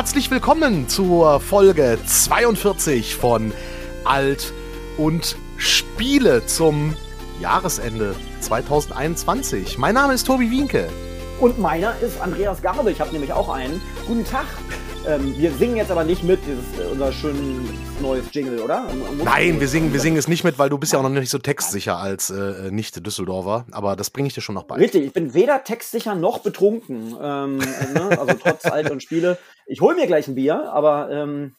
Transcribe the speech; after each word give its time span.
Herzlich 0.00 0.30
willkommen 0.30 0.88
zur 0.88 1.40
Folge 1.40 1.98
42 2.06 3.16
von 3.16 3.52
Alt 4.04 4.54
und 4.96 5.36
Spiele 5.58 6.46
zum 6.46 6.96
Jahresende 7.38 8.14
2021. 8.40 9.76
Mein 9.76 9.92
Name 9.92 10.14
ist 10.14 10.26
Tobi 10.26 10.50
Wienke. 10.50 10.88
Und 11.38 11.58
meiner 11.58 11.98
ist 12.00 12.18
Andreas 12.18 12.62
Garbe. 12.62 12.90
Ich 12.90 12.98
habe 13.02 13.12
nämlich 13.12 13.34
auch 13.34 13.50
einen. 13.50 13.82
Guten 14.06 14.24
Tag. 14.24 14.46
Ähm, 15.06 15.36
wir 15.36 15.50
singen 15.52 15.76
jetzt 15.76 15.90
aber 15.90 16.04
nicht 16.04 16.22
mit, 16.22 16.40
dieses, 16.46 16.78
äh, 16.78 16.90
unser 16.90 17.12
schönes 17.12 17.70
neues 18.00 18.26
Jingle, 18.32 18.60
oder? 18.60 18.86
Nein, 19.24 19.60
wir 19.60 19.68
singen, 19.68 19.92
wir 19.92 20.00
singen 20.00 20.16
es 20.16 20.28
nicht 20.28 20.44
mit, 20.44 20.58
weil 20.58 20.68
du 20.68 20.78
bist 20.78 20.92
ja 20.92 20.98
auch 20.98 21.02
noch 21.02 21.08
nicht 21.08 21.30
so 21.30 21.38
textsicher 21.38 21.96
als 21.96 22.30
äh, 22.30 22.70
nicht 22.70 23.04
Düsseldorfer. 23.04 23.66
Aber 23.70 23.96
das 23.96 24.10
bringe 24.10 24.28
ich 24.28 24.34
dir 24.34 24.42
schon 24.42 24.54
noch 24.54 24.64
bei. 24.64 24.76
Richtig, 24.76 25.04
ich 25.04 25.12
bin 25.12 25.32
weder 25.32 25.64
textsicher 25.64 26.14
noch 26.14 26.40
betrunken. 26.40 27.16
Ähm, 27.20 27.56
ne? 27.58 28.18
Also 28.18 28.34
trotz 28.42 28.66
Alt 28.66 28.90
und 28.90 29.02
Spiele. 29.02 29.38
Ich 29.66 29.80
hole 29.80 29.96
mir 29.96 30.06
gleich 30.06 30.28
ein 30.28 30.34
Bier, 30.34 30.70
aber 30.72 31.10
ähm, 31.10 31.54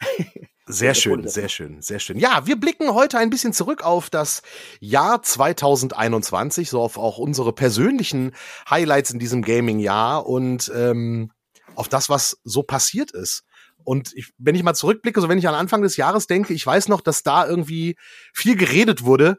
Sehr 0.68 0.94
schön, 0.94 1.28
sehr 1.28 1.48
schön, 1.48 1.80
sehr 1.80 2.00
schön. 2.00 2.18
Ja, 2.18 2.44
wir 2.44 2.58
blicken 2.58 2.92
heute 2.92 3.18
ein 3.18 3.30
bisschen 3.30 3.52
zurück 3.52 3.84
auf 3.84 4.10
das 4.10 4.42
Jahr 4.80 5.22
2021, 5.22 6.68
so 6.68 6.80
auf 6.80 6.98
auch 6.98 7.18
unsere 7.18 7.52
persönlichen 7.52 8.32
Highlights 8.68 9.12
in 9.12 9.20
diesem 9.20 9.42
Gaming-Jahr 9.42 10.26
und 10.26 10.72
ähm, 10.74 11.30
auf 11.76 11.88
das, 11.88 12.08
was 12.08 12.38
so 12.44 12.62
passiert 12.62 13.12
ist. 13.12 13.44
Und 13.84 14.12
ich, 14.14 14.32
wenn 14.38 14.54
ich 14.54 14.62
mal 14.62 14.74
zurückblicke, 14.74 15.20
so 15.20 15.28
wenn 15.28 15.38
ich 15.38 15.48
an 15.48 15.54
Anfang 15.54 15.82
des 15.82 15.96
Jahres 15.96 16.26
denke, 16.26 16.54
ich 16.54 16.66
weiß 16.66 16.88
noch, 16.88 17.00
dass 17.00 17.22
da 17.22 17.46
irgendwie 17.46 17.96
viel 18.32 18.56
geredet 18.56 19.04
wurde, 19.04 19.38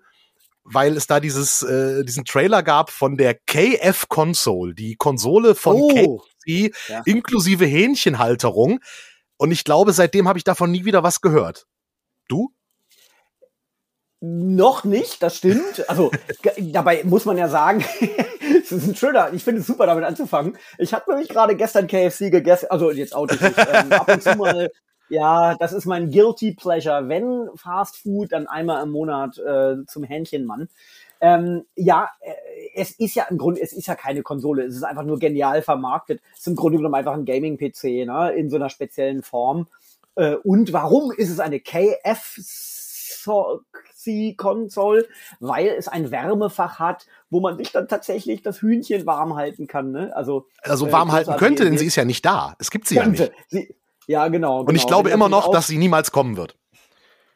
weil 0.64 0.96
es 0.96 1.08
da 1.08 1.20
dieses 1.20 1.62
äh, 1.64 2.04
diesen 2.04 2.26
Trailer 2.26 2.62
gab 2.64 2.92
von 2.92 3.18
der 3.18 3.34
KF 3.34 4.08
Console, 4.10 4.74
die 4.74 4.96
Konsole 4.96 5.56
von 5.56 5.76
oh. 5.78 5.88
KFC 5.88 6.74
ja. 6.88 7.02
inklusive 7.06 7.66
Hähnchenhalterung. 7.66 8.80
Und 9.38 9.52
ich 9.52 9.64
glaube, 9.64 9.94
seitdem 9.94 10.28
habe 10.28 10.38
ich 10.38 10.44
davon 10.44 10.72
nie 10.72 10.86
wieder 10.86 11.04
was 11.04 11.22
gehört. 11.22 11.68
Du? 12.28 12.54
Noch 14.20 14.84
nicht, 14.84 15.22
das 15.22 15.38
stimmt. 15.38 15.88
Also 15.90 16.12
dabei 16.58 17.04
muss 17.04 17.26
man 17.26 17.38
ja 17.38 17.48
sagen, 17.50 17.86
es 18.62 18.72
ist 18.72 18.88
ein 18.88 18.96
schöner, 18.96 19.34
ich 19.34 19.44
finde 19.44 19.62
es 19.62 19.68
super, 19.68 19.86
damit 19.86 20.04
anzufangen. 20.04 20.58
Ich 20.78 20.94
habe 20.94 21.10
nämlich 21.12 21.30
gerade 21.30 21.56
gestern 21.56 21.88
KFC 21.88 22.32
gegessen, 22.32 22.68
also 22.70 22.92
jetzt 22.92 23.16
automatisch, 23.16 23.66
ähm, 23.74 23.92
ab 23.92 24.08
und 24.08 24.24
zu 24.24 24.36
mal, 24.38 24.70
ja, 25.10 25.56
das 25.56 25.74
ist 25.74 25.86
mein 25.86 26.12
Guilty 26.12 26.54
Pleasure. 26.54 27.08
Wenn 27.08 27.50
Fast 27.56 27.98
Food, 27.98 28.32
dann 28.32 28.48
einmal 28.48 28.84
im 28.84 28.92
Monat 28.92 29.38
äh, 29.38 29.86
zum 29.88 30.04
Hähnchenmann. 30.04 30.70
Ähm, 31.20 31.64
ja, 31.76 32.10
äh, 32.20 32.34
es 32.76 32.92
ist 32.92 33.16
ja 33.16 33.26
im 33.30 33.38
Grunde, 33.38 33.62
es 33.62 33.74
ist 33.74 33.88
ja 33.88 33.96
keine 33.96 34.22
Konsole, 34.22 34.64
es 34.64 34.76
ist 34.76 34.84
einfach 34.84 35.04
nur 35.04 35.18
genial 35.18 35.62
vermarktet. 35.62 36.22
Es 36.34 36.42
ist 36.42 36.48
im 36.48 36.56
Grunde 36.56 36.78
genommen 36.78 36.96
einfach 36.96 37.14
ein 37.14 37.26
Gaming-PC, 37.26 38.06
ne, 38.06 38.34
in 38.36 38.50
so 38.50 38.58
einer 38.58 38.70
speziellen 38.70 39.24
Form. 39.24 39.68
Äh, 40.16 40.36
und 40.36 40.74
warum 40.74 41.12
ist 41.12 41.30
es 41.30 41.40
eine 41.40 41.60
KFC-Console? 43.28 45.08
Weil 45.40 45.68
es 45.68 45.88
ein 45.88 46.12
Wärmefach 46.12 46.80
hat, 46.80 47.06
wo 47.30 47.40
man 47.40 47.58
sich 47.58 47.72
dann 47.72 47.88
tatsächlich 47.88 48.42
das 48.42 48.62
Hühnchen 48.62 49.06
warm 49.06 49.36
halten 49.36 49.68
kann, 49.68 49.92
ne? 49.92 50.16
Also, 50.16 50.48
also 50.64 50.88
äh, 50.88 50.92
warm 50.92 51.10
äh, 51.10 51.14
halten 51.14 51.36
könnte, 51.38 51.64
denn 51.64 51.78
sie 51.78 51.86
ist 51.86 51.96
ja 51.96 52.06
nicht 52.06 52.26
da. 52.26 52.56
Es 52.60 52.72
gibt 52.72 52.88
sie 52.88 52.96
könnte. 52.96 53.24
ja 53.24 53.30
nicht. 53.30 53.44
Sie, 53.50 53.76
ja, 54.08 54.28
genau. 54.30 54.62
Und 54.62 54.76
ich 54.76 54.84
genau. 54.84 54.88
glaube 54.88 55.10
immer 55.10 55.30
noch, 55.30 55.52
dass 55.52 55.68
sie 55.68 55.78
niemals 55.78 56.12
kommen 56.12 56.38
wird. 56.38 56.58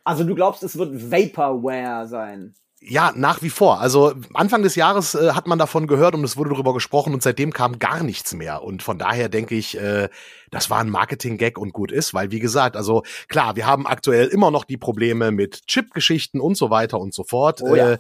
Also 0.04 0.24
du 0.24 0.34
glaubst, 0.36 0.64
es 0.64 0.78
wird 0.78 1.12
Vaporware 1.12 2.08
sein? 2.08 2.56
Ja, 2.84 3.14
nach 3.16 3.44
wie 3.44 3.52
vor. 3.52 3.80
Also 3.80 4.14
Anfang 4.34 4.64
des 4.64 4.74
Jahres 4.74 5.14
äh, 5.14 5.34
hat 5.34 5.46
man 5.46 5.60
davon 5.60 5.86
gehört 5.86 6.16
und 6.16 6.24
es 6.24 6.36
wurde 6.36 6.50
darüber 6.50 6.74
gesprochen 6.74 7.14
und 7.14 7.22
seitdem 7.22 7.54
kam 7.54 7.78
gar 7.78 8.02
nichts 8.02 8.34
mehr. 8.34 8.64
Und 8.64 8.82
von 8.82 8.98
daher 8.98 9.30
denke 9.30 9.54
ich, 9.54 9.78
äh, 9.78 10.10
das 10.50 10.72
war 10.72 10.80
ein 10.80 10.90
Marketing-Gag 10.90 11.60
und 11.60 11.74
gut 11.74 11.92
ist, 11.92 12.16
weil 12.16 12.32
wie 12.32 12.40
gesagt, 12.40 12.76
also 12.76 13.04
klar, 13.28 13.56
wir 13.56 13.68
haben 13.68 13.86
aktuell 13.86 14.28
immer 14.30 14.50
noch 14.50 14.64
die 14.64 14.78
Probleme 14.78 15.32
mit 15.32 15.68
Chip-Geschichten 15.68 16.42
und 16.42 16.58
so 16.58 16.72
weiter 16.72 17.00
und 17.00 17.14
so 17.14 17.24
fort. 17.24 17.62
Oh, 17.62 17.76
ja. 17.76 17.92
äh, 17.92 17.98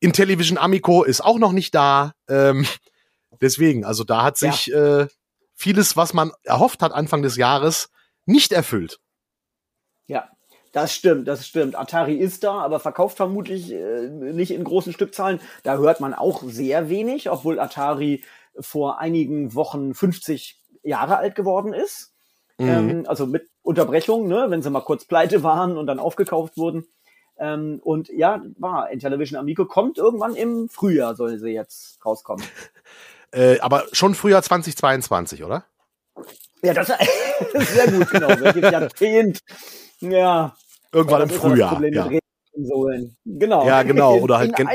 Intellivision 0.00 0.56
Amico 0.56 1.04
ist 1.04 1.22
auch 1.22 1.38
noch 1.38 1.52
nicht 1.52 1.74
da. 1.74 2.12
Ähm, 2.26 2.66
deswegen, 3.42 3.84
also 3.84 4.02
da 4.02 4.22
hat 4.22 4.38
sich 4.38 4.66
ja. 4.66 5.00
äh, 5.00 5.08
vieles, 5.54 5.94
was 5.94 6.14
man 6.14 6.32
erhofft 6.42 6.80
hat 6.80 6.92
Anfang 6.92 7.20
des 7.20 7.36
Jahres, 7.36 7.90
nicht 8.24 8.52
erfüllt. 8.52 8.98
Das 10.76 10.92
stimmt, 10.92 11.26
das 11.26 11.46
stimmt. 11.46 11.74
Atari 11.74 12.16
ist 12.16 12.44
da, 12.44 12.58
aber 12.58 12.80
verkauft 12.80 13.16
vermutlich 13.16 13.72
äh, 13.72 14.10
nicht 14.10 14.50
in 14.50 14.62
großen 14.62 14.92
Stückzahlen. 14.92 15.40
Da 15.62 15.78
hört 15.78 16.00
man 16.00 16.12
auch 16.12 16.42
sehr 16.42 16.90
wenig, 16.90 17.30
obwohl 17.30 17.58
Atari 17.58 18.22
vor 18.60 19.00
einigen 19.00 19.54
Wochen 19.54 19.94
50 19.94 20.62
Jahre 20.82 21.16
alt 21.16 21.34
geworden 21.34 21.72
ist. 21.72 22.12
Mhm. 22.58 22.68
Ähm, 22.68 23.04
also 23.06 23.26
mit 23.26 23.48
Unterbrechung, 23.62 24.28
ne, 24.28 24.48
wenn 24.50 24.60
sie 24.60 24.68
mal 24.68 24.82
kurz 24.82 25.06
pleite 25.06 25.42
waren 25.42 25.78
und 25.78 25.86
dann 25.86 25.98
aufgekauft 25.98 26.58
wurden. 26.58 26.86
Ähm, 27.38 27.80
und 27.82 28.10
ja, 28.10 28.42
war 28.58 28.90
Intellivision 28.90 29.40
Amico 29.40 29.64
kommt 29.64 29.96
irgendwann 29.96 30.34
im 30.34 30.68
Frühjahr, 30.68 31.16
soll 31.16 31.38
sie 31.38 31.52
jetzt 31.52 32.04
rauskommen. 32.04 32.44
äh, 33.32 33.58
aber 33.60 33.84
schon 33.92 34.14
Frühjahr 34.14 34.42
2022, 34.42 35.42
oder? 35.42 35.64
Ja, 36.62 36.74
das 36.74 36.90
ist 37.54 37.72
sehr 37.72 37.90
gut, 37.90 38.10
genau. 38.10 38.28
Welches 38.28 38.70
Jahrzehnt. 38.70 39.40
Ja, 40.00 40.54
Irgendwann 40.96 41.22
im 41.22 41.30
Frühjahr. 41.30 41.82
Ja. 41.92 42.10
Genau. 43.24 43.66
Ja, 43.66 43.82
genau. 43.82 44.16
Oder 44.16 44.38
halt 44.38 44.56
gen 44.56 44.66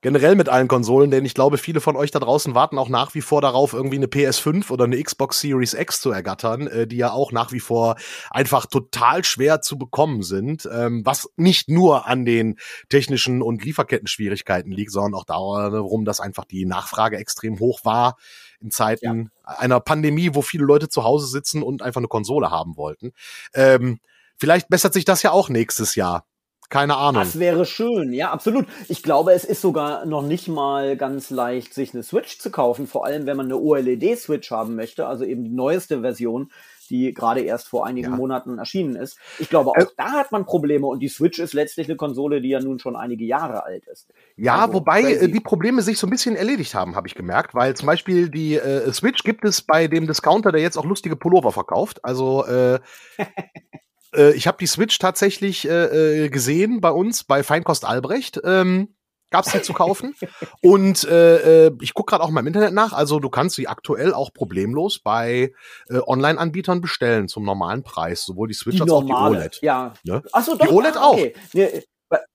generell 0.00 0.34
mit 0.34 0.48
allen 0.48 0.68
Konsolen, 0.68 1.10
denn 1.10 1.24
ich 1.24 1.34
glaube, 1.34 1.58
viele 1.58 1.80
von 1.80 1.96
euch 1.96 2.10
da 2.10 2.18
draußen 2.18 2.54
warten 2.54 2.76
auch 2.76 2.88
nach 2.88 3.14
wie 3.14 3.20
vor 3.20 3.40
darauf, 3.40 3.72
irgendwie 3.72 3.96
eine 3.96 4.06
PS5 4.06 4.70
oder 4.70 4.84
eine 4.84 5.00
Xbox 5.00 5.40
Series 5.40 5.74
X 5.74 6.00
zu 6.00 6.10
ergattern, 6.10 6.66
äh, 6.66 6.86
die 6.86 6.96
ja 6.96 7.12
auch 7.12 7.30
nach 7.32 7.52
wie 7.52 7.60
vor 7.60 7.96
einfach 8.30 8.66
total 8.66 9.24
schwer 9.24 9.60
zu 9.60 9.78
bekommen 9.78 10.22
sind, 10.22 10.68
ähm, 10.72 11.06
was 11.06 11.30
nicht 11.36 11.68
nur 11.68 12.06
an 12.06 12.24
den 12.24 12.58
technischen 12.88 13.42
und 13.42 13.64
Lieferketten-Schwierigkeiten 13.64 14.72
liegt, 14.72 14.90
sondern 14.90 15.14
auch 15.14 15.24
darum, 15.24 16.04
dass 16.04 16.20
einfach 16.20 16.44
die 16.44 16.64
Nachfrage 16.64 17.16
extrem 17.16 17.60
hoch 17.60 17.84
war 17.84 18.16
in 18.60 18.70
Zeiten 18.70 19.30
ja. 19.46 19.54
einer 19.56 19.80
Pandemie, 19.80 20.30
wo 20.32 20.42
viele 20.42 20.64
Leute 20.64 20.88
zu 20.88 21.04
Hause 21.04 21.28
sitzen 21.28 21.62
und 21.62 21.82
einfach 21.82 22.00
eine 22.00 22.08
Konsole 22.08 22.50
haben 22.50 22.76
wollten. 22.76 23.12
Ähm, 23.54 24.00
Vielleicht 24.42 24.68
bessert 24.70 24.92
sich 24.92 25.04
das 25.04 25.22
ja 25.22 25.30
auch 25.30 25.50
nächstes 25.50 25.94
Jahr. 25.94 26.26
Keine 26.68 26.96
Ahnung. 26.96 27.22
Das 27.22 27.38
wäre 27.38 27.64
schön, 27.64 28.12
ja, 28.12 28.32
absolut. 28.32 28.66
Ich 28.88 29.04
glaube, 29.04 29.34
es 29.34 29.44
ist 29.44 29.60
sogar 29.60 30.04
noch 30.04 30.22
nicht 30.22 30.48
mal 30.48 30.96
ganz 30.96 31.30
leicht, 31.30 31.72
sich 31.72 31.94
eine 31.94 32.02
Switch 32.02 32.40
zu 32.40 32.50
kaufen, 32.50 32.88
vor 32.88 33.06
allem 33.06 33.26
wenn 33.26 33.36
man 33.36 33.46
eine 33.46 33.56
OLED-Switch 33.56 34.50
haben 34.50 34.74
möchte, 34.74 35.06
also 35.06 35.22
eben 35.22 35.44
die 35.44 35.54
neueste 35.54 36.00
Version, 36.00 36.50
die 36.90 37.14
gerade 37.14 37.42
erst 37.42 37.68
vor 37.68 37.86
einigen 37.86 38.10
ja. 38.10 38.16
Monaten 38.16 38.58
erschienen 38.58 38.96
ist. 38.96 39.16
Ich 39.38 39.48
glaube, 39.48 39.70
auch 39.70 39.76
äh, 39.76 39.86
da 39.96 40.10
hat 40.10 40.32
man 40.32 40.44
Probleme 40.44 40.88
und 40.88 40.98
die 40.98 41.08
Switch 41.08 41.38
ist 41.38 41.54
letztlich 41.54 41.86
eine 41.86 41.96
Konsole, 41.96 42.40
die 42.40 42.48
ja 42.48 42.58
nun 42.58 42.80
schon 42.80 42.96
einige 42.96 43.24
Jahre 43.24 43.62
alt 43.62 43.86
ist. 43.86 44.10
Ja, 44.34 44.62
also, 44.62 44.74
wobei. 44.74 45.02
Äh, 45.02 45.28
die 45.28 45.38
Probleme 45.38 45.82
sich 45.82 45.98
so 45.98 46.08
ein 46.08 46.10
bisschen 46.10 46.34
erledigt 46.34 46.74
haben, 46.74 46.96
habe 46.96 47.06
ich 47.06 47.14
gemerkt, 47.14 47.54
weil 47.54 47.76
zum 47.76 47.86
Beispiel 47.86 48.28
die 48.28 48.56
äh, 48.56 48.92
Switch 48.92 49.22
gibt 49.22 49.44
es 49.44 49.62
bei 49.62 49.86
dem 49.86 50.08
Discounter, 50.08 50.50
der 50.50 50.62
jetzt 50.62 50.76
auch 50.76 50.84
lustige 50.84 51.14
Pullover 51.14 51.52
verkauft. 51.52 52.04
Also 52.04 52.44
äh, 52.46 52.80
Äh, 54.14 54.32
ich 54.32 54.46
habe 54.46 54.58
die 54.58 54.66
Switch 54.66 54.98
tatsächlich 54.98 55.68
äh, 55.68 56.24
äh, 56.24 56.28
gesehen 56.28 56.80
bei 56.80 56.90
uns 56.90 57.24
bei 57.24 57.42
Feinkost 57.42 57.84
Albrecht. 57.84 58.40
Ähm, 58.44 58.94
gab 59.30 59.46
es 59.46 59.52
die 59.52 59.62
zu 59.62 59.72
kaufen. 59.72 60.14
Und 60.62 61.04
äh, 61.04 61.66
äh 61.66 61.72
ich 61.80 61.94
gucke 61.94 62.10
gerade 62.10 62.22
auch 62.22 62.30
mal 62.30 62.40
im 62.40 62.46
Internet 62.46 62.74
nach. 62.74 62.92
Also 62.92 63.18
du 63.18 63.30
kannst 63.30 63.56
sie 63.56 63.66
aktuell 63.66 64.14
auch 64.14 64.32
problemlos 64.32 65.00
bei 65.00 65.52
äh, 65.88 65.98
Online-Anbietern 66.06 66.80
bestellen 66.80 67.28
zum 67.28 67.44
normalen 67.44 67.82
Preis, 67.82 68.24
sowohl 68.24 68.48
die 68.48 68.54
Switch 68.54 68.76
die 68.76 68.82
als 68.82 68.90
normale, 68.90 69.14
auch 69.14 69.30
die 69.30 69.36
OLED. 69.36 69.58
Ja. 69.62 69.94
Ne? 70.04 70.22
Ach 70.32 70.44
so, 70.44 70.56
doch, 70.56 70.66
die 70.66 70.72
OLED 70.72 70.96
ah, 70.96 71.10
okay. 71.10 71.34
auch. 71.34 71.54
Nee, 71.54 71.82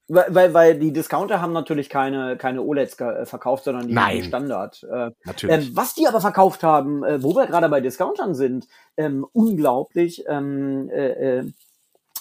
weil, 0.08 0.26
weil, 0.30 0.54
weil 0.54 0.80
die 0.80 0.94
Discounter 0.94 1.42
haben 1.42 1.54
natürlich 1.54 1.90
keine, 1.90 2.38
keine 2.38 2.62
OLEDs 2.62 3.00
äh, 3.00 3.26
verkauft, 3.26 3.66
sondern 3.66 3.88
die 3.88 3.94
Nein. 3.94 4.24
Standard. 4.24 4.84
Äh, 4.84 5.12
natürlich. 5.26 5.68
Ähm, 5.68 5.72
was 5.76 5.94
die 5.94 6.08
aber 6.08 6.22
verkauft 6.22 6.64
haben, 6.64 7.04
äh, 7.04 7.22
wo 7.22 7.36
wir 7.36 7.46
gerade 7.46 7.70
bei 7.70 7.82
Discountern 7.82 8.34
sind, 8.34 8.68
ähm, 8.96 9.26
unglaublich, 9.34 10.24
ähm, 10.28 10.90
äh, 10.90 11.40
äh, 11.40 11.52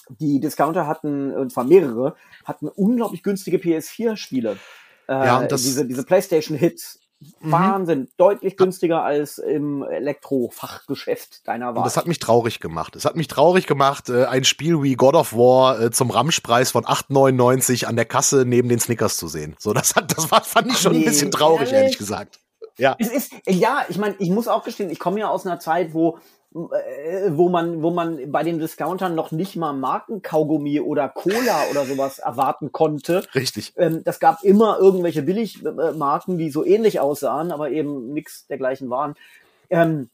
die 0.09 0.41
Discounter 0.41 0.87
hatten, 0.87 1.33
und 1.35 1.53
zwar 1.53 1.65
mehrere, 1.65 2.15
hatten 2.45 2.69
unglaublich 2.69 3.23
günstige 3.23 3.59
PS4-Spiele. 3.59 4.57
Äh, 5.09 5.13
ja, 5.13 5.39
und 5.39 5.53
das 5.53 5.63
diese, 5.63 5.87
diese 5.87 6.05
PlayStation-Hits. 6.05 7.01
Mhm. 7.19 7.53
Wahnsinn, 7.53 8.09
deutlich 8.19 8.59
günstiger 8.59 9.03
als 9.03 9.39
im 9.39 9.83
Elektrofachgeschäft 9.83 11.49
deiner 11.49 11.69
Wahl. 11.69 11.79
Und 11.79 11.85
das 11.85 11.97
hat 11.97 12.07
mich 12.07 12.19
traurig 12.19 12.61
gemacht. 12.61 12.95
Es 12.95 13.07
hat 13.07 13.17
mich 13.17 13.27
traurig 13.27 13.67
gemacht, 13.67 14.11
äh, 14.11 14.27
ein 14.27 14.45
Spiel 14.45 14.83
wie 14.83 14.97
God 14.97 15.15
of 15.15 15.33
War 15.33 15.81
äh, 15.81 15.91
zum 15.91 16.11
Ramschpreis 16.11 16.73
von 16.73 16.85
8,99 16.85 17.87
an 17.87 17.97
der 17.97 18.05
Kasse 18.05 18.45
neben 18.47 18.69
den 18.69 18.81
Snickers 18.81 19.17
zu 19.17 19.29
sehen. 19.29 19.57
So, 19.59 19.73
das 19.73 19.97
hat, 19.97 20.15
das 20.15 20.31
war, 20.31 20.45
fand 20.45 20.69
ich 20.69 20.79
schon 20.79 20.93
nee, 20.93 20.99
ein 20.99 21.05
bisschen 21.07 21.31
traurig, 21.31 21.73
ehrlich, 21.73 21.73
ehrlich 21.73 21.99
gesagt. 21.99 22.39
Ja. 22.77 22.97
Es 22.99 23.11
ist, 23.11 23.33
ja, 23.47 23.87
ich 23.89 23.97
meine, 23.97 24.15
ich 24.19 24.29
muss 24.29 24.47
auch 24.47 24.63
gestehen, 24.63 24.91
ich 24.91 24.99
komme 24.99 25.21
ja 25.21 25.29
aus 25.29 25.47
einer 25.47 25.59
Zeit, 25.59 25.95
wo 25.95 26.19
äh, 26.19 26.46
wo 26.57 27.51
man, 27.51 27.83
wo 27.83 27.91
man 27.91 28.33
bei 28.33 28.43
den 28.43 28.59
Discountern 28.59 29.15
noch 29.15 29.31
nicht 29.31 29.57
mal 29.57 29.75
Markenkaugummi 29.75 30.81
oder 30.81 31.11
Cola 31.11 31.65
oder 31.71 31.85
sowas 31.85 32.19
erwarten 32.19 32.73
konnte. 32.73 33.27
Richtig. 33.35 33.75
Ähm, 33.77 34.03
das 34.05 34.21
gab 34.21 34.43
immer 34.43 34.79
irgendwelche 34.79 35.23
Billigmarken, 35.23 36.39
die 36.39 36.51
so 36.51 36.65
ähnlich 36.65 36.99
aussahen, 36.99 37.53
aber 37.53 37.71
eben 37.71 38.15
nichts 38.15 38.47
dergleichen 38.47 38.89
waren. 38.89 39.17
Ähm, 39.69 40.09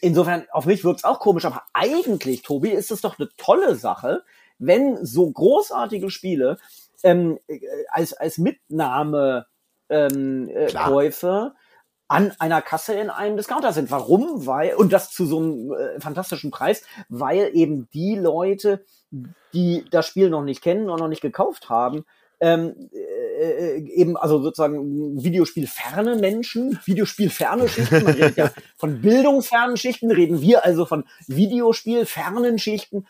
insofern, 0.00 0.44
auf 0.52 0.66
mich 0.66 0.84
wirkt 0.84 1.00
es 1.00 1.04
auch 1.04 1.18
komisch, 1.18 1.44
aber 1.44 1.62
eigentlich, 1.72 2.42
Tobi, 2.42 2.70
ist 2.70 2.92
es 2.92 3.00
doch 3.00 3.18
eine 3.18 3.28
tolle 3.36 3.74
Sache, 3.74 4.22
wenn 4.60 5.04
so 5.04 5.28
großartige 5.28 6.10
Spiele 6.10 6.58
ähm, 7.02 7.40
äh, 7.48 7.58
als, 7.90 8.12
als 8.12 8.38
Mitnahme 8.38 9.46
ähm, 9.88 10.48
äh, 10.48 10.72
Käufe 10.72 11.54
an 12.08 12.32
einer 12.38 12.62
Kasse 12.62 12.94
in 12.94 13.10
einem 13.10 13.36
Discounter 13.36 13.72
sind. 13.72 13.90
Warum? 13.90 14.46
Weil, 14.46 14.74
und 14.74 14.92
das 14.92 15.10
zu 15.10 15.26
so 15.26 15.38
einem 15.38 15.72
äh, 15.72 16.00
fantastischen 16.00 16.50
Preis, 16.50 16.82
weil 17.10 17.50
eben 17.52 17.88
die 17.92 18.16
Leute, 18.16 18.84
die 19.52 19.84
das 19.90 20.06
Spiel 20.06 20.30
noch 20.30 20.42
nicht 20.42 20.62
kennen 20.62 20.88
und 20.88 20.98
noch 20.98 21.08
nicht 21.08 21.20
gekauft 21.20 21.68
haben, 21.68 22.04
ähm, 22.40 22.88
äh, 22.92 23.76
äh 23.76 23.88
eben 23.90 24.16
also 24.16 24.40
sozusagen 24.40 25.22
Videospielferne 25.22 26.16
Menschen, 26.16 26.78
Videospielferne 26.86 27.68
Schichten, 27.68 28.04
man 28.04 28.14
redet 28.14 28.36
ja 28.36 28.50
von 28.76 29.02
bildungsfernen 29.02 29.76
Schichten, 29.76 30.10
reden 30.10 30.40
wir 30.40 30.64
also 30.64 30.86
von 30.86 31.04
Videospielfernen 31.26 32.58
Schichten, 32.58 33.06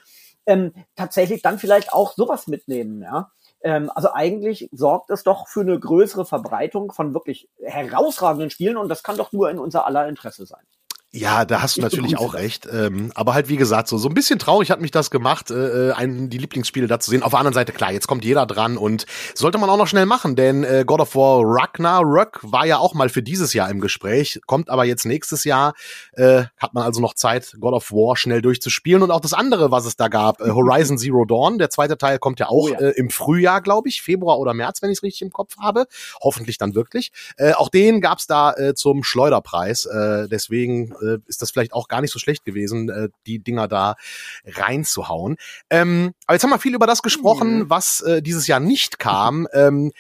ähm, 0.47 0.73
tatsächlich 0.97 1.43
dann 1.43 1.59
vielleicht 1.59 1.93
auch 1.93 2.15
sowas 2.15 2.49
mitnehmen, 2.49 3.03
ja. 3.03 3.31
Ähm, 3.63 3.91
also 3.95 4.13
eigentlich 4.13 4.69
sorgt 4.73 5.11
es 5.11 5.25
doch 5.25 5.49
für 5.49 5.61
eine 5.61 5.79
größere 5.79 6.25
Verbreitung 6.25 6.93
von 6.93 7.15
wirklich 7.15 7.49
herausragenden 7.63 8.51
Spielen 8.51 8.77
und 8.77 8.89
das 8.89 9.03
kann 9.03 9.17
doch 9.17 9.33
nur 9.33 9.51
in 9.51 9.59
unser 9.59 9.87
aller 9.87 10.09
Interesse 10.09 10.47
sein. 10.47 10.65
Ja, 11.11 11.47
da 11.47 11.63
hast 11.63 11.79
du 11.79 11.81
natürlich 11.81 12.19
auch 12.19 12.35
recht. 12.35 12.69
Ähm, 12.71 13.13
aber 13.15 13.33
halt, 13.33 13.49
wie 13.49 13.57
gesagt, 13.57 13.89
so, 13.89 13.97
so 13.97 14.11
ein 14.11 14.15
bisschen 14.15 14.39
traurig 14.39 14.71
hat 14.71 14.83
mich 14.83 14.91
das 14.91 15.11
gemacht, 15.11 15.51
äh, 15.51 15.89
äh, 15.89 15.93
ein, 15.93 16.29
die 16.29 16.37
Lieblingsspiele 16.37 16.87
da 16.87 17.01
zu 17.01 17.11
sehen. 17.11 17.23
Auf 17.23 17.31
der 17.31 17.39
anderen 17.39 17.55
Seite, 17.55 17.73
klar, 17.73 17.93
jetzt 17.93 18.07
kommt 18.07 18.27
jeder 18.27 18.45
dran 18.45 18.77
und 18.77 19.07
sollte 19.35 19.57
man 19.57 19.71
auch 19.71 19.79
noch 19.79 19.87
schnell 19.87 20.05
machen, 20.05 20.37
denn 20.37 20.65
äh, 20.65 20.85
God 20.87 21.01
of 21.01 21.15
War 21.15 21.41
Ragnarök 21.43 22.41
war 22.43 22.67
ja 22.67 22.77
auch 22.77 22.93
mal 22.93 23.09
für 23.09 23.23
dieses 23.23 23.55
Jahr 23.55 23.71
im 23.71 23.81
Gespräch, 23.81 24.39
kommt 24.45 24.69
aber 24.69 24.85
jetzt 24.85 25.07
nächstes 25.07 25.45
Jahr. 25.45 25.73
Äh, 26.13 26.45
hat 26.59 26.75
man 26.75 26.85
also 26.85 27.01
noch 27.01 27.15
Zeit, 27.15 27.57
God 27.59 27.73
of 27.73 27.91
War 27.91 28.15
schnell 28.19 28.43
durchzuspielen. 28.43 29.03
Und 29.03 29.11
auch 29.11 29.21
das 29.21 29.33
andere, 29.33 29.71
was 29.71 29.87
es 29.87 29.97
da 29.97 30.09
gab, 30.09 30.43
äh, 30.43 30.51
Horizon 30.51 30.99
Zero 30.99 31.25
Dawn, 31.25 31.57
der 31.57 31.71
zweite 31.71 31.97
Teil 31.97 32.19
kommt 32.19 32.39
ja 32.39 32.49
auch 32.49 32.65
oh 32.65 32.69
ja. 32.69 32.81
Äh, 32.81 32.91
im 32.99 33.09
Frühjahr, 33.09 33.63
glaube 33.63 33.89
ich, 33.89 34.03
Februar 34.03 34.39
oder 34.39 34.53
März, 34.53 34.83
wenn 34.83 34.91
ich 34.91 34.99
es 34.99 35.03
richtig 35.03 35.23
im 35.23 35.33
Kopf 35.33 35.57
habe. 35.59 35.87
Hoffentlich 36.21 36.59
dann 36.59 36.75
wirklich. 36.75 37.13
Äh, 37.39 37.53
auch 37.53 37.71
den 37.71 38.03
gab's 38.03 38.27
da 38.27 38.53
äh, 38.53 38.75
zum 38.75 39.05
Schleuderpreis. 39.05 39.87
Äh, 39.87 40.29
deswegen 40.29 40.95
äh, 41.03 41.19
ist 41.27 41.43
das 41.43 41.51
vielleicht 41.51 41.73
auch 41.73 41.89
gar 41.89 42.01
nicht 42.01 42.13
so 42.13 42.19
schlecht 42.19 42.45
gewesen, 42.45 42.89
äh, 42.89 43.09
die 43.27 43.39
Dinger 43.39 43.69
da 43.69 43.97
reinzuhauen. 44.45 45.37
Ähm, 45.71 46.15
aber 46.27 46.35
jetzt 46.35 46.43
haben 46.43 46.51
wir 46.51 46.59
viel 46.59 46.75
über 46.75 46.87
das 46.87 47.03
gesprochen, 47.03 47.61
mhm. 47.61 47.71
was 47.71 48.01
äh, 48.01 48.23
dieses 48.23 48.47
Jahr 48.47 48.61
nicht 48.61 48.99
kam. 48.99 49.49
Ähm, 49.53 49.93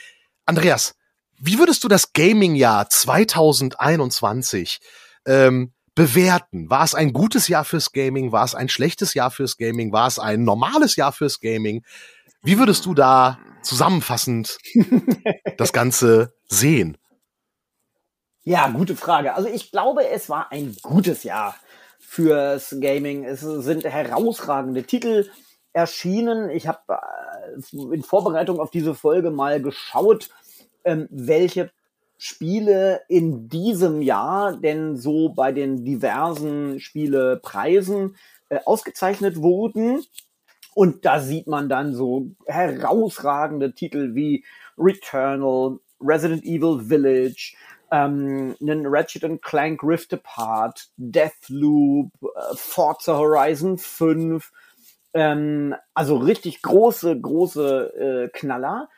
Andreas, 0.47 0.95
wie 1.39 1.59
würdest 1.59 1.85
du 1.85 1.89
das 1.89 2.12
Gaming-Jahr 2.12 2.89
2021 2.91 4.81
ähm, 5.27 5.73
bewerten? 5.95 6.71
War 6.71 6.85
es 6.85 6.95
ein 6.95 7.12
gutes 7.12 7.49
Jahr 7.49 7.65
fürs 7.65 7.93
Gaming? 7.93 8.33
War 8.33 8.44
es 8.44 8.55
ein 8.55 8.69
schlechtes 8.69 9.15
Jahr 9.15 9.31
fürs 9.31 9.56
Gaming? 9.56 9.93
War 9.93 10.09
es 10.09 10.19
ein 10.19 10.44
normales 10.44 10.97
Jahr 10.97 11.12
fürs 11.12 11.41
Gaming? 11.41 11.85
Wie 12.43 12.59
würdest 12.59 12.87
du 12.87 12.94
da 12.94 13.39
zusammenfassend 13.62 14.59
das 15.59 15.73
Ganze 15.73 16.33
sehen? 16.49 16.97
Ja, 18.49 18.69
gute 18.69 18.97
Frage. 18.97 19.35
Also 19.35 19.47
ich 19.47 19.71
glaube, 19.71 20.09
es 20.09 20.31
war 20.31 20.50
ein 20.50 20.75
gutes 20.81 21.23
Jahr 21.23 21.55
fürs 21.99 22.75
Gaming. 22.81 23.25
Es 23.25 23.41
sind 23.41 23.85
herausragende 23.85 24.85
Titel 24.85 25.29
erschienen. 25.75 26.49
Ich 26.49 26.67
habe 26.67 26.79
äh, 26.89 27.95
in 27.95 28.03
Vorbereitung 28.03 28.59
auf 28.59 28.71
diese 28.71 28.95
Folge 28.95 29.31
mal 29.31 29.61
geschaut, 29.61 30.31
ähm, 30.85 31.09
welche 31.11 31.71
Spiele 32.17 33.03
in 33.09 33.50
diesem 33.50 34.00
Jahr 34.00 34.56
denn 34.56 34.97
so 34.97 35.29
bei 35.29 35.53
den 35.53 35.85
diversen 35.85 36.81
Spielepreisen 36.81 38.17
äh, 38.49 38.61
ausgezeichnet 38.65 39.43
wurden. 39.43 40.03
Und 40.73 41.05
da 41.05 41.21
sieht 41.21 41.49
man 41.49 41.69
dann 41.69 41.94
so 41.94 42.31
herausragende 42.47 43.75
Titel 43.75 44.15
wie 44.15 44.43
Returnal, 44.79 45.81
Resident 46.01 46.44
Evil 46.44 46.83
Village, 46.87 47.55
ähm, 47.90 48.56
einen 48.61 48.87
Ratchet 48.87 49.43
Clank 49.43 49.82
Rift 49.82 50.12
Apart, 50.12 50.88
Deathloop, 50.96 52.11
äh, 52.23 52.56
Forza 52.56 53.17
Horizon 53.17 53.79
5, 53.79 54.52
ähm, 55.14 55.75
also 55.94 56.17
richtig 56.17 56.62
große, 56.62 57.20
große 57.20 58.29
äh, 58.29 58.29
Knaller. 58.29 58.88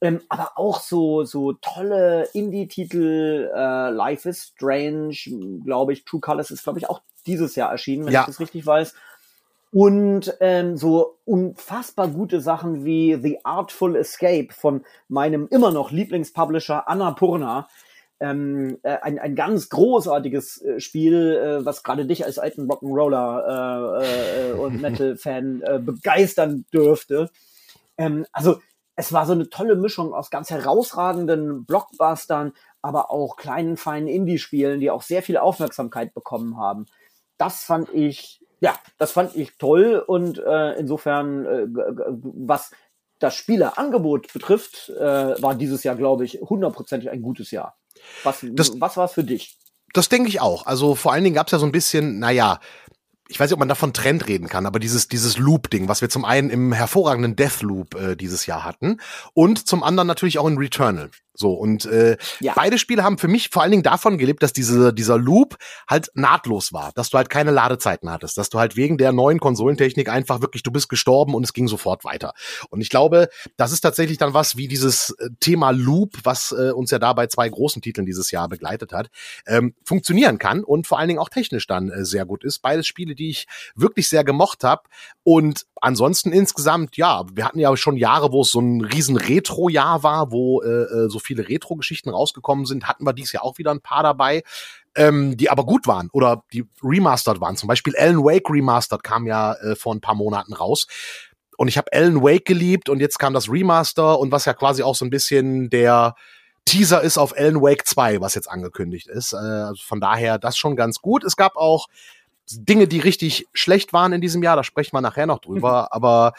Ähm, 0.00 0.20
aber 0.28 0.52
auch 0.56 0.80
so, 0.80 1.24
so 1.24 1.54
tolle 1.54 2.28
Indie-Titel, 2.34 3.50
äh, 3.54 3.90
Life 3.90 4.28
is 4.28 4.52
Strange, 4.54 5.16
glaube 5.64 5.94
ich, 5.94 6.04
True 6.04 6.20
Colors 6.20 6.50
ist, 6.50 6.64
glaube 6.64 6.78
ich, 6.78 6.90
auch 6.90 7.00
dieses 7.26 7.56
Jahr 7.56 7.70
erschienen, 7.70 8.04
wenn 8.04 8.12
ja. 8.12 8.20
ich 8.20 8.26
das 8.26 8.40
richtig 8.40 8.66
weiß. 8.66 8.94
Und 9.72 10.36
ähm, 10.40 10.76
so 10.76 11.18
unfassbar 11.24 12.08
gute 12.08 12.40
Sachen 12.40 12.84
wie 12.84 13.18
The 13.20 13.40
Artful 13.44 13.96
Escape 13.96 14.48
von 14.50 14.84
meinem 15.08 15.48
immer 15.48 15.72
noch 15.72 15.90
Lieblingspublisher 15.90 16.86
Annapurna, 16.88 17.66
ähm, 18.20 18.78
äh, 18.82 18.98
ein, 19.02 19.18
ein 19.18 19.34
ganz 19.34 19.68
großartiges 19.68 20.62
äh, 20.62 20.80
Spiel, 20.80 21.36
äh, 21.36 21.64
was 21.64 21.82
gerade 21.82 22.06
dich 22.06 22.24
als 22.24 22.38
alten 22.38 22.70
Rock'n'Roller 22.70 24.00
äh, 24.00 24.50
äh, 24.50 24.52
und 24.52 24.80
Metal-Fan 24.80 25.62
äh, 25.62 25.78
begeistern 25.78 26.64
dürfte. 26.72 27.30
Ähm, 27.98 28.26
also 28.32 28.60
es 28.96 29.12
war 29.12 29.26
so 29.26 29.32
eine 29.32 29.50
tolle 29.50 29.76
Mischung 29.76 30.14
aus 30.14 30.30
ganz 30.30 30.50
herausragenden 30.50 31.64
Blockbustern, 31.64 32.52
aber 32.80 33.10
auch 33.10 33.36
kleinen, 33.36 33.76
feinen 33.76 34.08
Indie-Spielen, 34.08 34.80
die 34.80 34.90
auch 34.90 35.02
sehr 35.02 35.22
viel 35.22 35.36
Aufmerksamkeit 35.36 36.14
bekommen 36.14 36.56
haben. 36.56 36.86
Das 37.36 37.64
fand 37.64 37.92
ich, 37.92 38.40
ja, 38.60 38.78
das 38.98 39.10
fand 39.10 39.34
ich 39.34 39.56
toll 39.58 40.02
und 40.06 40.38
äh, 40.38 40.74
insofern, 40.74 41.46
äh, 41.46 41.66
was 41.68 42.70
das 43.18 43.34
Spielerangebot 43.34 44.32
betrifft, 44.32 44.90
äh, 44.90 45.42
war 45.42 45.54
dieses 45.54 45.82
Jahr, 45.82 45.96
glaube 45.96 46.24
ich, 46.24 46.40
hundertprozentig 46.40 47.10
ein 47.10 47.22
gutes 47.22 47.50
Jahr. 47.50 47.76
Was, 48.22 48.38
das, 48.42 48.80
was 48.80 48.96
war 48.96 49.06
es 49.06 49.12
für 49.12 49.24
dich? 49.24 49.58
Das 49.92 50.08
denke 50.08 50.28
ich 50.28 50.40
auch. 50.40 50.66
Also 50.66 50.94
vor 50.94 51.12
allen 51.12 51.24
Dingen 51.24 51.36
gab 51.36 51.46
es 51.46 51.52
ja 51.52 51.58
so 51.58 51.66
ein 51.66 51.72
bisschen, 51.72 52.18
naja, 52.18 52.60
ich 53.28 53.40
weiß 53.40 53.48
nicht, 53.48 53.54
ob 53.54 53.60
man 53.60 53.68
davon 53.68 53.92
Trend 53.92 54.26
reden 54.26 54.48
kann, 54.48 54.66
aber 54.66 54.78
dieses, 54.78 55.08
dieses 55.08 55.38
Loop-Ding, 55.38 55.88
was 55.88 56.02
wir 56.02 56.10
zum 56.10 56.24
einen 56.24 56.50
im 56.50 56.72
hervorragenden 56.72 57.36
Deathloop 57.36 57.94
äh, 57.94 58.16
dieses 58.16 58.46
Jahr 58.46 58.64
hatten 58.64 59.00
und 59.32 59.66
zum 59.66 59.82
anderen 59.82 60.06
natürlich 60.06 60.38
auch 60.38 60.46
in 60.46 60.58
Returnal. 60.58 61.10
So, 61.34 61.52
und 61.52 61.84
äh, 61.86 62.16
ja. 62.40 62.52
beide 62.54 62.78
Spiele 62.78 63.02
haben 63.02 63.18
für 63.18 63.26
mich 63.26 63.50
vor 63.50 63.62
allen 63.62 63.72
Dingen 63.72 63.82
davon 63.82 64.18
gelebt, 64.18 64.42
dass 64.42 64.52
diese, 64.52 64.94
dieser 64.94 65.18
Loop 65.18 65.56
halt 65.88 66.10
nahtlos 66.14 66.72
war, 66.72 66.92
dass 66.94 67.10
du 67.10 67.18
halt 67.18 67.28
keine 67.28 67.50
Ladezeiten 67.50 68.08
hattest, 68.08 68.38
dass 68.38 68.50
du 68.50 68.60
halt 68.60 68.76
wegen 68.76 68.98
der 68.98 69.12
neuen 69.12 69.40
Konsolentechnik 69.40 70.08
einfach 70.08 70.40
wirklich, 70.40 70.62
du 70.62 70.70
bist 70.70 70.88
gestorben 70.88 71.34
und 71.34 71.42
es 71.42 71.52
ging 71.52 71.66
sofort 71.66 72.04
weiter. 72.04 72.34
Und 72.70 72.80
ich 72.80 72.88
glaube, 72.88 73.28
das 73.56 73.72
ist 73.72 73.80
tatsächlich 73.80 74.16
dann 74.18 74.32
was 74.32 74.56
wie 74.56 74.68
dieses 74.68 75.10
äh, 75.18 75.30
Thema 75.40 75.70
Loop, 75.70 76.12
was 76.22 76.52
äh, 76.52 76.70
uns 76.70 76.92
ja 76.92 77.00
da 77.00 77.12
bei 77.12 77.26
zwei 77.26 77.48
großen 77.48 77.82
Titeln 77.82 78.06
dieses 78.06 78.30
Jahr 78.30 78.48
begleitet 78.48 78.92
hat, 78.92 79.10
ähm, 79.46 79.74
funktionieren 79.84 80.38
kann 80.38 80.62
und 80.62 80.86
vor 80.86 81.00
allen 81.00 81.08
Dingen 81.08 81.20
auch 81.20 81.28
technisch 81.30 81.66
dann 81.66 81.90
äh, 81.90 82.04
sehr 82.04 82.26
gut 82.26 82.44
ist. 82.44 82.60
Beides 82.60 82.86
Spiele, 82.86 83.16
die 83.16 83.30
ich 83.30 83.46
wirklich 83.74 84.08
sehr 84.08 84.22
gemocht 84.22 84.62
habe. 84.62 84.82
Und 85.24 85.66
ansonsten 85.80 86.32
insgesamt, 86.32 86.96
ja, 86.96 87.24
wir 87.32 87.44
hatten 87.44 87.58
ja 87.58 87.76
schon 87.76 87.96
Jahre, 87.96 88.30
wo 88.30 88.42
es 88.42 88.50
so 88.50 88.60
ein 88.60 88.82
riesen 88.82 89.16
Retro-Jahr 89.16 90.02
war, 90.02 90.30
wo 90.30 90.62
äh, 90.62 90.68
äh 90.68 91.08
so 91.08 91.18
viele 91.24 91.48
Retro-Geschichten 91.48 92.10
rausgekommen 92.10 92.66
sind, 92.66 92.86
hatten 92.86 93.06
wir 93.06 93.12
dieses 93.12 93.32
Jahr 93.32 93.44
auch 93.44 93.58
wieder 93.58 93.70
ein 93.70 93.80
paar 93.80 94.02
dabei, 94.02 94.42
ähm, 94.94 95.36
die 95.36 95.50
aber 95.50 95.64
gut 95.64 95.86
waren 95.86 96.08
oder 96.12 96.44
die 96.52 96.64
remastered 96.82 97.40
waren. 97.40 97.56
Zum 97.56 97.66
Beispiel 97.66 97.94
Alan 97.96 98.24
Wake 98.24 98.48
Remastered 98.48 99.02
kam 99.02 99.26
ja 99.26 99.54
äh, 99.54 99.76
vor 99.76 99.94
ein 99.94 100.00
paar 100.00 100.14
Monaten 100.14 100.52
raus. 100.52 100.86
Und 101.56 101.68
ich 101.68 101.78
habe 101.78 101.92
Alan 101.92 102.22
Wake 102.22 102.44
geliebt 102.44 102.88
und 102.88 103.00
jetzt 103.00 103.18
kam 103.18 103.32
das 103.32 103.50
Remaster 103.50 104.18
und 104.18 104.32
was 104.32 104.44
ja 104.44 104.54
quasi 104.54 104.82
auch 104.82 104.96
so 104.96 105.04
ein 105.04 105.10
bisschen 105.10 105.70
der 105.70 106.14
Teaser 106.64 107.02
ist 107.02 107.18
auf 107.18 107.36
Alan 107.36 107.60
Wake 107.60 107.86
2, 107.86 108.20
was 108.20 108.34
jetzt 108.34 108.50
angekündigt 108.50 109.06
ist. 109.08 109.32
Äh, 109.32 109.36
also 109.36 109.82
von 109.84 110.00
daher 110.00 110.38
das 110.38 110.56
schon 110.56 110.76
ganz 110.76 111.00
gut. 111.00 111.24
Es 111.24 111.36
gab 111.36 111.56
auch 111.56 111.88
Dinge, 112.50 112.88
die 112.88 113.00
richtig 113.00 113.46
schlecht 113.52 113.92
waren 113.92 114.12
in 114.12 114.20
diesem 114.20 114.42
Jahr, 114.42 114.56
da 114.56 114.64
sprechen 114.64 114.94
wir 114.94 115.00
nachher 115.00 115.26
noch 115.26 115.40
drüber, 115.40 115.92
aber 115.92 116.32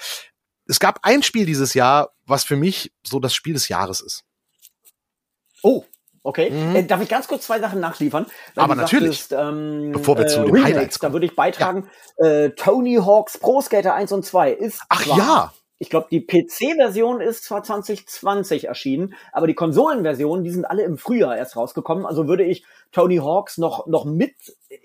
es 0.68 0.80
gab 0.80 1.00
ein 1.04 1.24
Spiel 1.24 1.46
dieses 1.46 1.74
Jahr, 1.74 2.12
was 2.26 2.44
für 2.44 2.56
mich 2.56 2.92
so 3.04 3.20
das 3.20 3.34
Spiel 3.34 3.54
des 3.54 3.68
Jahres 3.68 4.02
ist. 4.02 4.24
Oh, 5.64 5.84
okay. 6.24 6.50
Mhm. 6.50 6.76
Äh, 6.76 6.84
darf 6.84 7.02
ich 7.02 7.10
ganz 7.10 7.28
kurz 7.28 7.46
zwei 7.46 7.60
Sachen 7.60 7.80
nachliefern? 7.80 8.26
Aber 8.56 8.76
natürlich. 8.76 9.24
Sagtest, 9.24 9.54
ähm, 9.54 9.92
Bevor 9.94 10.18
wir 10.18 10.28
zu 10.28 10.42
äh, 10.42 10.46
den 10.46 10.54
Remakes, 10.54 10.66
Highlights 10.66 11.00
kommen. 11.00 11.10
Da 11.10 11.14
würde 11.14 11.26
ich 11.26 11.36
beitragen, 11.36 11.90
ja. 12.18 12.26
äh, 12.26 12.50
Tony 12.52 12.96
Hawks 12.96 13.38
Pro 13.38 13.62
Skater 13.62 13.94
1 13.94 14.12
und 14.12 14.26
2 14.26 14.52
ist 14.52 14.82
Ach 14.90 15.04
zwar, 15.04 15.18
ja. 15.18 15.54
Ich 15.78 15.90
glaube, 15.90 16.08
die 16.10 16.22
PC-Version 16.22 17.20
ist 17.20 17.44
zwar 17.44 17.62
2020 17.62 18.66
erschienen, 18.66 19.14
aber 19.34 19.46
die 19.46 19.56
Konsolenversionen, 19.56 20.46
die 20.46 20.52
sind 20.52 20.64
alle 20.64 20.84
im 20.84 20.98
Frühjahr 20.98 21.36
erst 21.36 21.58
rausgekommen. 21.58 22.06
Also 22.06 22.30
würde 22.30 22.46
ich 22.46 22.64
Tony 22.94 23.18
Hawks 23.18 23.58
noch, 23.58 23.86
noch 23.86 24.06
mit 24.06 24.34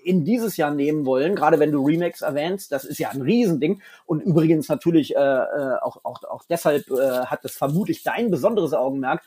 in 0.03 0.25
dieses 0.25 0.57
Jahr 0.57 0.71
nehmen 0.71 1.05
wollen, 1.05 1.33
gerade 1.33 1.59
wenn 1.59 1.71
du 1.71 1.85
Remakes 1.85 2.21
erwähnst. 2.21 2.73
Das 2.73 2.83
ist 2.83 2.99
ja 2.99 3.09
ein 3.09 3.21
Riesending. 3.21 3.81
Und 4.05 4.19
übrigens 4.19 4.67
natürlich 4.67 5.15
äh, 5.15 5.19
äh 5.19 5.77
auch, 5.81 6.03
auch, 6.03 6.23
auch 6.25 6.43
deshalb 6.49 6.91
äh, 6.91 7.25
hat 7.25 7.45
es 7.45 7.55
vermutlich 7.55 8.03
dein 8.03 8.29
besonderes 8.29 8.73
Augenmerk, 8.73 9.21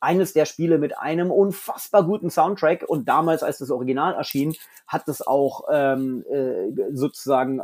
eines 0.00 0.32
der 0.32 0.46
Spiele 0.46 0.78
mit 0.78 0.98
einem 0.98 1.30
unfassbar 1.30 2.04
guten 2.04 2.30
Soundtrack 2.30 2.84
und 2.88 3.08
damals, 3.08 3.42
als 3.42 3.58
das 3.58 3.70
Original 3.70 4.14
erschien, 4.14 4.56
hat 4.86 5.06
es 5.08 5.24
auch 5.26 5.64
ähm, 5.70 6.24
äh, 6.30 6.90
sozusagen 6.92 7.60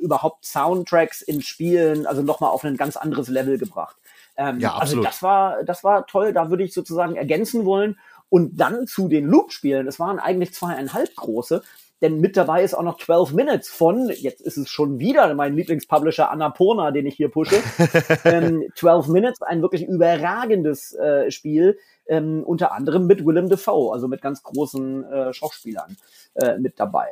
überhaupt 0.00 0.44
Soundtracks 0.44 1.20
in 1.20 1.42
Spielen, 1.42 2.06
also 2.06 2.22
nochmal 2.22 2.50
auf 2.50 2.64
ein 2.64 2.76
ganz 2.76 2.96
anderes 2.96 3.28
Level 3.28 3.58
gebracht. 3.58 3.96
Ähm, 4.36 4.60
ja, 4.60 4.70
also 4.70 4.82
absolut. 5.00 5.06
Also 5.06 5.10
das 5.10 5.22
war, 5.22 5.64
das 5.64 5.84
war 5.84 6.06
toll, 6.06 6.32
da 6.32 6.50
würde 6.50 6.64
ich 6.64 6.72
sozusagen 6.72 7.16
ergänzen 7.16 7.64
wollen. 7.64 7.98
Und 8.30 8.56
dann 8.56 8.86
zu 8.86 9.08
den 9.08 9.26
Loop-Spielen, 9.26 9.86
es 9.86 10.00
waren 10.00 10.18
eigentlich 10.18 10.54
zweieinhalb 10.54 11.14
große, 11.14 11.62
denn 12.04 12.20
mit 12.20 12.36
dabei 12.36 12.62
ist 12.62 12.74
auch 12.74 12.82
noch 12.82 12.98
12 12.98 13.32
Minutes 13.32 13.70
von, 13.70 14.10
jetzt 14.10 14.42
ist 14.42 14.58
es 14.58 14.68
schon 14.68 14.98
wieder 14.98 15.32
mein 15.34 15.56
Lieblingspublisher 15.56 16.30
Annapurna, 16.30 16.90
den 16.90 17.06
ich 17.06 17.14
hier 17.14 17.30
pushe. 17.30 17.56
ähm, 18.26 18.62
12 18.74 19.08
Minutes, 19.08 19.40
ein 19.40 19.62
wirklich 19.62 19.88
überragendes 19.88 20.92
äh, 20.92 21.30
Spiel, 21.30 21.78
ähm, 22.06 22.42
unter 22.44 22.72
anderem 22.72 23.06
mit 23.06 23.24
Willem 23.24 23.48
Dafoe, 23.48 23.90
also 23.90 24.06
mit 24.06 24.20
ganz 24.20 24.42
großen 24.42 25.04
äh, 25.04 25.32
Schauspielern 25.32 25.96
äh, 26.34 26.58
mit 26.58 26.78
dabei. 26.78 27.06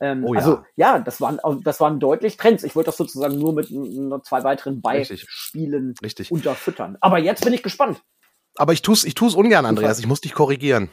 Ähm, 0.00 0.24
oh, 0.24 0.32
ja. 0.32 0.40
Also 0.40 0.60
ja, 0.76 0.98
das 0.98 1.20
waren, 1.20 1.40
das 1.62 1.78
waren 1.78 2.00
deutlich 2.00 2.38
Trends. 2.38 2.64
Ich 2.64 2.74
wollte 2.74 2.86
das 2.86 2.96
sozusagen 2.96 3.38
nur 3.38 3.52
mit 3.52 3.68
zwei 4.24 4.44
weiteren 4.44 4.80
Beispielen 4.80 5.94
Richtig. 6.02 6.32
unterfüttern. 6.32 6.96
Aber 7.02 7.18
jetzt 7.18 7.44
bin 7.44 7.52
ich 7.52 7.62
gespannt. 7.62 8.00
Aber 8.56 8.72
ich 8.72 8.80
tue 8.80 8.94
es 8.94 9.04
ich 9.04 9.14
tu's 9.14 9.34
ungern, 9.34 9.66
Andreas. 9.66 9.98
Ich 9.98 10.06
muss 10.06 10.22
dich 10.22 10.32
korrigieren. 10.32 10.88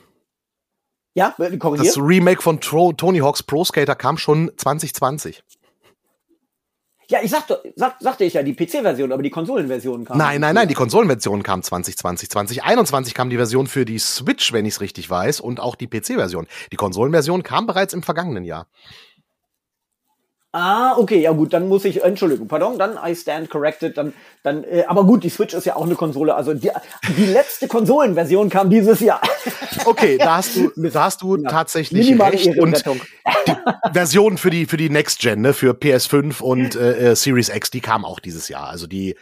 Ja, 1.16 1.34
korrigieren. 1.60 1.86
Das 1.86 1.98
Remake 1.98 2.42
von 2.42 2.60
Tro 2.60 2.94
Tony 2.94 3.20
Hawk's 3.20 3.42
Pro 3.42 3.64
Skater 3.64 3.96
kam 3.96 4.18
schon 4.18 4.52
2020. 4.58 5.44
Ja, 7.08 7.20
ich 7.22 7.30
sagte, 7.30 7.62
sag, 7.76 7.98
sagte 8.00 8.24
ich 8.24 8.34
ja, 8.34 8.42
die 8.42 8.54
PC-Version, 8.54 9.12
aber 9.12 9.22
die 9.22 9.30
Konsolenversion 9.30 10.06
kam. 10.06 10.18
Nein, 10.18 10.42
nein, 10.42 10.56
nein, 10.56 10.68
die 10.68 10.74
Konsolenversion 10.74 11.44
kam 11.44 11.62
2020. 11.62 12.30
2021 12.30 13.14
kam 13.14 13.30
die 13.30 13.36
Version 13.36 13.68
für 13.68 13.86
die 13.86 14.00
Switch, 14.00 14.52
wenn 14.54 14.66
ich 14.66 14.76
es 14.76 14.82
richtig 14.82 15.10
weiß, 15.10 15.40
und 15.40 15.60
auch 15.60 15.76
die 15.76 15.88
PC-Version. 15.88 16.48
Die 16.72 16.78
Konsolenversion 16.78 17.44
kam 17.44 17.68
bereits 17.68 17.94
im 17.94 18.02
vergangenen 18.02 18.44
Jahr. 18.44 18.68
Ah, 20.58 20.98
okay, 20.98 21.20
ja 21.20 21.34
gut, 21.34 21.52
dann 21.52 21.68
muss 21.68 21.84
ich, 21.84 22.02
Entschuldigung, 22.02 22.48
pardon, 22.48 22.80
dann 22.80 22.98
I 23.06 23.14
stand 23.14 23.50
corrected, 23.50 23.98
dann, 23.98 24.14
dann, 24.42 24.64
äh, 24.64 24.86
aber 24.88 25.04
gut, 25.04 25.26
die 25.26 25.30
Switch 25.30 25.54
ist 25.54 25.66
ja 25.66 25.76
auch 25.76 25.84
eine 25.84 25.96
Konsole, 25.96 26.34
also 26.34 26.54
die, 26.54 26.72
die 27.18 27.26
letzte 27.26 27.68
Konsolenversion 27.68 28.50
kam 28.50 28.70
dieses 28.70 29.02
Jahr. 29.02 29.20
Okay, 29.84 30.18
da 30.18 30.38
hast 30.38 30.56
du, 30.56 30.72
da 30.78 31.04
hast 31.04 31.22
du 31.22 31.36
ja, 31.36 31.50
tatsächlich 31.50 32.20
recht 32.20 32.58
und 32.58 32.84
die 32.86 33.54
Version 33.92 34.38
für 34.38 34.50
die, 34.50 34.66
für 34.66 34.78
die 34.78 34.90
Next 34.90 35.20
Gen, 35.20 35.42
ne, 35.42 35.54
für 35.54 35.74
PS5 35.74 36.42
und 36.42 36.76
äh, 36.76 37.12
äh, 37.12 37.16
Series 37.16 37.50
X, 37.50 37.70
die 37.70 37.82
kam 37.82 38.04
auch 38.06 38.20
dieses 38.20 38.48
Jahr, 38.48 38.70
also 38.70 38.88
die, 38.88 39.16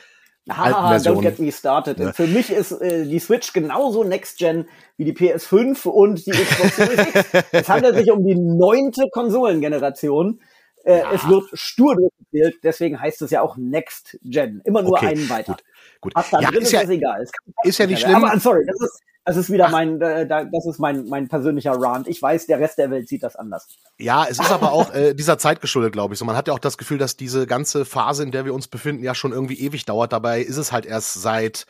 Ah, 0.48 0.98
don't 0.98 1.22
get 1.22 1.40
me 1.40 1.52
started. 1.52 2.00
Ja. 2.00 2.14
Für 2.14 2.28
mich 2.28 2.50
ist 2.50 2.74
äh, 2.74 3.06
die 3.06 3.20
Switch 3.20 3.54
genauso 3.54 4.04
Next 4.04 4.38
Gen 4.38 4.68
wie 4.98 5.06
die 5.06 5.14
PS5 5.14 5.88
und 5.88 6.26
die 6.26 6.32
Xbox 6.32 6.76
Series 6.76 7.00
X. 7.00 7.26
Es 7.52 7.70
handelt 7.70 7.96
sich 7.96 8.12
um 8.12 8.26
die 8.26 8.36
neunte 8.36 9.08
Konsolengeneration. 9.12 10.40
Äh, 10.84 11.00
ja. 11.00 11.12
Es 11.14 11.28
wird 11.28 11.46
stur 11.54 11.96
durchgezählt, 11.96 12.60
deswegen 12.64 13.00
heißt 13.00 13.22
es 13.22 13.32
ja 13.32 13.42
auch 13.42 13.56
Next 13.58 14.18
Gen. 14.24 14.62
Immer 14.66 14.82
nur 14.82 14.94
okay, 14.94 15.08
einen 15.08 15.30
weiter. 15.30 15.54
Gut, 15.54 15.64
gut. 16.02 16.16
Was 16.16 16.30
da 16.30 16.40
ja, 16.42 16.52
drin 16.52 16.62
ist, 16.62 16.68
ist, 16.68 16.72
ja, 16.74 16.82
ist 16.82 16.90
egal. 16.90 17.24
Ist, 17.24 17.34
ist 17.64 17.78
ja 17.78 17.88
nicht 17.88 18.02
schlimm. 18.02 18.16
Aber 18.16 18.38
sorry, 18.40 18.66
das 18.66 18.80
ist, 18.82 19.02
das 19.26 19.38
ist 19.38 19.50
wieder 19.50 19.70
mein, 19.70 20.02
äh, 20.02 20.28
das 20.28 20.66
ist 20.66 20.80
mein, 20.80 21.08
mein 21.08 21.30
persönlicher 21.30 21.72
Rant. 21.72 22.10
Ich 22.10 22.22
weiß, 22.22 22.46
der 22.48 22.60
Rest 22.60 22.78
der 22.78 22.92
Welt 22.92 23.08
sieht 23.08 23.24
das 23.24 23.38
anders. 23.38 23.68
Ja, 23.98 24.26
es 24.30 24.40
ist 24.40 24.52
aber 24.52 24.74
auch 24.74 24.94
äh, 24.94 25.14
dieser 25.14 25.38
Zeit 25.38 25.62
geschuldet, 25.62 25.94
glaube 25.94 26.14
ich. 26.14 26.20
So, 26.20 26.26
man 26.26 26.36
hat 26.36 26.50
ja 26.50 26.54
auch 26.54 26.60
das 26.60 26.78
Gefühl, 26.78 26.98
dass 26.98 27.16
diese 27.16 27.48
ganze 27.48 27.86
Phase, 27.86 28.24
in 28.24 28.32
der 28.32 28.44
wir 28.44 28.54
uns 28.54 28.68
befinden, 28.68 29.04
ja 29.04 29.16
schon 29.16 29.32
irgendwie 29.32 29.60
ewig 29.60 29.86
dauert. 29.86 30.12
Dabei 30.12 30.42
ist 30.42 30.58
es 30.58 30.74
halt 30.74 30.86
erst 30.86 31.14
seit 31.14 31.66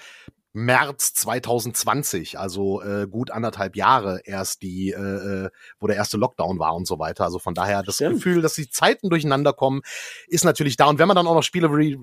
März 0.53 1.15
2020, 1.15 2.37
also 2.37 2.81
äh, 2.83 3.07
gut 3.07 3.31
anderthalb 3.31 3.75
Jahre 3.75 4.21
erst 4.23 4.61
die, 4.61 4.91
äh, 4.91 5.45
äh, 5.45 5.49
wo 5.79 5.87
der 5.87 5.95
erste 5.95 6.17
Lockdown 6.17 6.59
war 6.59 6.75
und 6.75 6.87
so 6.87 6.99
weiter. 6.99 7.23
Also 7.23 7.39
von 7.39 7.55
daher 7.55 7.81
das 7.81 7.95
Stimmt. 7.95 8.15
Gefühl, 8.15 8.41
dass 8.41 8.53
die 8.53 8.69
Zeiten 8.69 9.09
durcheinander 9.09 9.51
kommen, 9.53 9.81
ist 10.27 10.45
natürlich 10.45 10.77
da. 10.77 10.85
Und 10.85 10.99
wenn 10.99 11.07
man 11.07 11.15
dann 11.15 11.25
auch 11.25 11.33
noch 11.33 11.43
Spiele, 11.43 11.69
re, 11.69 11.97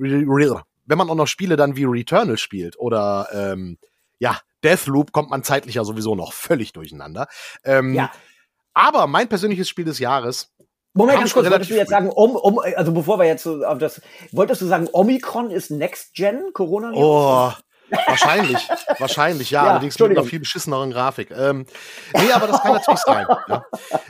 wenn 0.87 0.99
man 0.99 1.09
auch 1.09 1.15
noch 1.15 1.29
Spiele 1.29 1.55
dann 1.57 1.77
wie 1.77 1.85
Returnal 1.85 2.39
spielt 2.39 2.77
oder 2.77 3.29
ähm, 3.33 3.79
ja 4.19 4.41
Deathloop, 4.65 5.13
kommt 5.13 5.31
man 5.31 5.45
zeitlich 5.45 5.77
ja 5.77 5.85
sowieso 5.85 6.17
noch 6.17 6.33
völlig 6.33 6.73
durcheinander. 6.73 7.29
Ähm, 7.63 7.95
ja. 7.95 8.11
Aber 8.75 9.07
mein 9.07 9.29
persönliches 9.29 9.69
Spiel 9.69 9.85
des 9.85 10.01
Jahres 10.01 10.53
Moment, 10.93 11.21
ganz 11.21 11.33
kurz, 11.33 11.49
wolltest 11.49 11.71
du 11.71 11.77
jetzt 11.77 11.91
sagen, 11.91 12.11
um, 12.11 12.35
um, 12.35 12.59
also 12.59 12.91
bevor 12.91 13.21
wir 13.21 13.25
jetzt 13.27 13.45
so 13.45 13.65
auf 13.65 13.79
das, 13.79 14.01
wolltest 14.33 14.61
du 14.61 14.67
sagen, 14.67 14.89
Omikron 14.93 15.51
ist 15.53 15.71
Next 15.71 16.15
Gen 16.15 16.53
Corona? 16.53 16.91
Oh, 16.95 17.53
Wahrscheinlich, 17.91 18.69
wahrscheinlich, 18.99 19.51
ja, 19.51 19.65
ja 19.65 19.71
allerdings 19.73 19.99
mit 19.99 20.11
einer 20.11 20.25
viel 20.25 20.41
beschisseneren 20.41 20.91
Grafik. 20.91 21.31
Ähm, 21.31 21.67
nee, 22.15 22.33
aber 22.33 22.47
das 22.47 22.63
kann 22.63 22.73
natürlich 22.73 23.01
sein. 23.01 23.27
Ja. 23.49 23.65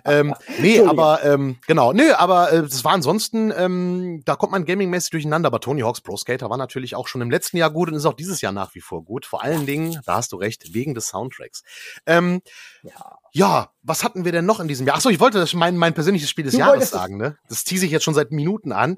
Ähm, 0.04 0.34
nee, 0.58 0.80
aber 0.80 1.24
ähm, 1.24 1.58
genau, 1.66 1.92
nee, 1.92 2.10
aber 2.10 2.52
äh, 2.52 2.62
das 2.62 2.84
war 2.84 2.92
ansonsten, 2.92 3.52
ähm, 3.56 4.22
da 4.24 4.36
kommt 4.36 4.52
man 4.52 4.64
gamingmäßig 4.64 5.10
durcheinander, 5.10 5.48
aber 5.48 5.60
Tony 5.60 5.82
Hawk's 5.82 6.00
Pro 6.00 6.16
Skater 6.16 6.50
war 6.50 6.56
natürlich 6.56 6.94
auch 6.94 7.08
schon 7.08 7.20
im 7.20 7.30
letzten 7.30 7.56
Jahr 7.56 7.70
gut 7.70 7.88
und 7.88 7.94
ist 7.94 8.06
auch 8.06 8.14
dieses 8.14 8.40
Jahr 8.40 8.52
nach 8.52 8.74
wie 8.74 8.80
vor 8.80 9.04
gut. 9.04 9.26
Vor 9.26 9.42
allen 9.42 9.66
Dingen, 9.66 10.00
da 10.04 10.16
hast 10.16 10.32
du 10.32 10.36
recht, 10.36 10.74
wegen 10.74 10.94
des 10.94 11.08
Soundtracks. 11.08 11.62
Ähm, 12.06 12.42
ja. 12.82 13.18
ja, 13.32 13.70
was 13.82 14.04
hatten 14.04 14.24
wir 14.24 14.32
denn 14.32 14.46
noch 14.46 14.60
in 14.60 14.68
diesem 14.68 14.86
Jahr? 14.86 14.96
Achso, 14.96 15.10
ich 15.10 15.20
wollte 15.20 15.38
das 15.38 15.52
mein, 15.54 15.76
mein 15.76 15.94
persönliches 15.94 16.30
Spiel 16.30 16.44
des 16.44 16.54
du 16.54 16.60
Jahres 16.60 16.90
sagen, 16.90 17.16
ne? 17.16 17.36
Das 17.48 17.64
tease 17.64 17.86
ich 17.86 17.92
jetzt 17.92 18.04
schon 18.04 18.14
seit 18.14 18.30
Minuten 18.30 18.72
an. 18.72 18.96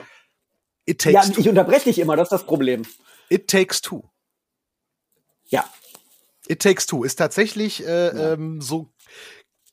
It 0.84 1.00
takes 1.00 1.28
ja, 1.28 1.34
ich 1.38 1.48
unterbreche 1.48 1.84
dich 1.84 1.98
immer, 1.98 2.16
das 2.16 2.26
ist 2.26 2.32
das 2.32 2.44
Problem. 2.44 2.82
It 3.28 3.48
takes 3.48 3.80
two. 3.80 4.02
Ja. 5.52 5.64
It 6.48 6.60
Takes 6.60 6.86
Two 6.86 7.04
ist 7.04 7.16
tatsächlich 7.16 7.86
äh, 7.86 8.06
ja. 8.06 8.32
ähm, 8.32 8.60
so 8.60 8.90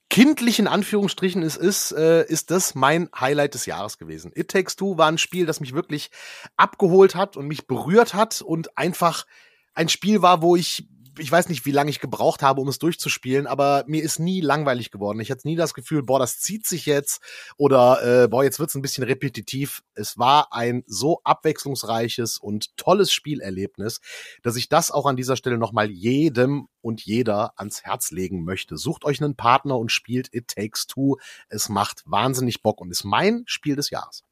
kindlich 0.10 0.60
in 0.60 0.68
Anführungsstrichen 0.68 1.42
es 1.42 1.56
ist, 1.56 1.92
äh, 1.92 2.26
ist 2.26 2.52
das 2.52 2.76
mein 2.76 3.10
Highlight 3.18 3.54
des 3.54 3.66
Jahres 3.66 3.98
gewesen. 3.98 4.32
It 4.36 4.50
Takes 4.50 4.76
Two 4.76 4.98
war 4.98 5.08
ein 5.08 5.18
Spiel, 5.18 5.46
das 5.46 5.60
mich 5.60 5.74
wirklich 5.74 6.12
abgeholt 6.58 7.16
hat 7.16 7.38
und 7.38 7.48
mich 7.48 7.66
berührt 7.66 8.14
hat 8.14 8.42
und 8.42 8.78
einfach 8.78 9.26
ein 9.74 9.90
Spiel 9.90 10.22
war, 10.22 10.42
wo 10.42 10.56
ich 10.56 10.88
ich 11.20 11.32
weiß 11.32 11.50
nicht, 11.50 11.66
wie 11.66 11.72
lange 11.72 11.90
ich 11.90 12.00
gebraucht 12.00 12.42
habe, 12.42 12.62
um 12.62 12.68
es 12.68 12.80
durchzuspielen, 12.80 13.48
aber 13.48 13.84
mir 13.88 14.04
ist 14.04 14.20
nie 14.20 14.42
langweilig 14.42 14.92
geworden. 14.92 15.20
Ich 15.20 15.32
hatte 15.32 15.48
nie 15.48 15.56
das 15.56 15.74
Gefühl, 15.74 16.04
boah, 16.04 16.20
das 16.20 16.40
zieht 16.40 16.66
sich 16.66 16.86
jetzt 16.86 17.22
oder 17.58 18.24
äh, 18.24 18.28
boah, 18.28 18.44
jetzt 18.44 18.60
wird's 18.60 18.76
ein 18.76 18.82
bisschen 18.82 19.04
repetitiv. 19.04 19.84
Es 19.94 20.18
war 20.18 20.54
ein 20.54 20.84
so 20.88 21.22
abwechslungsreiches 21.24 22.38
und 22.38 22.76
tolles 22.78 23.12
Spielerlebnis, 23.12 24.02
dass 24.42 24.56
ich 24.56 24.70
das 24.70 24.92
auch 24.92 25.06
an 25.06 25.16
dieser 25.16 25.36
Stelle 25.36 25.58
nochmal 25.58 25.92
jedem 25.92 26.68
und 26.82 27.02
jeder 27.06 27.54
ans 27.58 27.84
Herz 27.84 28.12
legen 28.12 28.44
möchte. 28.44 28.78
Sucht 28.78 29.06
euch 29.06 29.22
einen 29.22 29.36
Partner 29.36 29.78
und 29.78 29.92
spielt 29.92 30.34
It 30.34 30.48
Takes 30.48 30.88
Two. 30.88 31.18
Es 31.50 31.70
macht 31.70 32.04
wahnsinnig 32.06 32.62
Bock 32.64 32.82
und 32.82 32.92
ist 32.92 33.04
mein 33.04 33.44
Spiel 33.46 33.76
des 33.76 33.90
Jahres. 33.90 34.24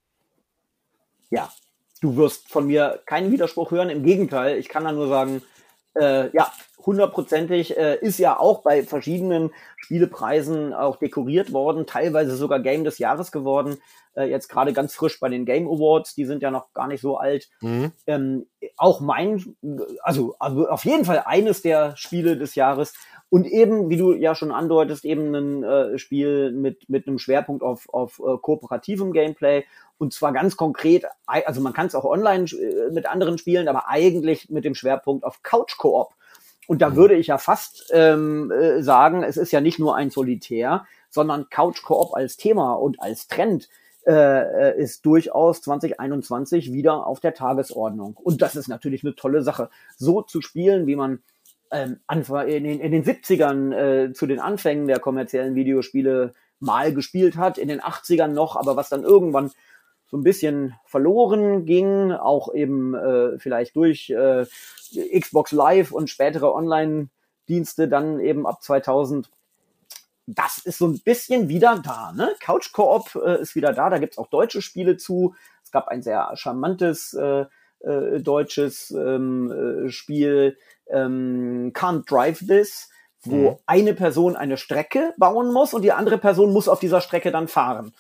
Ja, 1.30 1.52
du 2.02 2.16
wirst 2.16 2.48
von 2.48 2.68
mir 2.68 3.02
keinen 3.06 3.32
Widerspruch 3.32 3.72
hören. 3.72 3.90
Im 3.90 4.04
Gegenteil, 4.04 4.58
ich 4.58 4.70
kann 4.70 4.86
da 4.86 4.92
nur 4.92 5.10
sagen, 5.10 5.42
äh, 6.00 6.30
ja, 6.36 6.52
hundertprozentig, 6.86 7.78
äh, 7.78 7.98
ist 7.98 8.18
ja 8.18 8.40
auch 8.40 8.62
bei 8.64 8.84
verschiedenen 8.84 9.52
Spielepreisen 9.76 10.74
auch 10.74 10.96
dekoriert 10.96 11.52
worden, 11.52 11.86
teilweise 11.86 12.36
sogar 12.36 12.60
Game 12.60 12.84
des 12.84 12.98
Jahres 12.98 13.32
geworden. 13.32 13.78
Äh, 14.16 14.30
jetzt 14.30 14.48
gerade 14.48 14.74
ganz 14.74 14.96
frisch 14.96 15.20
bei 15.20 15.30
den 15.30 15.46
Game 15.46 15.68
Awards, 15.68 16.16
die 16.16 16.26
sind 16.26 16.42
ja 16.42 16.50
noch 16.50 16.74
gar 16.74 16.88
nicht 16.88 17.02
so 17.02 17.18
alt. 17.18 17.50
Mhm. 17.62 17.92
Ähm, 18.08 18.48
auch 18.78 19.02
mein, 19.02 19.56
also, 20.02 20.36
also 20.40 20.68
auf 20.70 20.86
jeden 20.86 21.06
Fall 21.06 21.24
eines 21.26 21.62
der 21.62 21.96
Spiele 21.98 22.38
des 22.38 22.56
Jahres. 22.56 22.94
Und 23.30 23.46
eben, 23.46 23.90
wie 23.90 23.98
du 23.98 24.14
ja 24.14 24.36
schon 24.36 24.52
andeutest, 24.52 25.04
eben 25.04 25.36
ein 25.36 25.64
äh, 25.64 25.98
Spiel 25.98 26.52
mit, 26.52 26.90
mit 26.90 27.08
einem 27.08 27.20
Schwerpunkt 27.20 27.62
auf, 27.62 27.90
auf 27.90 28.20
äh, 28.20 28.38
kooperativem 28.42 29.12
Gameplay. 29.12 29.66
Und 29.98 30.14
zwar 30.14 30.32
ganz 30.32 30.56
konkret, 30.56 31.06
also 31.26 31.60
man 31.60 31.74
kann 31.74 31.88
es 31.88 31.96
auch 31.96 32.06
online 32.06 32.46
äh, 32.46 32.92
mit 32.92 33.06
anderen 33.06 33.38
spielen, 33.38 33.68
aber 33.68 33.90
eigentlich 33.90 34.50
mit 34.50 34.64
dem 34.64 34.76
Schwerpunkt 34.76 35.26
auf 35.26 35.44
Couch-Koop. 35.44 36.14
Und 36.68 36.82
da 36.82 36.90
mhm. 36.90 36.96
würde 36.96 37.16
ich 37.16 37.28
ja 37.28 37.38
fast 37.38 37.90
ähm, 37.92 38.52
äh, 38.52 38.82
sagen, 38.82 39.24
es 39.24 39.36
ist 39.36 39.52
ja 39.52 39.60
nicht 39.60 39.80
nur 39.80 39.96
ein 39.96 40.10
Solitär, 40.10 40.86
sondern 41.10 41.50
Couch 41.50 41.82
Koop 41.84 42.14
als 42.14 42.38
Thema 42.38 42.74
und 42.74 43.02
als 43.02 43.28
Trend 43.28 43.70
äh, 44.06 44.12
äh 44.12 44.82
ist 44.82 45.06
durchaus 45.06 45.62
2021 45.62 46.72
wieder 46.72 47.08
auf 47.08 47.20
der 47.20 47.34
Tagesordnung. 47.34 48.16
Und 48.16 48.42
das 48.42 48.56
ist 48.56 48.68
natürlich 48.68 49.04
eine 49.04 49.16
tolle 49.16 49.42
Sache, 49.42 49.70
so 49.98 50.22
zu 50.22 50.42
spielen, 50.42 50.88
wie 50.88 50.96
man 50.96 51.24
ähm, 51.72 52.00
in, 52.10 52.64
den, 52.64 52.80
in 52.80 52.92
den 52.92 53.04
70ern 53.04 53.74
äh, 53.74 54.14
zu 54.14 54.26
den 54.28 54.40
Anfängen 54.40 54.88
der 54.88 55.00
kommerziellen 55.00 55.56
Videospiele 55.56 56.34
mal 56.60 56.94
gespielt 56.94 57.38
hat, 57.38 57.58
in 57.58 57.68
den 57.68 57.82
80ern 57.82 58.28
noch, 58.28 58.56
aber 58.56 58.76
was 58.76 58.90
dann 58.90 59.04
irgendwann 59.04 59.52
so 60.10 60.18
ein 60.18 60.24
bisschen 60.24 60.76
verloren 60.86 61.66
ging, 61.66 62.12
auch 62.12 62.54
eben 62.54 62.96
äh, 62.96 63.38
vielleicht 63.40 63.76
durch 63.76 64.10
äh, 64.10 64.46
Xbox 65.20 65.52
Live 65.52 65.92
und 65.92 66.10
spätere 66.10 66.54
Online-Dienste 66.54 67.88
dann 67.88 68.20
eben 68.20 68.48
ab 68.48 68.64
2000. 68.64 69.30
Das 70.26 70.58
ist 70.60 70.78
so 70.78 70.88
ein 70.88 71.00
bisschen 71.00 71.50
wieder 71.50 71.82
da. 71.84 72.14
Ne? 72.14 72.34
Couch 72.40 72.72
Coop 72.74 73.16
äh, 73.16 73.42
ist 73.42 73.56
wieder 73.56 73.74
da. 73.74 73.90
Da 73.90 73.98
gibt's 73.98 74.18
auch 74.18 74.28
deutsche 74.28 74.62
Spiele 74.62 74.98
zu. 74.98 75.36
Es 75.64 75.72
gab 75.72 75.88
ein 75.90 76.02
sehr 76.02 76.32
charmantes 76.36 77.14
äh, 77.14 77.46
äh, 77.80 78.20
deutsches 78.20 78.92
ähm, 78.92 79.86
äh, 79.86 79.90
Spiel, 79.90 80.58
ähm, 80.90 81.72
Can't 81.74 82.10
Drive 82.10 82.40
This, 82.40 82.90
wo 83.22 83.52
mhm. 83.52 83.58
eine 83.66 83.94
Person 83.94 84.36
eine 84.36 84.58
Strecke 84.58 85.14
bauen 85.18 85.52
muss 85.52 85.74
und 85.74 85.82
die 85.82 85.92
andere 85.92 86.18
Person 86.18 86.54
muss 86.54 86.68
auf 86.68 86.80
dieser 86.80 87.02
Strecke 87.02 87.32
dann 87.32 87.48
fahren. 87.48 87.94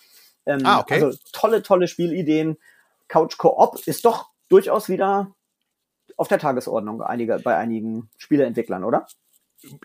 Ähm, 0.45 0.61
ah, 0.63 0.79
okay. 0.79 0.95
Also 0.95 1.17
tolle, 1.33 1.61
tolle 1.61 1.87
Spielideen. 1.87 2.57
Couch 3.07 3.37
Co-op 3.37 3.79
ist 3.85 4.05
doch 4.05 4.29
durchaus 4.49 4.89
wieder 4.89 5.33
auf 6.15 6.27
der 6.27 6.39
Tagesordnung 6.39 7.01
einige, 7.01 7.39
bei 7.39 7.55
einigen 7.55 8.09
Spieleentwicklern, 8.17 8.83
oder? 8.83 9.07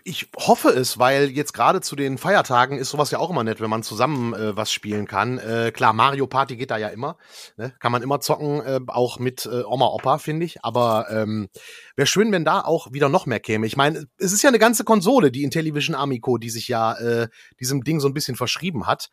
Ich 0.03 0.29
hoffe 0.37 0.69
es, 0.69 0.99
weil 0.99 1.31
jetzt 1.31 1.53
gerade 1.53 1.81
zu 1.81 1.95
den 1.95 2.19
Feiertagen 2.19 2.77
ist 2.77 2.91
sowas 2.91 3.09
ja 3.09 3.17
auch 3.17 3.31
immer 3.31 3.43
nett, 3.43 3.59
wenn 3.59 3.71
man 3.71 3.81
zusammen 3.81 4.35
äh, 4.35 4.55
was 4.55 4.71
spielen 4.71 5.07
kann. 5.07 5.39
Äh, 5.39 5.71
klar, 5.73 5.93
Mario 5.93 6.27
Party 6.27 6.57
geht 6.57 6.69
da 6.69 6.77
ja 6.77 6.89
immer. 6.89 7.17
Ne? 7.57 7.73
Kann 7.79 7.91
man 7.91 8.03
immer 8.03 8.19
zocken, 8.19 8.61
äh, 8.61 8.79
auch 8.85 9.17
mit 9.17 9.47
äh, 9.47 9.63
Oma 9.63 9.87
Opa, 9.87 10.19
finde 10.19 10.45
ich. 10.45 10.63
Aber 10.63 11.07
ähm, 11.09 11.49
wäre 11.95 12.05
schön, 12.05 12.31
wenn 12.31 12.45
da 12.45 12.61
auch 12.61 12.93
wieder 12.93 13.09
noch 13.09 13.25
mehr 13.25 13.39
käme. 13.39 13.65
Ich 13.65 13.75
meine, 13.75 14.05
es 14.17 14.31
ist 14.31 14.43
ja 14.43 14.49
eine 14.49 14.59
ganze 14.59 14.83
Konsole, 14.83 15.31
die 15.31 15.43
Intellivision 15.43 15.95
Amico, 15.95 16.37
die 16.37 16.51
sich 16.51 16.67
ja 16.67 16.93
äh, 16.93 17.27
diesem 17.59 17.83
Ding 17.83 17.99
so 17.99 18.07
ein 18.07 18.13
bisschen 18.13 18.35
verschrieben 18.35 18.85
hat. 18.85 19.09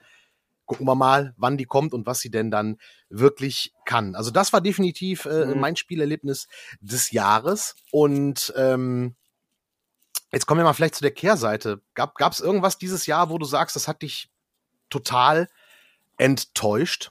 Gucken 0.67 0.87
wir 0.87 0.95
mal, 0.95 1.33
wann 1.38 1.57
die 1.57 1.64
kommt 1.64 1.95
und 1.95 2.07
was 2.07 2.21
sie 2.21 2.31
denn 2.31 2.50
dann 2.50 2.76
wirklich 3.09 3.73
kann. 3.87 4.14
Also 4.14 4.31
das 4.31 4.52
war 4.52 4.61
definitiv 4.61 5.25
äh, 5.25 5.47
mhm. 5.47 5.59
mein 5.59 5.76
Spielerlebnis 5.76 6.49
des 6.81 7.12
Jahres. 7.12 7.76
Und 7.90 8.52
ähm, 8.57 9.17
Jetzt 10.32 10.46
kommen 10.46 10.60
wir 10.60 10.64
mal 10.64 10.72
vielleicht 10.72 10.94
zu 10.94 11.02
der 11.02 11.10
Kehrseite. 11.10 11.80
Gab 11.94 12.32
es 12.32 12.40
irgendwas 12.40 12.78
dieses 12.78 13.06
Jahr, 13.06 13.30
wo 13.30 13.38
du 13.38 13.44
sagst, 13.44 13.76
das 13.76 13.88
hat 13.88 14.02
dich 14.02 14.30
total 14.88 15.49
enttäuscht? 16.18 17.10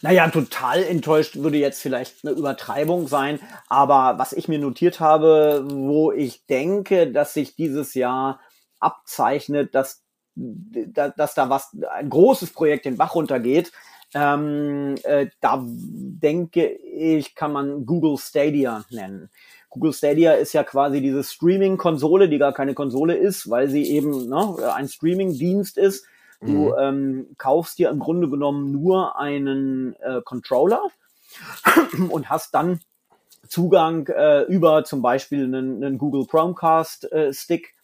Naja, 0.00 0.28
total 0.28 0.84
enttäuscht 0.84 1.36
würde 1.36 1.58
jetzt 1.58 1.82
vielleicht 1.82 2.24
eine 2.24 2.34
Übertreibung 2.34 3.08
sein, 3.08 3.40
aber 3.68 4.18
was 4.18 4.32
ich 4.32 4.46
mir 4.46 4.60
notiert 4.60 5.00
habe, 5.00 5.66
wo 5.68 6.12
ich 6.12 6.46
denke, 6.46 7.10
dass 7.10 7.34
sich 7.34 7.56
dieses 7.56 7.94
Jahr 7.94 8.40
abzeichnet, 8.78 9.74
dass, 9.74 10.04
dass 10.36 11.34
da 11.34 11.50
was, 11.50 11.76
ein 11.90 12.10
großes 12.10 12.52
Projekt 12.52 12.84
den 12.84 12.96
Bach 12.96 13.16
runtergeht, 13.16 13.72
ähm, 14.14 14.94
äh, 15.02 15.26
da 15.40 15.64
denke 15.66 16.66
ich, 16.68 17.34
kann 17.34 17.52
man 17.52 17.84
Google 17.84 18.16
Stadia 18.18 18.84
nennen. 18.90 19.30
Google 19.70 19.92
Stadia 19.92 20.32
ist 20.32 20.52
ja 20.52 20.64
quasi 20.64 21.00
diese 21.00 21.22
Streaming-Konsole, 21.22 22.28
die 22.28 22.38
gar 22.38 22.52
keine 22.52 22.74
Konsole 22.74 23.16
ist, 23.16 23.50
weil 23.50 23.68
sie 23.68 23.84
eben 23.90 24.28
ne, 24.28 24.72
ein 24.74 24.88
Streaming-Dienst 24.88 25.76
ist. 25.76 26.06
Du 26.40 26.70
mhm. 26.70 26.74
ähm, 26.78 27.26
kaufst 27.36 27.78
dir 27.78 27.90
im 27.90 27.98
Grunde 27.98 28.28
genommen 28.30 28.70
nur 28.70 29.18
einen 29.18 29.96
äh, 29.96 30.20
Controller 30.24 30.82
und 32.10 32.30
hast 32.30 32.54
dann 32.54 32.80
Zugang 33.48 34.06
äh, 34.06 34.42
über 34.42 34.84
zum 34.84 35.02
Beispiel 35.02 35.44
einen, 35.44 35.82
einen 35.82 35.98
Google 35.98 36.26
Chromecast 36.26 37.10
äh, 37.12 37.32
Stick 37.32 37.74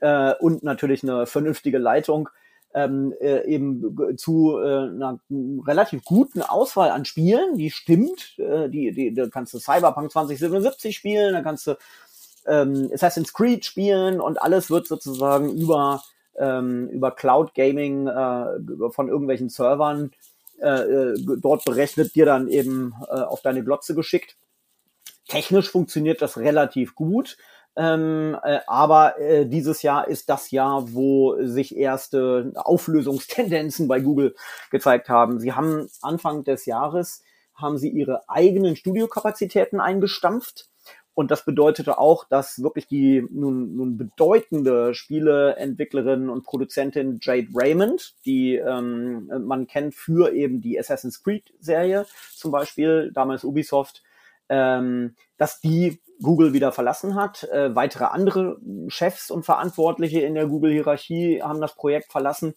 äh, 0.00 0.34
und 0.34 0.62
natürlich 0.62 1.02
eine 1.02 1.26
vernünftige 1.26 1.78
Leitung 1.78 2.28
ähm, 2.74 3.14
äh, 3.20 3.46
eben 3.46 4.16
zu 4.16 4.58
äh, 4.58 4.88
einer 4.88 5.20
relativ 5.66 6.04
guten 6.04 6.42
Auswahl 6.42 6.90
an 6.90 7.04
Spielen, 7.04 7.56
die 7.56 7.70
stimmt. 7.70 8.38
Äh, 8.38 8.68
die, 8.68 8.92
die, 8.92 9.14
da 9.14 9.28
kannst 9.28 9.54
du 9.54 9.58
Cyberpunk 9.58 10.10
2077 10.12 10.94
spielen, 10.94 11.32
da 11.32 11.42
kannst 11.42 11.66
du 11.66 11.76
ähm, 12.46 12.90
Assassin's 12.92 13.32
Creed 13.32 13.64
spielen 13.64 14.20
und 14.20 14.40
alles 14.40 14.70
wird 14.70 14.86
sozusagen 14.86 15.56
über 15.56 16.02
ähm, 16.38 16.88
über 16.88 17.10
Cloud 17.10 17.54
Gaming 17.54 18.06
äh, 18.06 18.90
von 18.90 19.08
irgendwelchen 19.08 19.48
Servern 19.48 20.12
äh, 20.60 21.12
äh, 21.12 21.14
dort 21.40 21.64
berechnet, 21.64 22.14
dir 22.16 22.26
dann 22.26 22.48
eben 22.48 22.94
äh, 23.08 23.20
auf 23.20 23.42
deine 23.42 23.62
Glotze 23.62 23.94
geschickt. 23.94 24.36
Technisch 25.28 25.70
funktioniert 25.70 26.20
das 26.20 26.36
relativ 26.38 26.94
gut. 26.94 27.36
Ähm, 27.78 28.36
äh, 28.42 28.58
aber 28.66 29.20
äh, 29.20 29.46
dieses 29.46 29.82
Jahr 29.82 30.08
ist 30.08 30.28
das 30.28 30.50
Jahr, 30.50 30.92
wo 30.94 31.36
sich 31.40 31.76
erste 31.76 32.50
Auflösungstendenzen 32.56 33.86
bei 33.86 34.00
Google 34.00 34.34
gezeigt 34.72 35.08
haben. 35.08 35.38
Sie 35.38 35.52
haben 35.52 35.88
Anfang 36.02 36.42
des 36.42 36.66
Jahres 36.66 37.22
haben 37.54 37.78
sie 37.78 37.88
ihre 37.88 38.28
eigenen 38.28 38.74
Studiokapazitäten 38.74 39.80
eingestampft. 39.80 40.68
Und 41.14 41.32
das 41.32 41.44
bedeutete 41.44 41.98
auch, 41.98 42.24
dass 42.24 42.62
wirklich 42.62 42.86
die 42.86 43.26
nun, 43.30 43.76
nun 43.76 43.96
bedeutende 43.96 44.94
Spieleentwicklerin 44.94 46.28
und 46.28 46.44
Produzentin 46.44 47.18
Jade 47.20 47.48
Raymond, 47.54 48.14
die 48.24 48.54
ähm, 48.54 49.28
man 49.44 49.66
kennt 49.66 49.94
für 49.94 50.32
eben 50.32 50.60
die 50.60 50.78
Assassin's 50.78 51.22
Creed 51.22 51.52
Serie 51.60 52.06
zum 52.34 52.52
Beispiel, 52.52 53.10
damals 53.12 53.42
Ubisoft, 53.42 54.04
ähm, 54.48 55.16
dass 55.38 55.60
die 55.60 56.00
Google 56.22 56.52
wieder 56.52 56.72
verlassen 56.72 57.14
hat. 57.14 57.44
Äh, 57.44 57.74
weitere 57.74 58.04
andere 58.04 58.58
Chefs 58.88 59.30
und 59.30 59.44
Verantwortliche 59.44 60.20
in 60.20 60.34
der 60.34 60.46
Google-Hierarchie 60.46 61.42
haben 61.42 61.60
das 61.60 61.74
Projekt 61.74 62.12
verlassen. 62.12 62.54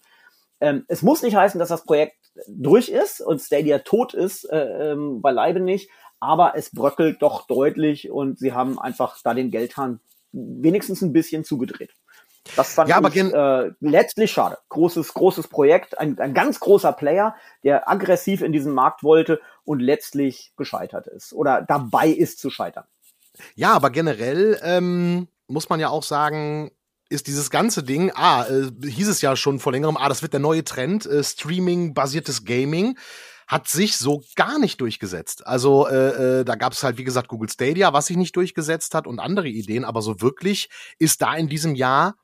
Ähm, 0.60 0.86
es 0.88 1.02
muss 1.02 1.24
nicht 1.24 1.36
heißen, 1.36 1.60
dass 1.60 1.69
das 1.69 1.84
Projekt 1.84 2.15
durch 2.47 2.89
ist 2.89 3.21
und 3.21 3.39
Stadia 3.39 3.80
tot 3.80 4.13
ist, 4.13 4.45
äh, 4.45 4.91
ähm, 4.91 5.21
beileibe 5.21 5.60
nicht, 5.60 5.89
aber 6.19 6.54
es 6.56 6.71
bröckelt 6.71 7.21
doch 7.21 7.47
deutlich 7.47 8.12
und 8.12 8.39
sie 8.39 8.54
haben 8.54 8.80
einfach 8.80 9.17
da 9.24 9.34
den 9.34 9.52
Geldhahn 9.52 10.00
wenigstens 10.32 11.02
ein 11.02 11.13
bisschen 11.13 11.43
zugedreht. 11.43 11.91
Das 12.56 12.74
fand 12.74 12.89
ja, 12.89 13.00
ich 13.08 13.15
äh, 13.15 13.71
letztlich 13.80 14.32
schade. 14.32 14.58
Großes, 14.69 15.13
großes 15.13 15.47
Projekt, 15.47 16.00
ein, 16.00 16.17
ein 16.19 16.34
ganz 16.34 16.60
großer 16.60 16.91
Player, 16.91 17.36
der 17.63 17.88
aggressiv 17.89 18.41
in 18.41 18.52
diesen 18.52 18.74
Markt 18.74 19.04
wollte 19.04 19.41
und 19.63 19.80
letztlich 19.80 20.54
gescheitert 20.58 21.08
ist 21.08 21.34
oder 21.34 21.62
dabei 21.62 22.08
ist 22.08 22.39
zu 22.39 22.50
scheitern. 22.50 22.86
Ja, 23.56 23.73
aber 23.73 23.89
generell 23.89 24.60
ähm, 24.63 25.27
muss 25.47 25.69
man 25.69 25.80
ja 25.80 25.89
auch 25.89 26.04
sagen, 26.04 26.71
ist 27.10 27.27
dieses 27.27 27.49
ganze 27.49 27.84
Ding, 27.84 28.12
ah, 28.15 28.45
äh, 28.45 28.71
hieß 28.88 29.10
es 29.10 29.21
ja 29.21 29.36
schon 29.36 29.60
vor 29.60 29.73
längerem, 29.73 29.97
ah, 29.97 30.10
das 30.10 30.21
wird 30.21 30.34
der 30.34 30.39
neue 30.39 30.63
Trend, 30.63 31.06
äh, 31.06 31.23
Streaming-basiertes 31.23 32.45
Gaming 32.45 32.97
hat 33.47 33.67
sich 33.67 33.97
so 33.97 34.23
gar 34.38 34.60
nicht 34.60 34.80
durchgesetzt. 34.80 35.45
Also 35.45 35.86
äh, 35.86 36.39
äh, 36.39 36.45
da 36.45 36.56
gab 36.56 36.71
es 36.71 36.84
halt, 36.84 36.97
wie 36.97 37.04
gesagt, 37.04 37.27
Google 37.27 37.49
Stadia, 37.49 37.91
was 37.91 38.06
sich 38.06 38.15
nicht 38.15 38.34
durchgesetzt 38.38 38.95
hat 38.95 39.08
und 39.08 39.19
andere 39.19 39.49
Ideen, 39.49 39.84
aber 39.84 40.01
so 40.01 40.21
wirklich 40.21 40.69
ist 40.99 41.21
da 41.21 41.36
in 41.36 41.49
diesem 41.49 41.75
Jahr 41.75 42.15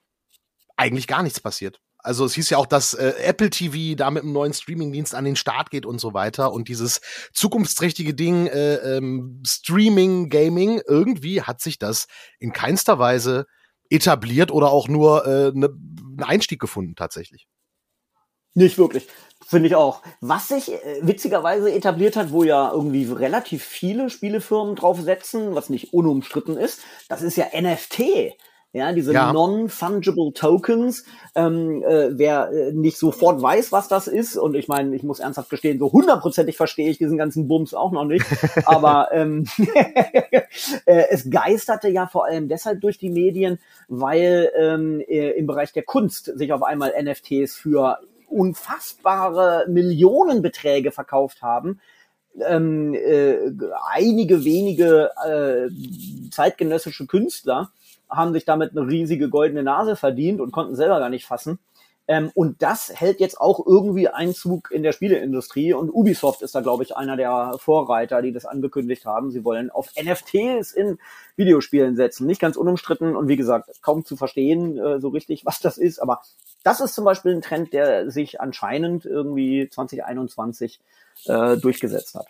eigentlich 0.78 1.06
gar 1.06 1.24
nichts 1.24 1.42
passiert. 1.42 1.82
Also 2.08 2.24
es 2.24 2.34
hieß 2.36 2.50
ja 2.52 2.58
auch, 2.58 2.66
dass 2.66 2.94
äh, 2.94 3.16
Apple 3.22 3.50
TV 3.50 3.98
da 3.98 4.10
mit 4.10 4.24
einem 4.24 4.32
neuen 4.32 4.54
Streamingdienst 4.54 5.14
an 5.14 5.26
den 5.26 5.36
Start 5.36 5.72
geht 5.72 5.86
und 5.86 6.00
so 6.00 6.14
weiter. 6.14 6.54
Und 6.54 6.70
dieses 6.70 7.02
zukunftsträchtige 7.34 8.14
Ding 8.14 8.48
äh, 8.48 8.76
ähm, 8.76 9.44
Streaming, 9.46 10.30
Gaming, 10.30 10.82
irgendwie 10.88 11.42
hat 11.42 11.60
sich 11.60 11.80
das 11.80 12.08
in 12.40 12.54
keinster 12.54 12.98
Weise 12.98 13.46
etabliert 13.90 14.52
oder 14.52 14.70
auch 14.70 14.88
nur 14.88 15.26
äh, 15.28 15.52
ne, 15.54 15.68
einen 15.68 16.24
Einstieg 16.24 16.62
gefunden 16.62 16.96
tatsächlich. 16.96 17.46
Nicht 18.54 18.78
wirklich. 18.78 19.06
Finde 19.46 19.68
ich 19.68 19.76
auch. 19.76 20.02
Was 20.22 20.48
sich 20.48 20.72
äh, 20.72 21.00
witzigerweise 21.02 21.74
etabliert 21.74 22.16
hat, 22.16 22.32
wo 22.32 22.46
ja 22.46 22.72
irgendwie 22.72 23.04
relativ 23.04 23.66
viele 23.66 24.10
Spielefirmen 24.10 24.76
drauf 24.76 25.02
setzen, 25.02 25.56
was 25.56 25.70
nicht 25.70 25.94
unumstritten 25.94 26.56
ist, 26.56 26.80
das 27.10 27.22
ist 27.22 27.36
ja 27.36 27.48
NFT. 27.54 28.34
Ja, 28.74 28.92
diese 28.92 29.14
ja. 29.14 29.32
non-fungible 29.32 30.34
Tokens. 30.34 31.06
Ähm, 31.36 31.84
äh, 31.84 32.10
wer 32.18 32.52
äh, 32.52 32.74
nicht 32.74 32.98
sofort 32.98 33.42
weiß, 33.42 33.72
was 33.72 33.88
das 33.88 34.08
ist, 34.08 34.36
und 34.36 34.56
ich 34.56 34.68
meine, 34.68 34.96
ich 34.96 35.04
muss 35.04 35.20
ernsthaft 35.20 35.50
gestehen, 35.50 35.80
so 35.80 35.92
hundertprozentig 35.92 36.58
verstehe 36.58 36.90
ich 36.90 36.98
diesen 36.98 37.18
ganzen 37.18 37.48
Bums 37.48 37.74
auch 37.74 37.92
noch 37.92 38.04
nicht. 38.04 38.26
Aber 38.66 39.10
ähm, 39.14 39.46
äh, 40.86 41.06
es 41.10 41.30
geisterte 41.30 41.88
ja 41.88 42.08
vor 42.08 42.26
allem 42.26 42.50
deshalb 42.50 42.82
durch 42.82 42.98
die 42.98 43.10
Medien, 43.10 43.60
weil 43.88 44.52
ähm, 44.58 45.02
äh, 45.08 45.32
im 45.32 45.48
Bereich 45.48 45.72
der 45.72 45.84
Kunst 45.84 46.26
sich 46.38 46.52
auf 46.52 46.62
einmal 46.62 46.94
NFTs 47.02 47.56
für 47.56 48.00
unfassbare 48.28 49.66
Millionenbeträge 49.70 50.92
verkauft 50.92 51.42
haben. 51.42 51.80
Ähm, 52.46 52.94
äh, 52.94 53.38
einige 53.92 54.44
wenige 54.44 55.12
äh, 55.26 56.30
zeitgenössische 56.30 57.08
Künstler 57.08 57.72
haben 58.10 58.34
sich 58.34 58.46
damit 58.46 58.72
eine 58.72 58.88
riesige 58.88 59.30
goldene 59.30 59.64
Nase 59.64 59.96
verdient 59.96 60.42
und 60.42 60.52
konnten 60.52 60.76
selber 60.76 61.00
gar 61.00 61.10
nicht 61.10 61.26
fassen. 61.26 61.60
Ähm, 62.08 62.32
und 62.34 62.62
das 62.62 62.92
hält 62.96 63.20
jetzt 63.20 63.40
auch 63.40 63.66
irgendwie 63.66 64.08
Einzug 64.08 64.72
in 64.72 64.82
der 64.82 64.94
Spieleindustrie. 64.94 65.74
Und 65.74 65.90
Ubisoft 65.90 66.42
ist 66.42 66.56
da, 66.56 66.62
glaube 66.62 66.84
ich, 66.84 66.96
einer 66.96 67.18
der 67.18 67.56
Vorreiter, 67.60 68.22
die 68.22 68.32
das 68.32 68.46
angekündigt 68.46 69.06
haben. 69.06 69.30
Sie 69.30 69.44
wollen 69.44 69.70
auf 69.70 69.90
NFTs 70.02 70.72
in 70.72 71.00
Videospielen 71.36 71.98
setzen. 71.98 72.26
Nicht 72.26 72.40
ganz 72.40 72.56
unumstritten 72.56 73.16
und 73.16 73.28
wie 73.28 73.36
gesagt, 73.36 73.70
kaum 73.82 74.06
zu 74.06 74.16
verstehen 74.16 74.78
äh, 74.78 75.00
so 75.00 75.10
richtig, 75.10 75.46
was 75.46 75.60
das 75.60 75.78
ist. 75.78 76.00
Aber 76.00 76.22
das 76.64 76.80
ist 76.80 76.96
zum 76.96 77.04
Beispiel 77.04 77.34
ein 77.34 77.42
Trend, 77.42 77.74
der 77.74 78.10
sich 78.10 78.40
anscheinend 78.40 79.06
irgendwie 79.06 79.70
2021 79.70 80.80
äh, 81.26 81.58
durchgesetzt 81.58 82.16
hat. 82.16 82.28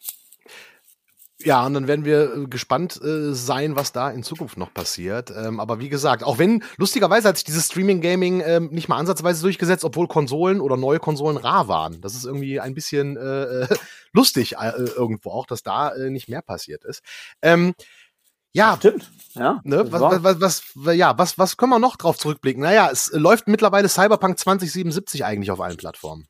Ja, 1.44 1.64
und 1.68 1.76
dann 1.76 1.88
werden 1.88 2.04
wir 2.04 2.34
äh, 2.34 2.48
gespannt 2.48 3.00
äh, 3.04 3.32
sein, 3.34 3.76
was 3.76 3.92
da 3.92 4.10
in 4.10 4.24
Zukunft 4.24 4.58
noch 4.58 4.74
passiert. 4.74 5.30
Ähm, 5.30 5.60
aber 5.60 5.80
wie 5.80 5.90
gesagt, 5.90 6.24
auch 6.24 6.40
wenn 6.40 6.64
lustigerweise 6.78 7.28
hat 7.28 7.38
sich 7.38 7.44
dieses 7.44 7.68
Streaming-Gaming 7.68 8.42
ähm, 8.44 8.70
nicht 8.72 8.90
mal 8.90 8.98
ansatzweise 8.98 9.44
durchgesetzt, 9.44 9.84
obwohl 9.84 10.08
Konsolen 10.08 10.62
oder 10.62 10.78
neue 10.78 11.00
Konsolen 11.00 11.38
rar 11.38 11.68
waren. 11.68 12.02
Das 12.02 12.16
ist 12.16 12.26
irgendwie 12.26 12.60
ein 12.60 12.74
bisschen 12.74 13.18
äh, 13.18 13.44
äh 13.44 13.68
lustig 14.14 14.56
äh, 14.58 14.72
irgendwo 14.72 15.30
auch, 15.30 15.46
dass 15.46 15.62
da 15.62 15.94
äh, 15.94 16.10
nicht 16.10 16.28
mehr 16.28 16.42
passiert 16.42 16.84
ist. 16.84 17.04
Ähm, 17.44 17.76
Ja, 18.54 18.76
stimmt. 18.78 19.12
Ja, 19.36 19.62
ne? 19.64 19.92
was, 19.92 20.02
was, 20.02 20.42
was, 20.42 20.64
was, 20.74 20.96
ja, 20.96 21.16
was, 21.20 21.38
was 21.38 21.58
können 21.58 21.72
wir 21.72 21.78
noch 21.78 21.98
drauf 21.98 22.18
zurückblicken? 22.18 22.64
Naja, 22.64 22.90
es 22.92 23.12
läuft 23.14 23.48
mittlerweile 23.48 23.90
Cyberpunk 23.90 24.40
2077 24.40 25.24
eigentlich 25.24 25.52
auf 25.52 25.62
allen 25.62 25.78
Plattformen. 25.78 26.28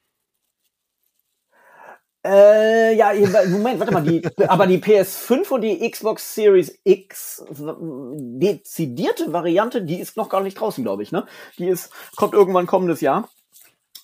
Äh, 2.28 2.96
ja, 2.96 3.14
Moment, 3.48 3.80
warte 3.80 3.94
mal, 3.94 4.04
die, 4.04 4.22
aber 4.48 4.68
die 4.68 4.80
PS5 4.80 5.50
und 5.50 5.62
die 5.62 5.90
Xbox 5.90 6.36
Series 6.36 6.78
X 6.84 7.46
dezidierte 7.50 9.32
Variante, 9.32 9.82
die 9.82 10.00
ist 10.00 10.18
noch 10.18 10.28
gar 10.28 10.42
nicht 10.42 10.60
draußen, 10.60 10.84
glaube 10.84 11.04
ich, 11.04 11.14
ne? 11.14 11.26
Die 11.58 11.68
ist, 11.68 11.90
kommt 12.18 12.34
irgendwann 12.34 12.68
kommendes 12.68 13.00
Jahr. 13.00 13.30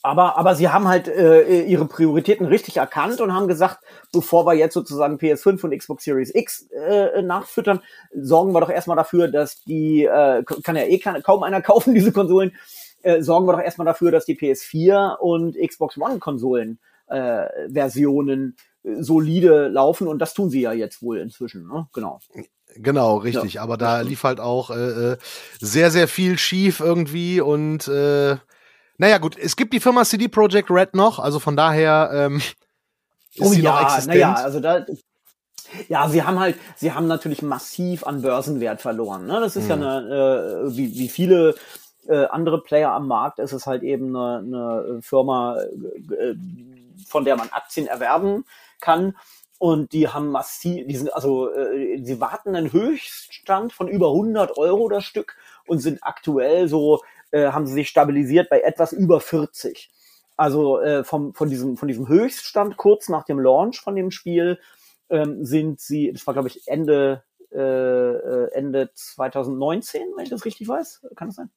Aber, 0.06 0.38
aber 0.38 0.56
sie 0.56 0.70
haben 0.70 0.88
halt 0.88 1.08
äh, 1.08 1.64
ihre 1.64 1.86
Prioritäten 1.86 2.46
richtig 2.46 2.78
erkannt 2.78 3.22
und 3.22 3.34
haben 3.34 3.48
gesagt, 3.48 3.80
bevor 4.12 4.46
wir 4.46 4.54
jetzt 4.54 4.74
sozusagen 4.74 5.16
PS5 5.16 5.64
und 5.64 5.78
Xbox 5.78 6.04
Series 6.04 6.34
X 6.34 6.68
äh, 6.72 7.22
nachfüttern, 7.22 7.82
sorgen 8.14 8.54
wir 8.54 8.60
doch 8.60 8.70
erstmal 8.70 8.98
dafür, 8.98 9.30
dass 9.30 9.64
die, 9.64 10.04
äh, 10.04 10.44
kann 10.44 10.76
ja 10.76 10.84
eh 10.84 11.00
kaum 11.00 11.44
einer 11.44 11.62
kaufen, 11.62 11.94
diese 11.94 12.12
Konsolen, 12.12 12.54
äh, 13.02 13.22
sorgen 13.22 13.48
wir 13.48 13.54
doch 13.54 13.62
erstmal 13.62 13.86
dafür, 13.86 14.12
dass 14.12 14.26
die 14.26 14.38
PS4 14.38 15.18
und 15.18 15.58
Xbox 15.58 15.98
One 15.98 16.20
Konsolen 16.20 16.80
äh, 17.14 17.72
Versionen 17.72 18.56
äh, 18.84 19.02
solide 19.02 19.68
laufen 19.68 20.08
und 20.08 20.20
das 20.20 20.34
tun 20.34 20.50
sie 20.50 20.62
ja 20.62 20.74
jetzt 20.74 21.02
wohl 21.02 21.20
inzwischen, 21.20 21.68
ne? 21.68 21.88
Genau. 21.94 22.20
Genau, 22.76 23.18
richtig. 23.18 23.56
Ja. 23.56 23.62
Aber 23.62 23.78
da 23.78 24.02
lief 24.02 24.24
halt 24.24 24.40
auch 24.40 24.72
äh, 24.72 25.12
äh, 25.12 25.18
sehr, 25.60 25.92
sehr 25.92 26.08
viel 26.08 26.40
schief 26.40 26.80
irgendwie 26.80 27.40
und 27.40 27.88
äh, 27.88 28.38
naja, 28.98 29.18
gut, 29.18 29.38
es 29.38 29.56
gibt 29.56 29.74
die 29.74 29.80
Firma 29.80 30.06
CD 30.06 30.28
Projekt 30.28 30.72
Red 30.72 30.96
noch, 30.96 31.20
also 31.20 31.40
von 31.40 31.56
daher 31.56 32.10
ähm, 32.14 32.38
ist 32.38 33.42
oh, 33.42 33.50
sie 33.50 33.62
ja, 33.62 33.72
noch 33.72 33.84
existent. 33.84 34.16
Naja, 34.16 34.34
also 34.34 34.60
da, 34.60 34.86
ja, 35.90 36.08
sie 36.10 36.24
haben 36.24 36.40
halt, 36.40 36.56
sie 36.76 36.92
haben 36.92 37.08
natürlich 37.08 37.42
massiv 37.42 38.06
an 38.06 38.22
Börsenwert 38.22 38.82
verloren. 38.82 39.26
Ne? 39.26 39.40
Das 39.40 39.56
ist 39.56 39.70
hm. 39.70 39.82
ja 39.82 39.98
eine, 39.98 40.66
äh, 40.68 40.78
wie, 40.78 40.96
wie 40.96 41.10
viele 41.10 41.56
äh, 42.08 42.26
andere 42.26 42.62
Player 42.62 42.92
am 42.92 43.08
Markt, 43.08 43.40
ist 43.40 43.54
es 43.54 43.66
halt 43.66 43.84
eben 43.84 44.16
eine, 44.16 44.38
eine 44.40 45.02
Firma, 45.02 45.58
äh, 45.58 46.36
von 47.14 47.26
der 47.26 47.38
man 47.38 47.50
Aktien 47.50 47.86
erwerben 47.86 48.44
kann. 48.82 49.16
Und 49.60 49.94
die 49.94 50.10
haben 50.10 50.30
massiv, 50.30 50.88
die 50.88 50.96
sind, 50.98 51.14
also, 51.14 51.54
äh, 51.54 52.02
sie 52.04 52.20
warten 52.20 52.56
einen 52.56 52.74
Höchststand 52.74 53.72
von 53.72 53.88
über 53.88 54.08
100 54.08 54.58
Euro 54.58 54.90
das 54.90 55.06
Stück 55.06 55.38
und 55.68 55.80
sind 55.80 56.00
aktuell 56.02 56.68
so 56.68 57.02
äh, 57.32 57.52
haben 57.52 57.68
sie 57.68 57.74
sich 57.74 57.88
stabilisiert 57.88 58.50
bei 58.50 58.62
etwas 58.62 58.92
über 58.94 59.22
40. 59.22 59.92
Also 60.36 60.80
äh, 60.82 61.04
vom, 61.04 61.36
von, 61.36 61.50
diesem, 61.50 61.78
von 61.78 61.88
diesem 61.88 62.08
Höchststand 62.08 62.78
kurz 62.78 63.08
nach 63.10 63.24
dem 63.24 63.40
Launch 63.40 63.80
von 63.80 63.96
dem 63.96 64.10
Spiel 64.10 64.60
ähm, 65.10 65.46
sind 65.46 65.80
sie, 65.80 66.12
das 66.12 66.26
war 66.26 66.34
glaube 66.34 66.48
ich 66.50 66.68
Ende, 66.68 67.24
äh, 67.52 67.60
äh 67.60 68.52
Ende 68.54 68.90
2019, 68.94 70.02
wenn 70.16 70.24
ich 70.24 70.32
das 70.32 70.46
richtig 70.46 70.68
weiß. 70.68 71.06
Kann 71.16 71.30
das 71.30 71.36
sein? 71.36 71.52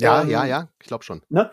Ja, 0.00 0.22
ähm, 0.22 0.30
ja, 0.30 0.46
ja, 0.46 0.68
ich 0.80 0.86
glaube 0.86 1.04
schon. 1.04 1.22
Ne? 1.28 1.50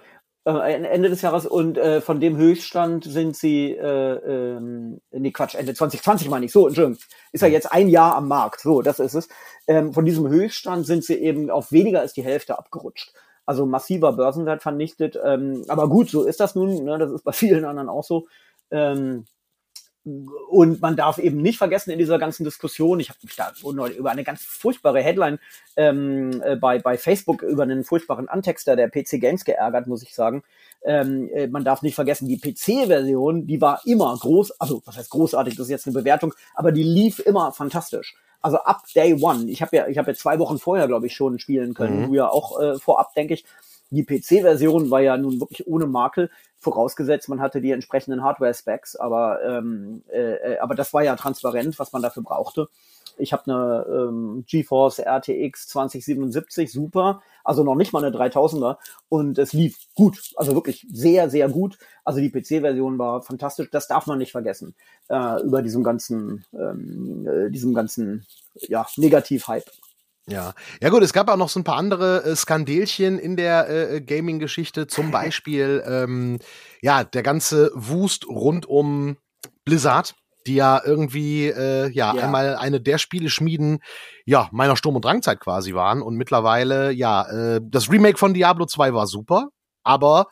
Äh, 0.58 0.84
Ende 0.84 1.10
des 1.10 1.22
Jahres 1.22 1.46
und 1.46 1.78
äh, 1.78 2.02
von 2.02 2.20
dem 2.20 2.38
Höchststand 2.38 3.04
sind 3.04 3.36
sie, 3.36 3.72
äh, 3.72 4.56
ähm, 4.56 5.02
nee 5.12 5.32
Quatsch, 5.32 5.56
Ende 5.56 5.74
2020 5.74 6.30
meine 6.30 6.46
ich, 6.46 6.52
so, 6.52 6.68
Entschuldigung, 6.68 7.00
ist 7.32 7.42
ja 7.42 7.48
mhm. 7.48 7.54
jetzt 7.54 7.72
ein 7.72 7.88
Jahr 7.88 8.16
am 8.16 8.28
Markt, 8.28 8.62
so, 8.62 8.82
das 8.82 9.00
ist 9.00 9.14
es. 9.14 9.28
Ähm, 9.68 9.94
von 9.94 10.06
diesem 10.06 10.28
Höchststand 10.28 10.86
sind 10.86 11.04
sie 11.04 11.16
eben 11.16 11.50
auf 11.50 11.72
weniger 11.72 12.00
als 12.02 12.14
die 12.14 12.24
Hälfte 12.24 12.58
abgerutscht 12.58 13.14
also 13.50 13.66
massiver 13.66 14.14
Börsenwert 14.14 14.62
vernichtet. 14.62 15.20
Ähm, 15.26 15.66
aber 15.70 15.90
gut, 15.90 16.12
so 16.12 16.24
ist 16.24 16.40
das 16.40 16.54
nun. 16.54 16.84
Ne? 16.84 17.00
Das 17.00 17.10
ist 17.10 17.24
bei 17.24 17.32
vielen 17.32 17.66
anderen 17.66 17.90
auch 17.90 18.04
so. 18.04 18.28
Ähm, 18.70 19.26
und 20.06 20.82
man 20.82 20.96
darf 20.96 21.18
eben 21.18 21.42
nicht 21.42 21.58
vergessen 21.58 21.92
in 21.92 22.00
dieser 22.00 22.18
ganzen 22.18 22.44
Diskussion, 22.44 23.00
ich 23.00 23.10
habe 23.10 23.20
mich 23.22 23.36
da 23.36 23.52
über 23.98 24.12
eine 24.12 24.24
ganz 24.24 24.44
furchtbare 24.44 25.02
Headline 25.02 25.40
ähm, 25.76 26.42
äh, 26.44 26.56
bei, 26.56 26.80
bei 26.80 26.98
Facebook 26.98 27.44
über 27.44 27.64
einen 27.64 27.84
furchtbaren 27.84 28.30
Antexter 28.30 28.76
der 28.76 28.88
PC 28.88 29.20
Games 29.20 29.46
geärgert, 29.46 29.88
muss 29.88 30.04
ich 30.04 30.16
sagen. 30.16 30.44
Ähm, 30.84 31.30
äh, 31.34 31.48
man 31.48 31.66
darf 31.66 31.82
nicht 31.82 31.96
vergessen, 31.96 32.28
die 32.28 32.40
PC-Version, 32.40 33.46
die 33.46 33.60
war 33.60 33.82
immer 33.86 34.18
groß, 34.18 34.60
also 34.60 34.82
was 34.86 34.98
heißt 34.98 35.10
großartig, 35.10 35.56
das 35.56 35.66
ist 35.68 35.72
jetzt 35.72 35.88
eine 35.88 35.94
Bewertung, 35.94 36.34
aber 36.56 36.72
die 36.72 36.84
lief 36.84 37.20
immer 37.20 37.52
fantastisch 37.52 38.16
also 38.42 38.58
ab 38.58 38.84
Day 38.96 39.14
One. 39.22 39.50
Ich 39.50 39.62
habe 39.62 39.76
ja, 39.76 39.88
ich 39.88 39.98
habe 39.98 40.12
ja 40.12 40.16
zwei 40.16 40.40
Wochen 40.40 40.60
vorher, 40.60 40.88
glaube 40.88 41.08
ich, 41.08 41.16
schon 41.16 41.40
spielen 41.40 41.74
können. 41.74 42.04
Mhm. 42.04 42.08
Du 42.08 42.14
ja 42.16 42.30
auch 42.30 42.60
äh, 42.60 42.80
vorab, 42.80 43.14
denke 43.14 43.34
ich. 43.34 43.46
Die 43.92 44.04
PC-Version 44.04 44.92
war 44.92 45.02
ja 45.02 45.18
nun 45.18 45.40
wirklich 45.40 45.68
ohne 45.68 45.88
Makel, 45.88 46.30
vorausgesetzt, 46.60 47.30
man 47.30 47.40
hatte 47.40 47.62
die 47.62 47.72
entsprechenden 47.72 48.24
Hardware-Specs, 48.24 48.98
aber, 48.98 49.44
ähm, 49.44 50.04
äh, 50.12 50.58
aber 50.58 50.76
das 50.76 50.94
war 50.94 51.04
ja 51.04 51.16
transparent, 51.16 51.80
was 51.80 51.94
man 51.94 52.02
dafür 52.02 52.24
brauchte. 52.24 52.68
Ich 53.18 53.34
habe 53.34 53.44
eine 53.52 53.86
ähm, 53.90 54.46
GeForce 54.48 55.00
RTX 55.00 55.68
2077, 55.68 56.72
super, 56.72 57.22
also 57.44 57.64
noch 57.64 57.76
nicht 57.76 57.92
mal 57.92 58.04
eine 58.04 58.16
3000er 58.16 58.78
und 59.10 59.38
es 59.38 59.54
lief 59.54 59.78
gut, 59.94 60.32
also 60.36 60.54
wirklich 60.54 60.88
sehr, 60.92 61.30
sehr 61.30 61.50
gut. 61.50 61.78
Also 62.06 62.22
die 62.22 62.30
PC-Version 62.30 62.98
war 62.98 63.22
fantastisch, 63.22 63.70
das 63.72 63.88
darf 63.88 64.08
man 64.08 64.20
nicht 64.20 64.32
vergessen 64.32 64.74
äh, 65.10 65.42
über 65.44 65.62
diesem 65.62 65.84
ganzen, 65.84 66.46
ähm, 66.54 67.28
äh, 67.28 67.50
diesem 67.50 67.74
ganzen 67.74 68.26
ja, 68.56 68.86
Negativ-Hype. 68.96 69.70
Ja, 70.32 70.54
ja 70.82 70.90
gut, 70.90 71.04
es 71.04 71.14
gab 71.14 71.30
auch 71.30 71.38
noch 71.38 71.50
so 71.50 71.60
ein 71.60 71.64
paar 71.64 71.78
andere 71.78 72.24
äh, 72.24 72.36
Skandelchen 72.36 73.20
in 73.20 73.36
der 73.36 73.68
äh, 73.68 73.98
äh 73.98 74.02
Gaming-Geschichte, 74.02 74.88
zum 74.88 75.12
Beispiel 75.12 75.84
ähm, 75.86 76.40
ja 76.82 77.04
der 77.04 77.24
ganze 77.24 77.72
Wust 77.74 78.28
rund 78.28 78.66
um 78.66 79.18
Blizzard 79.66 80.16
die 80.48 80.56
ja 80.56 80.82
irgendwie 80.84 81.48
äh, 81.48 81.90
ja, 81.92 82.14
ja, 82.14 82.24
einmal 82.24 82.56
eine 82.56 82.82
der 82.82 82.98
Spiele 82.98 83.30
schmieden, 83.30 83.80
ja, 84.26 84.50
meiner 84.52 84.76
Sturm- 84.76 84.96
und 84.96 85.06
Drangzeit 85.06 85.40
quasi 85.40 85.74
waren. 85.74 86.02
Und 86.02 86.16
mittlerweile, 86.16 86.92
ja, 86.92 87.28
äh, 87.30 87.62
das 87.64 87.92
Remake 87.92 88.18
von 88.18 88.34
Diablo 88.34 88.66
2 88.66 88.94
war 88.94 89.06
super, 89.06 89.50
aber 89.84 90.28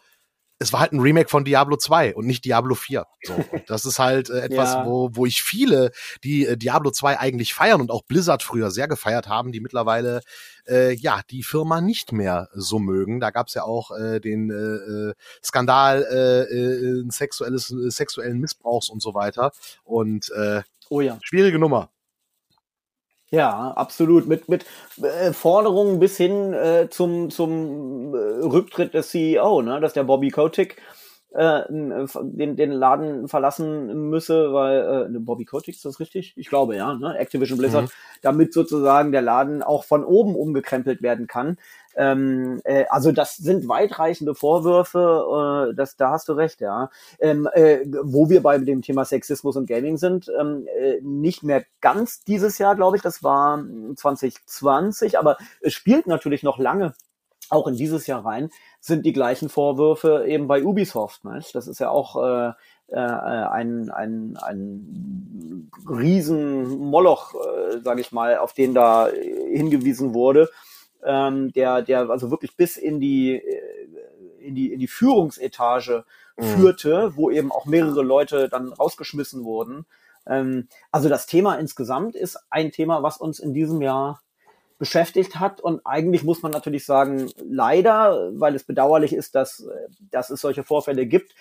es 0.60 0.74
war 0.74 0.80
halt 0.80 0.92
ein 0.92 1.00
Remake 1.00 1.30
von 1.30 1.46
Diablo 1.46 1.78
2 1.78 2.16
und 2.16 2.26
nicht 2.26 2.46
Diablo 2.46 2.76
4. 2.76 3.06
So, 3.24 3.34
das 3.68 3.86
ist 3.86 4.00
halt 4.00 4.30
äh, 4.30 4.42
etwas, 4.42 4.74
ja. 4.74 4.86
wo, 4.86 5.10
wo 5.14 5.26
ich 5.26 5.44
viele, 5.44 5.92
die 6.24 6.46
äh, 6.46 6.58
Diablo 6.58 6.92
2 6.92 7.20
eigentlich 7.20 7.54
feiern 7.54 7.82
und 7.82 7.92
auch 7.92 8.04
Blizzard 8.04 8.44
früher 8.44 8.72
sehr 8.72 8.88
gefeiert 8.88 9.28
haben, 9.28 9.52
die 9.52 9.60
mittlerweile 9.60 10.22
äh, 10.68 10.94
ja 10.94 11.22
die 11.30 11.44
Firma 11.44 11.82
nicht 11.82 12.12
mehr 12.12 12.50
so 12.54 12.80
mögen. 12.80 13.20
Da 13.20 13.30
gab's 13.30 13.54
ja 13.54 13.64
auch 13.64 13.92
äh, 13.92 14.20
den 14.20 14.50
äh, 14.50 15.10
äh 15.10 15.14
Skandal 15.44 16.04
äh, 16.04 16.54
äh, 16.54 17.06
sexuelles, 17.10 17.72
äh, 17.72 17.92
sexuellen 17.92 18.40
Missbrauchs 18.40 18.90
und 18.90 19.02
so 19.02 19.14
weiter. 19.14 19.52
Und 19.84 20.32
äh, 20.32 20.62
oh 20.90 21.02
ja. 21.02 21.20
schwierige 21.22 21.60
Nummer. 21.60 21.90
Ja, 23.30 23.72
absolut. 23.72 24.28
Mit, 24.28 24.48
mit 24.48 24.66
äh, 25.02 25.34
Forderungen 25.34 26.00
bis 26.00 26.18
hin 26.18 26.54
äh, 26.54 26.88
zum, 26.90 27.30
zum 27.30 28.14
äh, 28.14 28.18
Rücktritt 28.46 28.94
des 28.94 29.10
CEO, 29.10 29.62
ne? 29.62 29.82
dass 29.82 29.94
der 29.94 30.06
Bobby 30.06 30.30
Kotick 30.30 30.82
äh, 31.34 31.64
den, 31.70 32.56
den 32.56 32.72
Laden 32.72 33.28
verlassen 33.28 34.10
müsse, 34.10 34.54
weil 34.54 35.10
äh, 35.14 35.20
Bobby 35.20 35.44
Kotick, 35.44 35.76
ist 35.76 35.84
das 35.84 36.00
richtig? 36.00 36.34
Ich 36.38 36.48
glaube 36.48 36.78
ja, 36.78 36.94
ne? 36.94 37.18
Activision 37.18 37.60
Blizzard, 37.60 37.86
mhm. 37.86 37.92
damit 38.22 38.54
sozusagen 38.54 39.12
der 39.12 39.22
Laden 39.22 39.62
auch 39.62 39.84
von 39.84 40.06
oben 40.06 40.36
umgekrempelt 40.36 41.02
werden 41.02 41.28
kann. 41.28 41.58
Ähm, 41.98 42.62
äh, 42.64 42.86
also 42.90 43.12
das 43.12 43.38
sind 43.38 43.68
weitreichende 43.68 44.36
Vorwürfe, 44.36 45.72
äh, 45.72 45.76
das, 45.76 45.98
da 45.98 46.12
hast 46.12 46.30
du 46.30 46.34
recht, 46.34 46.62
ja. 46.62 46.92
Ähm, 47.20 47.50
äh, 47.54 47.80
wo 48.04 48.30
wir 48.30 48.44
bei 48.44 48.60
dem 48.60 48.84
Thema 48.84 49.04
Sexismus 49.04 49.58
und 49.58 49.66
Gaming 49.66 49.98
sind, 49.98 50.32
ähm, 50.40 50.68
äh, 50.80 51.02
nicht 51.02 51.42
mehr 51.42 51.66
ganz 51.82 52.24
dieses 52.24 52.60
Jahr, 52.60 52.76
glaube 52.76 52.98
ich, 52.98 53.02
das 53.02 53.24
war 53.24 53.64
2020, 53.96 55.18
aber 55.18 55.38
es 55.62 55.74
spielt 55.74 56.06
natürlich 56.06 56.44
noch 56.44 56.60
lange 56.60 56.94
auch 57.50 57.68
in 57.68 57.76
dieses 57.76 58.08
Jahr 58.08 58.26
rein, 58.26 58.50
sind 58.80 59.06
die 59.06 59.14
gleichen 59.14 59.50
Vorwürfe 59.50 60.26
eben 60.28 60.48
bei 60.48 60.64
Ubisoft. 60.64 61.24
Ne? 61.24 61.42
Das 61.54 61.68
ist 61.68 61.80
ja 61.80 61.90
auch 61.90 62.22
äh, 62.22 62.52
äh, 62.90 63.00
ein, 63.00 63.90
ein, 63.90 64.38
ein 64.42 65.72
riesen 65.90 66.94
äh, 66.94 67.80
sage 67.84 68.02
ich 68.02 68.12
mal, 68.12 68.38
auf 68.38 68.54
den 68.54 68.74
da 68.74 69.08
hingewiesen 69.08 70.14
wurde 70.14 70.50
ähm, 71.04 71.52
der, 71.54 71.82
der 71.82 72.10
also 72.10 72.32
wirklich 72.32 72.56
bis 72.56 72.78
in 72.78 73.00
die, 73.00 73.36
äh, 73.36 73.88
in 74.40 74.56
die, 74.56 74.74
in 74.74 74.80
die 74.80 74.88
Führungsetage 74.88 76.06
mhm. 76.38 76.44
führte, 76.44 77.14
wo 77.16 77.30
eben 77.30 77.52
auch 77.52 77.66
mehrere 77.66 78.04
Leute 78.04 78.50
dann 78.50 78.74
rausgeschmissen 78.74 79.44
wurden. 79.44 79.86
Ähm, 80.26 80.68
also 80.92 81.10
das 81.10 81.26
Thema 81.26 81.56
insgesamt 81.56 82.16
ist 82.16 82.38
ein 82.50 82.72
Thema, 82.72 83.04
was 83.04 83.18
uns 83.18 83.40
in 83.40 83.54
diesem 83.54 83.82
Jahr 83.82 84.22
beschäftigt 84.78 85.40
hat. 85.40 85.60
Und 85.60 85.82
eigentlich 85.86 86.24
muss 86.24 86.42
man 86.42 86.52
natürlich 86.52 86.86
sagen, 86.86 87.32
leider, 87.44 88.32
weil 88.34 88.56
es 88.56 88.64
bedauerlich 88.64 89.14
ist, 89.14 89.36
dass, 89.36 89.68
dass 90.12 90.30
es 90.30 90.42
solche 90.42 90.64
Vorfälle 90.64 91.08
gibt, 91.08 91.34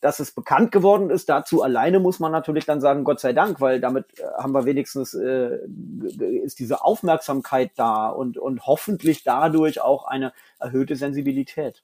dass 0.00 0.20
es 0.20 0.32
bekannt 0.32 0.72
geworden 0.72 1.10
ist. 1.10 1.28
Dazu 1.28 1.62
alleine 1.62 2.00
muss 2.00 2.20
man 2.20 2.32
natürlich 2.32 2.66
dann 2.66 2.80
sagen, 2.80 3.04
Gott 3.04 3.20
sei 3.20 3.32
Dank, 3.32 3.60
weil 3.60 3.80
damit 3.80 4.18
äh, 4.18 4.24
haben 4.38 4.52
wir 4.52 4.64
wenigstens, 4.64 5.14
äh, 5.14 5.58
ist 6.44 6.58
diese 6.58 6.84
Aufmerksamkeit 6.84 7.72
da 7.76 8.08
und, 8.08 8.38
und 8.38 8.66
hoffentlich 8.66 9.24
dadurch 9.24 9.80
auch 9.80 10.04
eine 10.06 10.32
erhöhte 10.58 10.96
Sensibilität. 10.96 11.82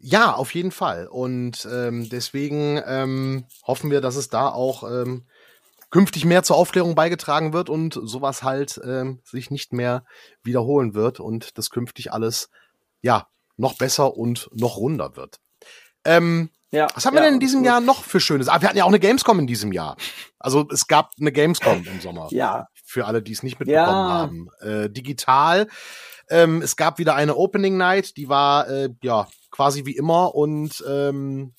Ja, 0.00 0.34
auf 0.34 0.54
jeden 0.54 0.70
Fall. 0.70 1.08
Und 1.08 1.68
ähm, 1.70 2.08
deswegen 2.08 2.80
ähm, 2.86 3.44
hoffen 3.66 3.90
wir, 3.90 4.00
dass 4.00 4.16
es 4.16 4.28
da 4.28 4.48
auch 4.48 4.84
ähm, 4.84 5.24
künftig 5.90 6.24
mehr 6.24 6.42
zur 6.42 6.56
Aufklärung 6.56 6.94
beigetragen 6.94 7.52
wird 7.52 7.68
und 7.68 7.98
sowas 8.02 8.42
halt 8.42 8.80
ähm, 8.84 9.20
sich 9.24 9.50
nicht 9.50 9.72
mehr 9.72 10.04
wiederholen 10.42 10.94
wird 10.94 11.18
und 11.18 11.58
das 11.58 11.70
künftig 11.70 12.12
alles 12.12 12.50
ja 13.02 13.26
noch 13.56 13.74
besser 13.76 14.16
und 14.16 14.50
noch 14.52 14.76
runder 14.76 15.16
wird. 15.16 15.40
Ähm, 16.04 16.50
ja, 16.70 16.86
was 16.94 17.06
haben 17.06 17.14
wir 17.14 17.22
denn 17.22 17.34
in 17.34 17.40
diesem 17.40 17.64
Jahr 17.64 17.80
noch 17.80 18.04
für 18.04 18.20
Schönes? 18.20 18.48
Ah, 18.48 18.60
wir 18.60 18.68
hatten 18.68 18.78
ja 18.78 18.84
auch 18.84 18.88
eine 18.88 19.00
Gamescom 19.00 19.38
in 19.38 19.46
diesem 19.46 19.72
Jahr. 19.72 19.96
Also 20.38 20.66
es 20.70 20.86
gab 20.86 21.12
eine 21.18 21.32
Gamescom 21.32 21.84
im 21.84 22.00
Sommer. 22.00 22.28
Ja. 22.30 22.68
Für 22.84 23.06
alle, 23.06 23.22
die 23.22 23.32
es 23.32 23.42
nicht 23.42 23.58
mitbekommen 23.58 23.86
ja. 23.86 24.08
haben. 24.08 24.48
Äh, 24.60 24.90
digital. 24.90 25.68
Ähm, 26.28 26.60
es 26.60 26.76
gab 26.76 26.98
wieder 26.98 27.14
eine 27.14 27.36
Opening 27.36 27.76
Night, 27.76 28.16
die 28.16 28.28
war 28.28 28.68
äh, 28.68 28.90
ja 29.02 29.28
quasi 29.50 29.86
wie 29.86 29.96
immer 29.96 30.34
und 30.34 30.84
ähm, 30.86 31.54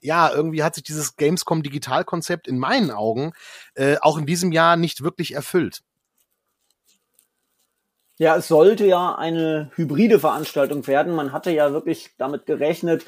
ja, 0.00 0.30
irgendwie 0.30 0.62
hat 0.62 0.74
sich 0.74 0.84
dieses 0.84 1.16
Gamescom 1.16 1.62
Digital-Konzept 1.62 2.46
in 2.46 2.58
meinen 2.58 2.90
Augen 2.90 3.32
äh, 3.74 3.96
auch 4.00 4.18
in 4.18 4.26
diesem 4.26 4.52
Jahr 4.52 4.76
nicht 4.76 5.02
wirklich 5.02 5.34
erfüllt. 5.34 5.82
Ja, 8.16 8.36
es 8.36 8.46
sollte 8.46 8.86
ja 8.86 9.16
eine 9.16 9.72
hybride 9.74 10.20
Veranstaltung 10.20 10.86
werden. 10.86 11.14
Man 11.14 11.32
hatte 11.32 11.50
ja 11.50 11.72
wirklich 11.72 12.10
damit 12.16 12.46
gerechnet, 12.46 13.06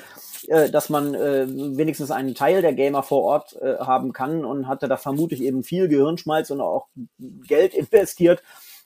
äh, 0.49 0.71
dass 0.71 0.89
man 0.89 1.15
äh, 1.15 1.47
wenigstens 1.49 2.11
einen 2.11 2.35
Teil 2.35 2.63
der 2.63 2.73
Gamer 2.73 3.03
vor 3.03 3.23
Ort 3.23 3.57
äh, 3.61 3.79
haben 3.79 4.13
kann 4.13 4.45
und 4.45 4.69
hatte 4.69 4.89
da 4.89 4.97
vermutlich 4.97 5.43
eben 5.43 5.63
viel 5.63 5.89
Gehirnschmalz 5.89 6.51
und 6.51 6.61
auch 6.61 6.87
Geld 7.19 7.75
investiert, 7.75 8.43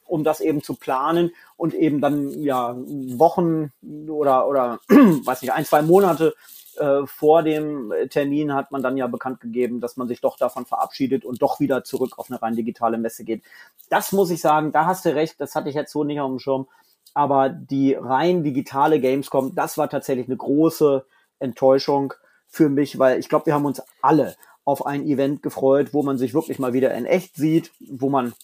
um 0.07 0.25
das 0.25 0.41
eben 0.41 0.63
zu 0.63 0.75
planen 0.75 1.33
und 1.57 1.75
eben 1.75 2.01
dann 2.01 2.31
ja 2.43 2.77
Wochen 2.77 3.73
oder 4.09 4.49
oder 4.49 4.81
weiß 4.89 5.43
nicht 5.43 5.53
ein 5.53 5.65
zwei 5.65 5.83
Monate 5.83 6.35
äh, 6.79 7.07
vor 7.07 7.43
dem 7.43 7.93
Termin 8.09 8.55
hat 8.55 8.71
man 8.71 8.83
dann 8.83 8.97
ja 8.97 9.07
bekannt 9.07 9.41
gegeben, 9.41 9.81
dass 9.81 9.97
man 9.97 10.09
sich 10.09 10.21
doch 10.21 10.37
davon 10.37 10.67
verabschiedet 10.67 11.25
und 11.25 11.43
doch 11.43 11.61
wieder 11.61 11.85
zurück 11.85 12.19
auf 12.19 12.31
eine 12.31 12.41
rein 12.41 12.57
digitale 12.57 12.97
Messe 12.97 13.25
geht. 13.25 13.43
Das 13.89 14.13
muss 14.13 14.31
ich 14.31 14.41
sagen, 14.41 14.73
da 14.73 14.87
hast 14.87 15.05
du 15.05 15.15
recht, 15.15 15.41
das 15.41 15.55
hatte 15.55 15.69
ich 15.69 15.75
jetzt 15.75 15.93
so 15.93 16.05
nicht 16.05 16.21
auf 16.21 16.31
dem 16.31 16.39
Schirm. 16.39 16.69
Aber 17.13 17.49
die 17.49 17.95
rein 17.95 18.45
digitale 18.45 19.01
Gamescom, 19.01 19.55
das 19.55 19.77
war 19.79 19.91
tatsächlich 19.91 20.27
eine 20.27 20.37
große 20.37 21.05
Enttäuschung 21.41 22.15
für 22.47 22.69
mich, 22.69 22.99
weil 22.99 23.19
ich 23.19 23.29
glaube, 23.29 23.47
wir 23.47 23.55
haben 23.55 23.65
uns 23.65 23.83
alle 24.03 24.37
auf 24.65 24.87
ein 24.87 25.05
Event 25.07 25.43
gefreut, 25.43 25.93
wo 25.93 26.03
man 26.03 26.19
sich 26.19 26.35
wirklich 26.35 26.59
mal 26.59 26.73
wieder 26.73 26.95
in 26.95 27.07
echt 27.07 27.37
sieht, 27.37 27.73
wo 27.81 28.09
man 28.09 28.35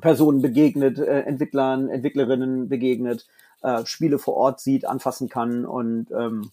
Personen 0.00 0.42
begegnet, 0.42 0.98
äh, 0.98 1.20
Entwicklern, 1.20 1.88
Entwicklerinnen 1.88 2.68
begegnet, 2.68 3.26
äh, 3.62 3.84
Spiele 3.84 4.18
vor 4.18 4.34
Ort 4.34 4.60
sieht, 4.60 4.84
anfassen 4.84 5.28
kann 5.28 5.64
und 5.64 6.10
ähm, 6.10 6.50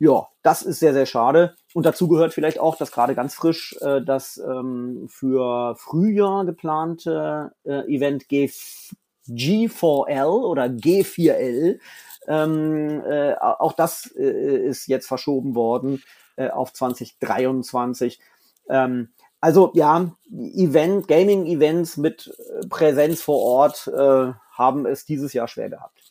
ja, 0.00 0.28
das 0.42 0.62
ist 0.62 0.78
sehr, 0.78 0.92
sehr 0.92 1.06
schade. 1.06 1.56
Und 1.74 1.84
dazu 1.84 2.06
gehört 2.06 2.32
vielleicht 2.32 2.60
auch, 2.60 2.76
dass 2.76 2.92
gerade 2.92 3.16
ganz 3.16 3.34
frisch 3.34 3.76
äh, 3.80 4.00
das 4.00 4.38
ähm, 4.38 5.08
für 5.10 5.74
Frühjahr 5.76 6.44
geplante 6.44 7.52
äh, 7.64 7.80
Event 7.92 8.28
G 8.28 8.48
G4L 9.28 10.44
oder 10.44 10.64
G4L, 10.64 11.78
ähm, 12.26 13.02
äh, 13.06 13.34
auch 13.34 13.72
das 13.72 14.12
äh, 14.16 14.66
ist 14.68 14.86
jetzt 14.86 15.06
verschoben 15.06 15.54
worden 15.54 16.02
äh, 16.36 16.48
auf 16.48 16.72
2023. 16.72 18.20
Ähm, 18.68 19.10
also 19.40 19.70
ja, 19.74 20.10
Event, 20.30 21.08
Gaming-Events 21.08 21.96
mit 21.96 22.36
Präsenz 22.68 23.22
vor 23.22 23.40
Ort 23.40 23.86
äh, 23.88 24.32
haben 24.52 24.84
es 24.84 25.04
dieses 25.04 25.32
Jahr 25.32 25.48
schwer 25.48 25.70
gehabt. 25.70 26.07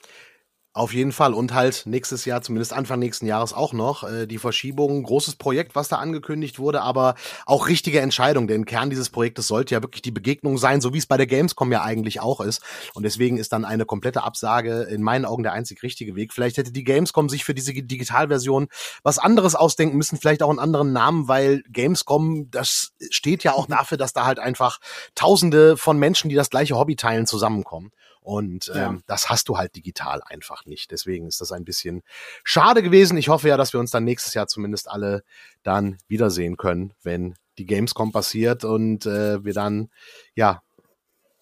Auf 0.78 0.94
jeden 0.94 1.12
Fall. 1.12 1.34
Und 1.34 1.56
halt 1.56 1.88
nächstes 1.88 2.26
Jahr, 2.26 2.44
zumindest 2.44 2.72
Anfang 2.72 3.00
nächsten 3.00 3.26
Jahres 3.26 3.52
auch 3.52 3.74
noch, 3.74 4.04
äh, 4.04 4.28
die 4.28 4.38
Verschiebung. 4.38 5.02
Großes 5.02 5.36
Projekt, 5.38 5.74
was 5.74 5.88
da 5.88 5.96
angekündigt 5.96 6.60
wurde, 6.60 6.84
aber 6.84 7.16
auch 7.48 7.68
richtige 7.68 8.00
Entscheidung. 8.00 8.48
Denn 8.48 8.63
Kern 8.66 8.92
dieses 8.92 9.10
Projektes 9.10 9.48
sollte 9.48 9.74
ja 9.74 9.82
wirklich 9.82 10.04
die 10.04 10.12
Begegnung 10.12 10.60
sein, 10.60 10.80
so 10.80 10.94
wie 10.94 11.00
es 11.00 11.08
bei 11.08 11.18
der 11.18 11.26
Gamescom 11.26 11.72
ja 11.72 11.82
eigentlich 11.82 12.22
auch 12.22 12.42
ist. 12.42 12.62
Und 12.94 13.02
deswegen 13.02 13.38
ist 13.40 13.54
dann 13.54 13.66
eine 13.66 13.86
komplette 13.86 14.22
Absage 14.22 14.84
in 14.84 15.02
meinen 15.02 15.26
Augen 15.26 15.42
der 15.42 15.54
einzig 15.54 15.82
richtige 15.82 16.16
Weg. 16.16 16.32
Vielleicht 16.32 16.58
hätte 16.58 16.72
die 16.72 16.84
Gamescom 16.84 17.28
sich 17.28 17.44
für 17.44 17.56
diese 17.56 17.74
Digitalversion 17.74 18.68
was 19.02 19.18
anderes 19.18 19.56
ausdenken 19.56 19.98
müssen, 19.98 20.20
vielleicht 20.20 20.44
auch 20.44 20.52
einen 20.52 20.60
anderen 20.60 20.94
Namen, 20.94 21.28
weil 21.28 21.63
Gamescom, 21.72 22.52
das 22.52 22.92
steht 23.10 23.44
ja 23.44 23.54
auch 23.54 23.66
dafür, 23.66 23.98
dass 23.98 24.13
da 24.13 24.26
halt 24.26 24.38
einfach 24.38 24.78
Tausende 25.16 25.76
von 25.76 25.98
Menschen, 25.98 26.30
die 26.30 26.36
das 26.36 26.52
gleiche 26.52 26.78
Hobby 26.78 26.96
teilen, 26.96 27.26
zusammenkommen. 27.26 27.92
Und 28.28 28.70
ähm, 28.76 28.76
ja. 28.76 28.98
das 29.08 29.30
hast 29.30 29.48
du 29.48 29.58
halt 29.58 29.78
digital 29.78 30.22
einfach 30.26 30.66
nicht. 30.66 30.92
Deswegen 30.92 31.28
ist 31.28 31.40
das 31.40 31.54
ein 31.54 31.63
bisschen 31.63 32.04
schade 32.44 32.84
gewesen. 32.84 33.16
Ich 33.16 33.30
hoffe 33.30 33.48
ja, 33.48 33.56
dass 33.56 33.72
wir 33.72 33.80
uns 33.80 33.92
dann 33.92 34.04
nächstes 34.04 34.34
Jahr 34.34 34.48
zumindest 34.48 34.92
alle 34.92 35.24
dann 35.63 35.98
wiedersehen 36.10 36.58
können, 36.58 36.92
wenn 37.04 37.36
die 37.58 37.66
Gamescom 37.66 38.12
passiert 38.12 38.66
und 38.66 39.06
äh, 39.06 39.46
wir 39.46 39.54
dann 39.54 39.90
ja 40.36 40.62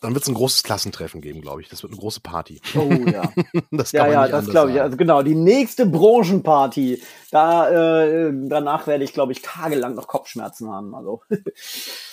dann 0.02 0.14
wird 0.14 0.24
es 0.24 0.30
ein 0.30 0.36
großes 0.36 0.64
Klassentreffen 0.64 1.22
geben, 1.22 1.42
glaube 1.42 1.62
ich. 1.62 1.70
Das 1.70 1.82
wird 1.82 1.92
eine 1.92 2.00
große 2.00 2.20
Party. 2.20 2.62
Oh 2.76 2.90
ja. 2.90 3.32
das 3.72 3.92
ja, 3.92 4.08
ja, 4.08 4.28
das 4.28 4.48
glaube 4.48 4.72
ich. 4.72 4.82
Also 4.82 4.98
genau, 4.98 5.24
die 5.24 5.36
nächste 5.36 5.86
Branchenparty. 5.86 7.02
Da 7.32 7.70
äh, 7.70 8.32
danach 8.34 8.88
werde 8.88 9.04
ich, 9.04 9.14
glaube 9.14 9.32
ich, 9.32 9.42
tagelang 9.42 9.96
noch 9.96 10.08
Kopfschmerzen 10.08 10.72
haben. 10.72 10.94
Also. 10.96 11.22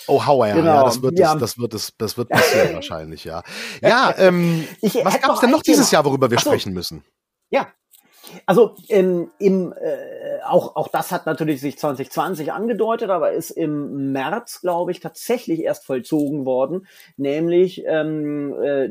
Oh, 0.05 0.25
Hauer, 0.25 0.51
genau. 0.51 0.65
ja, 0.65 0.83
das 0.83 1.01
wird, 1.01 1.17
ja. 1.17 1.31
Das, 1.31 1.39
das 1.39 1.57
wird, 1.57 1.73
das, 1.73 1.93
das 1.97 2.17
wird 2.17 2.27
passieren 2.27 2.73
wahrscheinlich, 2.73 3.23
ja. 3.23 3.41
Ja, 3.81 4.13
ähm, 4.17 4.67
was 4.81 5.21
gab 5.21 5.35
es 5.35 5.39
denn 5.39 5.49
noch 5.49 5.61
dieses 5.61 5.91
Jahr, 5.91 6.03
worüber 6.03 6.29
wir 6.29 6.39
so. 6.39 6.49
sprechen 6.49 6.73
müssen? 6.73 7.05
Ja, 7.49 7.69
also 8.45 8.75
ähm, 8.89 9.31
im, 9.39 9.73
äh, 9.73 10.41
auch, 10.45 10.75
auch 10.75 10.87
das 10.87 11.11
hat 11.11 11.25
natürlich 11.25 11.61
sich 11.61 11.77
2020 11.77 12.51
angedeutet, 12.51 13.09
aber 13.09 13.31
ist 13.31 13.51
im 13.51 14.11
März, 14.11 14.61
glaube 14.61 14.91
ich, 14.91 14.99
tatsächlich 14.99 15.61
erst 15.61 15.85
vollzogen 15.85 16.45
worden, 16.45 16.87
nämlich 17.17 17.83
ähm, 17.85 18.53
äh, 18.61 18.89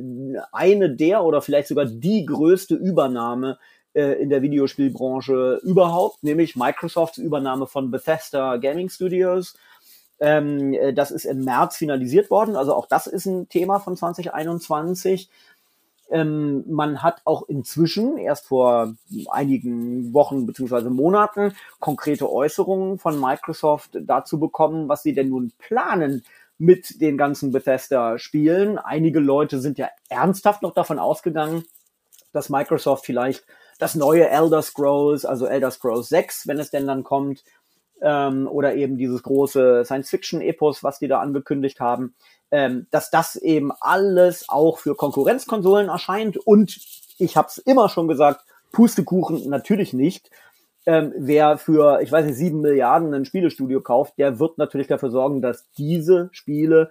eine 0.52 0.94
der 0.94 1.24
oder 1.24 1.42
vielleicht 1.42 1.68
sogar 1.68 1.87
die 1.87 2.24
größte 2.26 2.74
Übernahme 2.74 3.59
äh, 3.94 4.22
in 4.22 4.31
der 4.31 4.42
Videospielbranche 4.42 5.61
überhaupt, 5.62 6.22
nämlich 6.22 6.57
Microsofts 6.57 7.18
Übernahme 7.18 7.66
von 7.66 7.90
Bethesda 7.90 8.57
Gaming 8.57 8.88
Studios. 8.88 9.55
Ähm, 10.20 10.72
äh, 10.72 10.94
das 10.94 11.11
ist 11.11 11.24
im 11.24 11.44
März 11.44 11.76
finalisiert 11.76 12.31
worden, 12.31 12.57
also 12.57 12.74
auch 12.74 12.87
das 12.87 13.07
ist 13.07 13.26
ein 13.26 13.48
Thema 13.48 13.81
von 13.81 13.96
2021. 13.96 15.28
Ähm, 16.12 16.62
man 16.68 17.03
hat 17.03 17.22
auch 17.25 17.48
inzwischen, 17.48 18.18
erst 18.18 18.46
vor 18.46 18.94
einigen 19.31 20.12
Wochen 20.12 20.44
beziehungsweise 20.44 20.90
Monaten, 20.90 21.55
konkrete 21.81 22.31
Äußerungen 22.31 22.98
von 22.98 23.18
Microsoft 23.18 23.98
dazu 23.98 24.38
bekommen, 24.38 24.88
was 24.90 25.03
sie 25.03 25.14
denn 25.14 25.31
nun 25.31 25.53
planen 25.59 26.22
mit 26.59 27.01
den 27.01 27.16
ganzen 27.16 27.51
Bethesda-Spielen. 27.51 28.77
Einige 28.79 29.20
Leute 29.20 29.59
sind 29.59 29.79
ja 29.79 29.88
ernsthaft 30.11 30.61
noch 30.61 30.75
davon 30.75 30.98
ausgegangen, 30.98 31.64
dass 32.33 32.51
Microsoft 32.51 33.07
vielleicht 33.07 33.44
das 33.79 33.94
neue 33.94 34.29
Elder 34.29 34.61
Scrolls, 34.61 35.25
also 35.25 35.46
Elder 35.46 35.70
Scrolls 35.70 36.11
6, 36.11 36.46
wenn 36.46 36.59
es 36.59 36.70
denn 36.70 36.87
dann 36.87 37.05
kommt, 37.05 37.42
ähm, 38.03 38.46
oder 38.48 38.75
eben 38.75 38.98
dieses 38.98 39.22
große 39.22 39.85
Science-Fiction-Epos, 39.87 40.85
was 40.85 40.98
die 40.98 41.09
da 41.09 41.20
angekündigt 41.20 41.81
haben, 41.81 42.14
ähm, 42.53 42.87
dass 42.91 43.11
das 43.11 43.35
eben 43.35 43.73
alles 43.81 44.49
auch 44.49 44.79
für 44.79 44.95
Konkurrenzkonsolen 44.95 45.88
erscheint. 45.88 46.37
Und 46.37 46.79
ich 47.19 47.37
habe 47.37 47.49
es 47.49 47.59
immer 47.59 47.88
schon 47.88 48.07
gesagt, 48.07 48.45
Pustekuchen 48.73 49.49
natürlich 49.49 49.95
nicht. 49.95 50.31
Ähm, 50.85 51.12
wer 51.17 51.59
für, 51.59 52.01
ich 52.03 52.12
weiß 52.12 52.27
nicht, 52.27 52.37
sieben 52.37 52.61
Milliarden 52.61 53.15
ein 53.15 53.25
Spielestudio 53.25 53.81
kauft, 53.81 54.19
der 54.19 54.38
wird 54.38 54.59
natürlich 54.59 54.87
dafür 54.87 55.11
sorgen, 55.11 55.41
dass 55.41 55.71
diese 55.73 56.29
Spiele, 56.33 56.91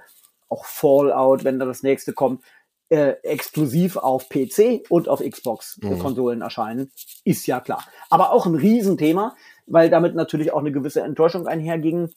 auch 0.50 0.66
Fallout, 0.66 1.44
wenn 1.44 1.60
da 1.60 1.66
das 1.66 1.84
nächste 1.84 2.14
kommt, 2.14 2.44
äh, 2.90 3.12
exklusiv 3.24 3.98
auf 3.98 4.30
PC 4.30 4.84
und 4.90 5.08
auf 5.08 5.22
Xbox-Konsolen 5.22 6.40
mhm. 6.40 6.44
erscheinen, 6.44 6.92
ist 7.24 7.46
ja 7.48 7.60
klar. 7.60 7.86
Aber 8.10 8.32
auch 8.32 8.46
ein 8.46 8.56
Riesenthema, 8.56 9.36
weil 9.68 9.90
damit 9.90 10.16
natürlich 10.16 10.52
auch 10.54 10.60
eine 10.60 10.72
gewisse 10.72 11.02
Enttäuschung 11.02 11.48
einherging 11.48 12.10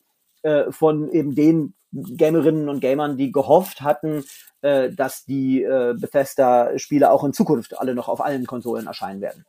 äh, 0.43 0.73
von 0.73 1.11
eben 1.11 1.35
den 1.35 1.75
Gamerinnen 2.17 2.69
und 2.69 2.81
Gamern, 2.81 3.17
die 3.17 3.33
gehofft 3.33 3.81
hatten, 3.81 4.25
äh, 4.63 4.91
dass 4.91 5.25
die 5.25 5.63
äh, 5.63 5.95
Bethesda-Spiele 5.99 7.11
auch 7.11 7.25
in 7.25 7.33
Zukunft 7.33 7.79
alle 7.79 7.95
noch 7.95 8.09
auf 8.09 8.21
allen 8.21 8.47
Konsolen 8.47 8.87
erscheinen 8.87 9.21
werden. 9.21 9.45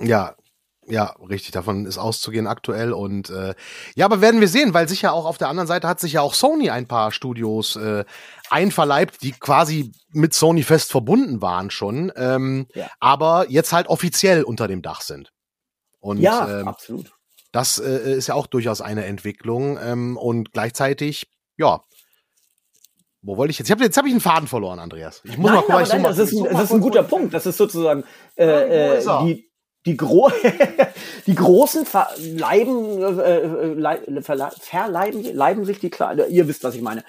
Ja, 0.00 0.34
ja, 0.86 1.14
richtig, 1.28 1.52
davon 1.52 1.86
ist 1.86 1.98
auszugehen 1.98 2.46
aktuell 2.46 2.92
und 2.92 3.30
äh, 3.30 3.54
ja, 3.94 4.04
aber 4.04 4.20
werden 4.20 4.40
wir 4.40 4.48
sehen, 4.48 4.74
weil 4.74 4.88
sicher 4.88 5.12
auch 5.12 5.24
auf 5.24 5.38
der 5.38 5.48
anderen 5.48 5.66
Seite 5.66 5.88
hat 5.88 6.00
sich 6.00 6.14
ja 6.14 6.20
auch 6.20 6.34
Sony 6.34 6.70
ein 6.70 6.86
paar 6.86 7.10
Studios 7.10 7.76
äh, 7.76 8.04
einverleibt, 8.50 9.22
die 9.22 9.32
quasi 9.32 9.92
mit 10.10 10.34
Sony 10.34 10.62
fest 10.62 10.90
verbunden 10.90 11.40
waren 11.40 11.70
schon, 11.70 12.12
ähm, 12.16 12.66
ja. 12.74 12.88
aber 13.00 13.46
jetzt 13.48 13.72
halt 13.72 13.86
offiziell 13.86 14.42
unter 14.42 14.68
dem 14.68 14.82
Dach 14.82 15.00
sind. 15.00 15.32
Und, 16.00 16.18
ja, 16.18 16.60
ähm, 16.60 16.68
absolut. 16.68 17.12
Das 17.50 17.78
äh, 17.78 18.16
ist 18.16 18.26
ja 18.26 18.34
auch 18.34 18.46
durchaus 18.46 18.80
eine 18.80 19.06
Entwicklung 19.06 19.78
ähm, 19.80 20.16
und 20.16 20.52
gleichzeitig 20.52 21.28
ja. 21.56 21.82
Wo 23.22 23.36
wollte 23.38 23.52
ich 23.52 23.58
jetzt? 23.58 23.68
Ich 23.68 23.72
hab, 23.72 23.80
jetzt 23.80 23.96
habe 23.96 24.08
ich 24.08 24.12
einen 24.12 24.20
Faden 24.20 24.48
verloren, 24.48 24.78
Andreas. 24.78 25.22
Ich 25.24 25.38
muss 25.38 25.50
nein, 25.50 25.54
mal 25.54 25.62
gucken, 25.62 25.82
ich 25.82 25.88
nein, 25.88 26.02
so 26.02 26.08
das, 26.08 26.18
ist 26.18 26.32
ein, 26.32 26.44
das 26.44 26.64
ist 26.64 26.72
ein 26.72 26.80
guter 26.80 27.02
Punkt. 27.02 27.32
Das 27.32 27.46
ist 27.46 27.56
sozusagen 27.56 28.04
äh, 28.36 28.98
äh, 28.98 29.00
die, 29.22 29.50
die, 29.86 29.96
Gro 29.96 30.30
die 31.26 31.34
großen 31.34 31.86
verleiben, 31.86 33.02
äh, 33.18 34.16
äh 34.16 34.22
verleiben, 34.22 34.56
verleiben 34.60 35.64
sich 35.64 35.78
die 35.78 35.88
Kleinen. 35.90 36.30
Ihr 36.30 36.48
wisst, 36.48 36.64
was 36.64 36.74
ich 36.74 36.82
meine. 36.82 37.02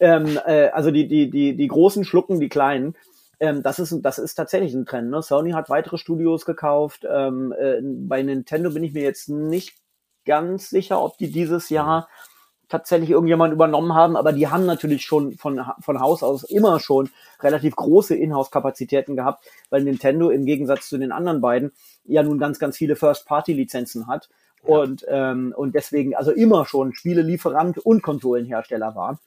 Ähm, 0.00 0.40
äh, 0.44 0.70
also 0.70 0.90
die, 0.90 1.06
die, 1.06 1.30
die, 1.30 1.54
die 1.54 1.68
Großen 1.68 2.04
schlucken 2.04 2.40
die 2.40 2.48
Kleinen. 2.48 2.96
Ähm, 3.38 3.62
das, 3.62 3.78
ist, 3.78 4.00
das 4.02 4.18
ist 4.18 4.34
tatsächlich 4.34 4.74
ein 4.74 4.86
Trend. 4.86 5.10
Ne? 5.10 5.22
Sony 5.22 5.52
hat 5.52 5.70
weitere 5.70 5.98
Studios 5.98 6.44
gekauft. 6.44 7.06
Ähm, 7.08 7.52
äh, 7.52 7.80
bei 7.82 8.22
Nintendo 8.22 8.70
bin 8.70 8.82
ich 8.82 8.92
mir 8.92 9.02
jetzt 9.02 9.28
nicht 9.28 9.76
ganz 10.24 10.70
sicher, 10.70 11.02
ob 11.02 11.16
die 11.18 11.30
dieses 11.30 11.68
Jahr 11.68 12.08
tatsächlich 12.70 13.10
irgendjemand 13.10 13.52
übernommen 13.52 13.94
haben, 13.94 14.16
aber 14.16 14.32
die 14.32 14.48
haben 14.48 14.64
natürlich 14.64 15.02
schon 15.02 15.36
von, 15.36 15.60
von 15.80 16.00
Haus 16.00 16.22
aus 16.22 16.44
immer 16.44 16.80
schon 16.80 17.10
relativ 17.40 17.76
große 17.76 18.14
Inhouse-Kapazitäten 18.14 19.16
gehabt, 19.16 19.44
weil 19.68 19.82
Nintendo 19.82 20.30
im 20.30 20.46
Gegensatz 20.46 20.88
zu 20.88 20.96
den 20.96 21.12
anderen 21.12 21.40
beiden 21.40 21.72
ja 22.04 22.22
nun 22.22 22.38
ganz, 22.38 22.58
ganz 22.58 22.76
viele 22.76 22.96
First-Party-Lizenzen 22.96 24.06
hat 24.06 24.30
ja. 24.66 24.76
und, 24.76 25.04
ähm, 25.08 25.52
und 25.56 25.74
deswegen 25.74 26.14
also 26.14 26.30
immer 26.30 26.64
schon 26.64 26.94
Spielelieferant 26.94 27.78
und 27.78 28.02
Konsolenhersteller 28.02 28.94
war. 28.94 29.18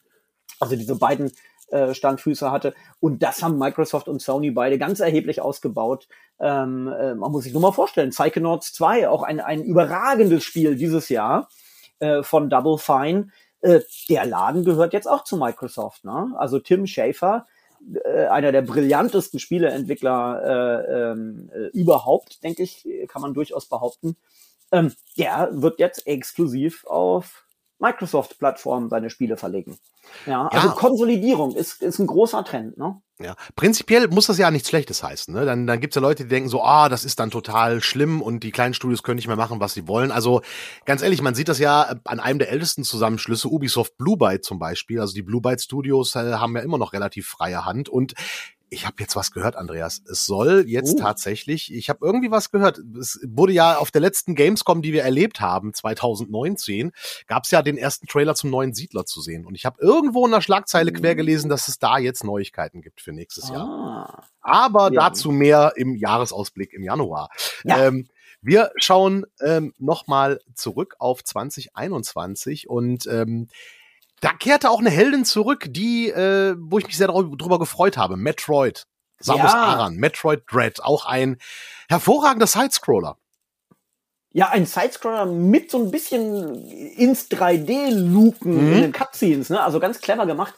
Also 0.59 0.75
diese 0.75 0.95
beiden 0.95 1.31
äh, 1.73 1.93
Standfüße 1.93 2.51
hatte. 2.51 2.73
Und 2.99 3.23
das 3.23 3.41
haben 3.41 3.57
Microsoft 3.57 4.07
und 4.07 4.21
Sony 4.21 4.51
beide 4.51 4.77
ganz 4.77 4.99
erheblich 4.99 5.41
ausgebaut. 5.41 6.07
Ähm, 6.39 6.87
äh, 6.87 7.15
man 7.15 7.31
muss 7.31 7.45
sich 7.45 7.53
nur 7.53 7.61
mal 7.61 7.71
vorstellen, 7.71 8.11
Psychonauts 8.11 8.73
2, 8.73 9.09
auch 9.09 9.23
ein, 9.23 9.39
ein 9.39 9.63
überragendes 9.63 10.43
Spiel 10.43 10.75
dieses 10.75 11.09
Jahr 11.09 11.49
äh, 12.03 12.23
von 12.23 12.49
Double 12.49 12.77
Fine. 12.77 13.29
Äh, 13.61 13.79
der 14.09 14.25
Laden 14.25 14.65
gehört 14.65 14.93
jetzt 14.93 15.07
auch 15.07 15.23
zu 15.23 15.37
Microsoft. 15.37 16.03
Ne? 16.03 16.33
Also 16.37 16.59
Tim 16.59 16.85
Schafer, 16.85 17.47
äh, 18.03 18.25
einer 18.25 18.51
der 18.51 18.61
brillantesten 18.61 19.39
Spieleentwickler 19.39 20.41
äh, 20.43 21.11
ähm, 21.11 21.49
äh, 21.53 21.67
überhaupt, 21.77 22.43
denke 22.43 22.63
ich, 22.63 22.87
kann 23.07 23.21
man 23.21 23.33
durchaus 23.33 23.67
behaupten. 23.67 24.17
Ähm, 24.71 24.93
der 25.17 25.49
wird 25.53 25.79
jetzt 25.79 26.07
exklusiv 26.07 26.85
auf 26.85 27.45
Microsoft-Plattformen 27.79 28.89
seine 28.89 29.09
Spiele 29.09 29.37
verlegen. 29.37 29.77
Ja, 30.25 30.47
also 30.47 30.67
ja. 30.67 30.73
Konsolidierung 30.73 31.55
ist, 31.55 31.81
ist 31.81 31.99
ein 31.99 32.07
großer 32.07 32.43
Trend, 32.43 32.77
ne? 32.77 33.01
Ja, 33.19 33.35
prinzipiell 33.55 34.07
muss 34.07 34.25
das 34.25 34.39
ja 34.39 34.49
nichts 34.49 34.69
Schlechtes 34.69 35.03
heißen. 35.03 35.33
Ne? 35.33 35.45
Dann, 35.45 35.67
dann 35.67 35.79
gibt's 35.79 35.95
ja 35.95 36.01
Leute, 36.01 36.23
die 36.23 36.29
denken 36.29 36.49
so, 36.49 36.63
ah, 36.63 36.89
das 36.89 37.05
ist 37.05 37.19
dann 37.19 37.29
total 37.29 37.81
schlimm 37.81 38.23
und 38.23 38.43
die 38.43 38.51
kleinen 38.51 38.73
Studios 38.73 39.03
können 39.03 39.17
nicht 39.17 39.27
mehr 39.27 39.37
machen, 39.37 39.59
was 39.59 39.73
sie 39.73 39.87
wollen. 39.87 40.11
Also 40.11 40.41
ganz 40.85 41.03
ehrlich, 41.03 41.21
man 41.21 41.35
sieht 41.35 41.47
das 41.47 41.59
ja 41.59 41.95
an 42.05 42.19
einem 42.19 42.39
der 42.39 42.49
ältesten 42.49 42.83
Zusammenschlüsse, 42.83 43.47
Ubisoft 43.47 43.97
Blue 43.97 44.17
Byte 44.17 44.43
zum 44.43 44.57
Beispiel. 44.57 44.99
Also 44.99 45.13
die 45.13 45.21
Blue 45.21 45.41
Byte 45.41 45.61
Studios 45.61 46.15
äh, 46.15 46.33
haben 46.33 46.55
ja 46.55 46.63
immer 46.63 46.79
noch 46.79 46.91
relativ 46.91 47.27
freie 47.27 47.65
Hand 47.65 47.87
und 47.87 48.13
ich 48.73 48.85
habe 48.85 48.95
jetzt 48.99 49.15
was 49.15 49.31
gehört, 49.31 49.55
Andreas. 49.55 50.01
Es 50.09 50.25
soll 50.25 50.65
jetzt 50.67 50.95
uh. 50.95 50.99
tatsächlich, 50.99 51.73
ich 51.73 51.89
habe 51.89 52.05
irgendwie 52.05 52.31
was 52.31 52.51
gehört. 52.51 52.79
Es 52.99 53.19
wurde 53.25 53.53
ja 53.53 53.77
auf 53.77 53.91
der 53.91 54.01
letzten 54.01 54.35
Gamescom, 54.35 54.81
die 54.81 54.93
wir 54.93 55.03
erlebt 55.03 55.39
haben, 55.39 55.73
2019, 55.73 56.91
gab 57.27 57.43
es 57.43 57.51
ja 57.51 57.61
den 57.61 57.77
ersten 57.77 58.07
Trailer 58.07 58.35
zum 58.35 58.49
neuen 58.49 58.73
Siedler 58.73 59.05
zu 59.05 59.21
sehen. 59.21 59.45
Und 59.45 59.55
ich 59.55 59.65
habe 59.65 59.81
irgendwo 59.81 60.25
in 60.25 60.31
der 60.31 60.41
Schlagzeile 60.41 60.91
uh. 60.91 60.95
quer 60.95 61.15
gelesen, 61.15 61.49
dass 61.49 61.67
es 61.67 61.79
da 61.79 61.97
jetzt 61.97 62.23
Neuigkeiten 62.23 62.81
gibt 62.81 63.01
für 63.01 63.13
nächstes 63.13 63.51
ah. 63.51 63.53
Jahr. 63.53 64.27
Aber 64.41 64.91
ja. 64.91 65.09
dazu 65.09 65.31
mehr 65.31 65.73
im 65.75 65.95
Jahresausblick 65.95 66.73
im 66.73 66.83
Januar. 66.83 67.29
Ja. 67.63 67.85
Ähm, 67.85 68.07
wir 68.41 68.71
schauen 68.75 69.25
ähm, 69.39 69.73
nochmal 69.77 70.41
zurück 70.53 70.95
auf 70.99 71.23
2021 71.23 72.69
und 72.69 73.07
ähm, 73.07 73.47
da 74.23 74.31
kehrte 74.31 74.69
auch 74.69 74.79
eine 74.79 74.89
Heldin 74.89 75.25
zurück, 75.25 75.65
die, 75.69 76.07
äh, 76.09 76.55
wo 76.57 76.79
ich 76.79 76.87
mich 76.87 76.97
sehr 76.97 77.09
drüber 77.09 77.59
gefreut 77.59 77.97
habe. 77.97 78.15
Metroid. 78.15 78.85
Samus 79.19 79.51
ja. 79.51 79.63
Aran, 79.63 79.95
Metroid 79.95 80.43
Dread, 80.49 80.81
auch 80.81 81.05
ein 81.05 81.37
hervorragender 81.89 82.47
Sidescroller. 82.47 83.17
Ja, 84.31 84.49
ein 84.49 84.65
Sidescroller 84.65 85.25
mit 85.25 85.69
so 85.69 85.77
ein 85.77 85.91
bisschen 85.91 86.55
ins 86.65 87.29
3D-Luken 87.29 88.69
mhm. 88.69 88.73
in 88.73 88.81
den 88.81 88.91
Cutscenes, 88.93 89.49
ne? 89.49 89.61
Also 89.61 89.81
ganz 89.81 89.99
clever 89.99 90.25
gemacht. 90.25 90.53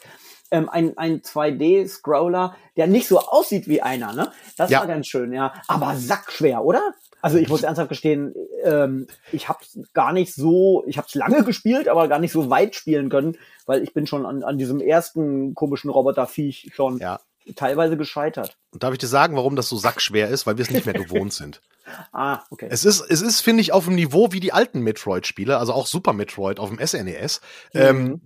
Ähm, 0.52 0.68
ein, 0.68 0.96
ein 0.96 1.22
2D-Scroller, 1.22 2.56
der 2.76 2.86
nicht 2.86 3.08
so 3.08 3.18
aussieht 3.18 3.66
wie 3.66 3.82
einer, 3.82 4.12
ne? 4.12 4.32
Das 4.56 4.70
ja. 4.70 4.80
war 4.80 4.86
ganz 4.86 5.08
schön, 5.08 5.32
ja. 5.32 5.52
Aber 5.66 5.96
sackschwer, 5.96 6.62
oder? 6.64 6.94
Also 7.26 7.38
ich 7.38 7.48
muss 7.48 7.64
ernsthaft 7.64 7.88
gestehen, 7.88 8.36
ähm, 8.62 9.08
ich 9.32 9.48
habe 9.48 9.58
gar 9.94 10.12
nicht 10.12 10.32
so, 10.32 10.84
ich 10.86 10.96
habe 10.96 11.08
es 11.08 11.14
lange 11.16 11.42
gespielt, 11.42 11.88
aber 11.88 12.06
gar 12.06 12.20
nicht 12.20 12.30
so 12.30 12.50
weit 12.50 12.76
spielen 12.76 13.08
können, 13.08 13.36
weil 13.66 13.82
ich 13.82 13.92
bin 13.92 14.06
schon 14.06 14.24
an, 14.24 14.44
an 14.44 14.58
diesem 14.58 14.80
ersten 14.80 15.56
komischen 15.56 15.90
Roboterviech 15.90 16.70
schon 16.72 16.98
ja. 16.98 17.18
teilweise 17.56 17.96
gescheitert. 17.96 18.56
Und 18.70 18.84
darf 18.84 18.92
ich 18.92 19.00
dir 19.00 19.08
sagen, 19.08 19.34
warum 19.34 19.56
das 19.56 19.68
so 19.68 19.76
sackschwer 19.76 20.28
ist? 20.28 20.46
Weil 20.46 20.56
wir 20.56 20.62
es 20.62 20.70
nicht 20.70 20.86
mehr 20.86 20.94
gewohnt 20.94 21.32
sind. 21.32 21.60
Ah, 22.10 22.42
okay. 22.50 22.66
Es 22.68 22.84
ist, 22.84 23.00
es 23.00 23.22
ist, 23.22 23.42
finde 23.42 23.60
ich, 23.60 23.72
auf 23.72 23.84
dem 23.84 23.94
Niveau 23.94 24.32
wie 24.32 24.40
die 24.40 24.52
alten 24.52 24.80
Metroid-Spiele, 24.80 25.56
also 25.56 25.72
auch 25.72 25.86
Super 25.86 26.14
Metroid 26.14 26.58
auf 26.58 26.68
dem 26.68 26.84
SNES. 26.84 27.40
E 27.72 27.92
mhm. 27.92 27.98
Ähm, 28.00 28.20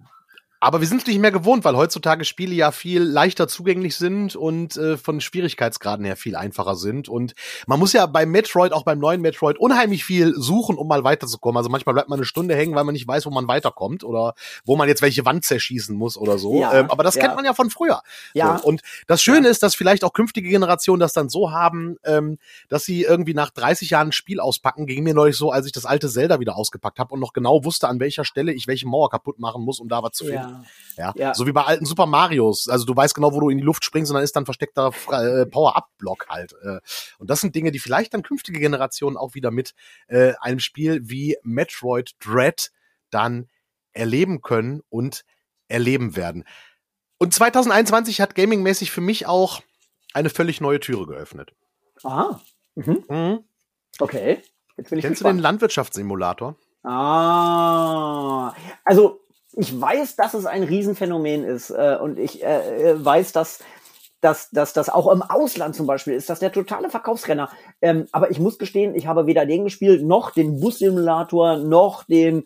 aber 0.60 0.80
wir 0.80 0.86
sind 0.86 1.00
es 1.00 1.06
nicht 1.06 1.18
mehr 1.18 1.32
gewohnt, 1.32 1.64
weil 1.64 1.74
heutzutage 1.74 2.26
Spiele 2.26 2.54
ja 2.54 2.70
viel 2.70 3.02
leichter 3.02 3.48
zugänglich 3.48 3.96
sind 3.96 4.36
und 4.36 4.76
äh, 4.76 4.98
von 4.98 5.22
Schwierigkeitsgraden 5.22 6.04
her 6.04 6.16
viel 6.16 6.36
einfacher 6.36 6.76
sind. 6.76 7.08
Und 7.08 7.32
man 7.66 7.78
muss 7.78 7.94
ja 7.94 8.04
beim 8.04 8.30
Metroid, 8.30 8.72
auch 8.72 8.84
beim 8.84 8.98
neuen 8.98 9.22
Metroid, 9.22 9.58
unheimlich 9.58 10.04
viel 10.04 10.34
suchen, 10.36 10.76
um 10.76 10.86
mal 10.86 11.02
weiterzukommen. 11.02 11.56
Also 11.56 11.70
manchmal 11.70 11.94
bleibt 11.94 12.10
man 12.10 12.18
eine 12.18 12.26
Stunde 12.26 12.54
hängen, 12.54 12.74
weil 12.74 12.84
man 12.84 12.92
nicht 12.92 13.08
weiß, 13.08 13.24
wo 13.24 13.30
man 13.30 13.48
weiterkommt 13.48 14.04
oder 14.04 14.34
wo 14.66 14.76
man 14.76 14.86
jetzt 14.86 15.00
welche 15.00 15.24
Wand 15.24 15.46
zerschießen 15.46 15.96
muss 15.96 16.18
oder 16.18 16.36
so. 16.36 16.60
Ja, 16.60 16.74
ähm, 16.74 16.90
aber 16.90 17.04
das 17.04 17.14
ja. 17.14 17.22
kennt 17.22 17.36
man 17.36 17.46
ja 17.46 17.54
von 17.54 17.70
früher. 17.70 18.02
Ja. 18.34 18.58
So. 18.58 18.64
Und 18.64 18.82
das 19.06 19.22
Schöne 19.22 19.46
ja. 19.46 19.50
ist, 19.50 19.62
dass 19.62 19.74
vielleicht 19.74 20.04
auch 20.04 20.12
künftige 20.12 20.50
Generationen 20.50 21.00
das 21.00 21.14
dann 21.14 21.30
so 21.30 21.52
haben, 21.52 21.96
ähm, 22.04 22.36
dass 22.68 22.84
sie 22.84 23.02
irgendwie 23.02 23.32
nach 23.32 23.48
30 23.48 23.88
Jahren 23.88 24.08
ein 24.08 24.12
Spiel 24.12 24.40
auspacken. 24.40 24.86
Ging 24.86 25.04
mir 25.04 25.14
neulich 25.14 25.36
so, 25.36 25.52
als 25.52 25.64
ich 25.64 25.72
das 25.72 25.86
alte 25.86 26.10
Zelda 26.10 26.38
wieder 26.38 26.56
ausgepackt 26.56 26.98
habe 26.98 27.14
und 27.14 27.20
noch 27.20 27.32
genau 27.32 27.64
wusste, 27.64 27.88
an 27.88 27.98
welcher 27.98 28.26
Stelle 28.26 28.52
ich 28.52 28.66
welche 28.66 28.86
Mauer 28.86 29.08
kaputt 29.08 29.38
machen 29.38 29.64
muss, 29.64 29.80
um 29.80 29.88
da 29.88 30.02
was 30.02 30.12
zu 30.12 30.26
finden. 30.26 30.49
Ja. 30.96 31.12
ja. 31.16 31.34
So 31.34 31.46
wie 31.46 31.52
bei 31.52 31.62
alten 31.62 31.86
Super 31.86 32.06
Marios. 32.06 32.68
Also 32.68 32.84
du 32.84 32.94
weißt 32.94 33.14
genau, 33.14 33.32
wo 33.32 33.40
du 33.40 33.50
in 33.50 33.58
die 33.58 33.64
Luft 33.64 33.84
springst 33.84 34.10
und 34.10 34.14
dann 34.14 34.24
ist 34.24 34.36
dann 34.36 34.44
versteckter 34.44 34.92
äh, 35.10 35.46
Power-Up-Block 35.46 36.28
halt. 36.28 36.54
Äh. 36.62 36.78
Und 37.18 37.30
das 37.30 37.40
sind 37.40 37.54
Dinge, 37.54 37.72
die 37.72 37.78
vielleicht 37.78 38.14
dann 38.14 38.22
künftige 38.22 38.60
Generationen 38.60 39.16
auch 39.16 39.34
wieder 39.34 39.50
mit 39.50 39.74
äh, 40.08 40.34
einem 40.40 40.60
Spiel 40.60 41.00
wie 41.08 41.36
Metroid 41.42 42.12
Dread 42.20 42.70
dann 43.10 43.48
erleben 43.92 44.42
können 44.42 44.82
und 44.88 45.24
erleben 45.68 46.16
werden. 46.16 46.44
Und 47.18 47.34
2021 47.34 48.20
hat 48.20 48.34
gamingmäßig 48.34 48.90
für 48.90 49.00
mich 49.00 49.26
auch 49.26 49.62
eine 50.12 50.30
völlig 50.30 50.60
neue 50.60 50.80
Türe 50.80 51.06
geöffnet. 51.06 51.52
Aha. 52.02 52.40
Mhm. 52.74 53.04
Mhm. 53.08 53.44
Okay. 53.98 54.42
Jetzt 54.76 54.90
bin 54.90 54.98
ich 54.98 55.04
Kennst 55.04 55.18
gespannt. 55.18 55.34
du 55.34 55.38
den 55.38 55.42
Landwirtschaftssimulator? 55.42 56.56
Ah. 56.82 58.54
Also 58.84 59.19
ich 59.56 59.80
weiß, 59.80 60.16
dass 60.16 60.34
es 60.34 60.46
ein 60.46 60.62
Riesenphänomen 60.62 61.44
ist 61.44 61.70
äh, 61.70 61.98
und 62.00 62.18
ich 62.18 62.42
äh, 62.42 62.90
äh, 62.90 63.04
weiß, 63.04 63.32
dass 63.32 63.60
dass, 64.20 64.50
dass 64.50 64.74
das 64.74 64.90
auch 64.90 65.10
im 65.10 65.22
Ausland 65.22 65.74
zum 65.74 65.86
Beispiel 65.86 66.12
ist, 66.12 66.28
dass 66.28 66.40
der 66.40 66.52
totale 66.52 66.90
Verkaufsrenner. 66.90 67.48
Ähm, 67.80 68.06
aber 68.12 68.30
ich 68.30 68.38
muss 68.38 68.58
gestehen, 68.58 68.94
ich 68.94 69.06
habe 69.06 69.26
weder 69.26 69.46
den 69.46 69.64
gespielt, 69.64 70.04
noch 70.04 70.30
den 70.30 70.60
Bus-Simulator, 70.60 71.56
noch 71.56 72.04
den 72.04 72.44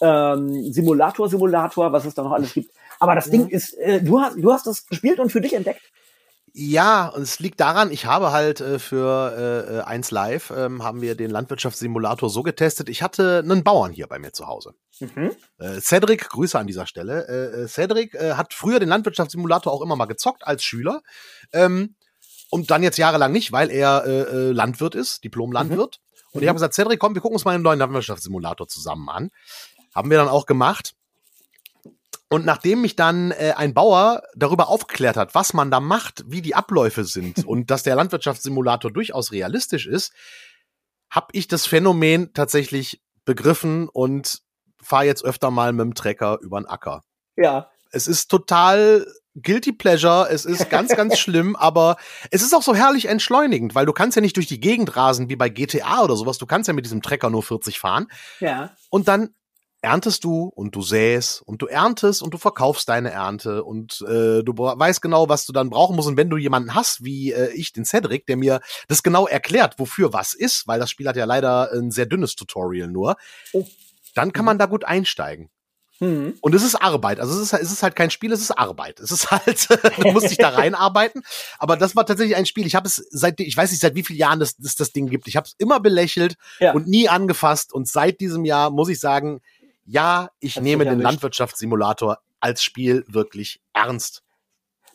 ähm, 0.00 0.72
Simulator-Simulator, 0.72 1.92
was 1.92 2.06
es 2.06 2.14
da 2.14 2.22
noch 2.22 2.32
alles 2.32 2.54
gibt. 2.54 2.72
Aber 2.98 3.14
das 3.14 3.26
ja. 3.26 3.32
Ding 3.32 3.48
ist, 3.48 3.74
äh, 3.74 4.02
du 4.02 4.18
hast, 4.20 4.36
du 4.36 4.50
hast 4.50 4.66
das 4.66 4.86
gespielt 4.86 5.20
und 5.20 5.30
für 5.30 5.42
dich 5.42 5.52
entdeckt. 5.52 5.82
Ja, 6.52 7.08
und 7.08 7.22
es 7.22 7.38
liegt 7.38 7.60
daran, 7.60 7.92
ich 7.92 8.06
habe 8.06 8.32
halt 8.32 8.60
äh, 8.60 8.78
für 8.78 9.82
äh, 9.84 9.88
1 9.88 10.10
Live 10.10 10.50
ähm, 10.50 10.82
haben 10.82 11.00
wir 11.00 11.14
den 11.14 11.30
Landwirtschaftssimulator 11.30 12.28
so 12.28 12.42
getestet. 12.42 12.88
Ich 12.88 13.02
hatte 13.02 13.40
einen 13.44 13.62
Bauern 13.62 13.92
hier 13.92 14.08
bei 14.08 14.18
mir 14.18 14.32
zu 14.32 14.46
Hause. 14.46 14.74
Mhm. 14.98 15.32
Äh, 15.58 15.80
Cedric, 15.80 16.28
Grüße 16.28 16.58
an 16.58 16.66
dieser 16.66 16.86
Stelle. 16.86 17.28
Äh, 17.28 17.62
äh 17.62 17.68
Cedric 17.68 18.14
äh, 18.14 18.34
hat 18.34 18.52
früher 18.52 18.80
den 18.80 18.88
Landwirtschaftssimulator 18.88 19.72
auch 19.72 19.82
immer 19.82 19.96
mal 19.96 20.06
gezockt 20.06 20.46
als 20.46 20.64
Schüler. 20.64 21.02
Ähm, 21.52 21.94
und 22.50 22.70
dann 22.72 22.82
jetzt 22.82 22.98
jahrelang 22.98 23.30
nicht, 23.30 23.52
weil 23.52 23.70
er 23.70 24.04
äh, 24.04 24.20
äh 24.22 24.50
Landwirt 24.50 24.96
ist, 24.96 25.22
Diplom-Landwirt. 25.22 26.00
Mhm. 26.00 26.28
Und 26.32 26.42
ich 26.42 26.48
habe 26.48 26.56
gesagt, 26.56 26.74
Cedric, 26.74 26.98
komm, 26.98 27.14
wir 27.14 27.22
gucken 27.22 27.36
uns 27.36 27.44
mal 27.44 27.54
einen 27.54 27.62
neuen 27.62 27.78
Landwirtschaftssimulator 27.78 28.66
zusammen 28.66 29.08
an. 29.08 29.30
Haben 29.94 30.10
wir 30.10 30.18
dann 30.18 30.28
auch 30.28 30.46
gemacht. 30.46 30.94
Und 32.32 32.46
nachdem 32.46 32.80
mich 32.80 32.94
dann 32.94 33.32
äh, 33.32 33.54
ein 33.56 33.74
Bauer 33.74 34.22
darüber 34.36 34.68
aufgeklärt 34.68 35.16
hat, 35.16 35.34
was 35.34 35.52
man 35.52 35.70
da 35.70 35.80
macht, 35.80 36.22
wie 36.26 36.42
die 36.42 36.54
Abläufe 36.54 37.04
sind 37.04 37.44
und 37.46 37.70
dass 37.70 37.82
der 37.82 37.96
Landwirtschaftssimulator 37.96 38.92
durchaus 38.92 39.32
realistisch 39.32 39.86
ist, 39.86 40.12
habe 41.10 41.26
ich 41.32 41.48
das 41.48 41.66
Phänomen 41.66 42.32
tatsächlich 42.32 43.02
begriffen 43.24 43.88
und 43.88 44.42
fahre 44.80 45.06
jetzt 45.06 45.24
öfter 45.24 45.50
mal 45.50 45.72
mit 45.72 45.84
dem 45.84 45.94
Trecker 45.94 46.38
über 46.40 46.60
den 46.60 46.66
Acker. 46.66 47.02
Ja. 47.36 47.68
Es 47.90 48.06
ist 48.06 48.28
total 48.28 49.04
guilty 49.34 49.72
pleasure, 49.72 50.28
es 50.30 50.44
ist 50.44 50.70
ganz, 50.70 50.94
ganz 50.94 51.18
schlimm, 51.18 51.56
aber 51.56 51.96
es 52.30 52.42
ist 52.42 52.54
auch 52.54 52.62
so 52.62 52.76
herrlich 52.76 53.06
entschleunigend, 53.06 53.74
weil 53.74 53.86
du 53.86 53.92
kannst 53.92 54.14
ja 54.14 54.22
nicht 54.22 54.36
durch 54.36 54.46
die 54.46 54.60
Gegend 54.60 54.96
rasen 54.96 55.28
wie 55.28 55.36
bei 55.36 55.48
GTA 55.48 56.02
oder 56.02 56.14
sowas, 56.14 56.38
du 56.38 56.46
kannst 56.46 56.68
ja 56.68 56.74
mit 56.74 56.84
diesem 56.84 57.02
Trecker 57.02 57.30
nur 57.30 57.42
40 57.42 57.80
fahren. 57.80 58.06
Ja. 58.38 58.70
Und 58.88 59.08
dann 59.08 59.34
erntest 59.82 60.24
du 60.24 60.50
und 60.54 60.74
du 60.74 60.82
säst 60.82 61.42
und 61.42 61.62
du 61.62 61.66
erntest 61.66 62.22
und 62.22 62.34
du 62.34 62.38
verkaufst 62.38 62.88
deine 62.88 63.10
Ernte 63.10 63.64
und 63.64 64.02
äh, 64.02 64.42
du 64.42 64.52
weißt 64.56 65.00
genau, 65.00 65.28
was 65.28 65.46
du 65.46 65.52
dann 65.52 65.70
brauchen 65.70 65.96
musst. 65.96 66.08
Und 66.08 66.16
wenn 66.16 66.30
du 66.30 66.36
jemanden 66.36 66.74
hast, 66.74 67.04
wie 67.04 67.32
äh, 67.32 67.50
ich, 67.52 67.72
den 67.72 67.84
Cedric, 67.84 68.26
der 68.26 68.36
mir 68.36 68.60
das 68.88 69.02
genau 69.02 69.26
erklärt, 69.26 69.78
wofür 69.78 70.12
was 70.12 70.34
ist, 70.34 70.68
weil 70.68 70.78
das 70.78 70.90
Spiel 70.90 71.08
hat 71.08 71.16
ja 71.16 71.24
leider 71.24 71.72
ein 71.72 71.90
sehr 71.90 72.06
dünnes 72.06 72.36
Tutorial 72.36 72.88
nur, 72.88 73.16
oh. 73.52 73.66
dann 74.14 74.32
kann 74.32 74.44
man 74.44 74.58
da 74.58 74.66
gut 74.66 74.84
einsteigen. 74.84 75.50
Mhm. 76.00 76.38
Und 76.40 76.54
es 76.54 76.62
ist 76.62 76.76
Arbeit. 76.76 77.20
Also 77.20 77.34
es 77.34 77.52
ist, 77.52 77.60
es 77.60 77.70
ist 77.70 77.82
halt 77.82 77.94
kein 77.94 78.10
Spiel, 78.10 78.32
es 78.32 78.40
ist 78.40 78.52
Arbeit. 78.52 79.00
Es 79.00 79.10
ist 79.10 79.30
halt, 79.30 79.68
du 79.98 80.12
musst 80.12 80.30
dich 80.30 80.38
da 80.38 80.48
reinarbeiten. 80.56 81.22
Aber 81.58 81.76
das 81.76 81.94
war 81.94 82.06
tatsächlich 82.06 82.36
ein 82.36 82.46
Spiel. 82.46 82.66
Ich 82.66 82.74
habe 82.74 82.88
es 82.88 82.96
seit, 83.10 83.38
ich 83.40 83.56
weiß 83.56 83.70
nicht, 83.70 83.80
seit 83.80 83.94
wie 83.94 84.02
vielen 84.02 84.18
Jahren 84.18 84.40
es 84.40 84.56
das, 84.56 84.76
das 84.76 84.92
Ding 84.92 85.08
gibt. 85.08 85.28
Ich 85.28 85.36
habe 85.36 85.46
es 85.46 85.54
immer 85.58 85.78
belächelt 85.78 86.36
ja. 86.58 86.72
und 86.72 86.88
nie 86.88 87.08
angefasst. 87.08 87.72
Und 87.72 87.86
seit 87.86 88.20
diesem 88.20 88.46
Jahr 88.46 88.70
muss 88.70 88.88
ich 88.88 88.98
sagen, 88.98 89.40
ja, 89.90 90.30
ich 90.38 90.54
das 90.54 90.62
nehme 90.62 90.84
den 90.84 91.00
Landwirtschaftssimulator 91.00 92.18
als 92.38 92.62
Spiel 92.62 93.04
wirklich 93.08 93.60
ernst. 93.72 94.22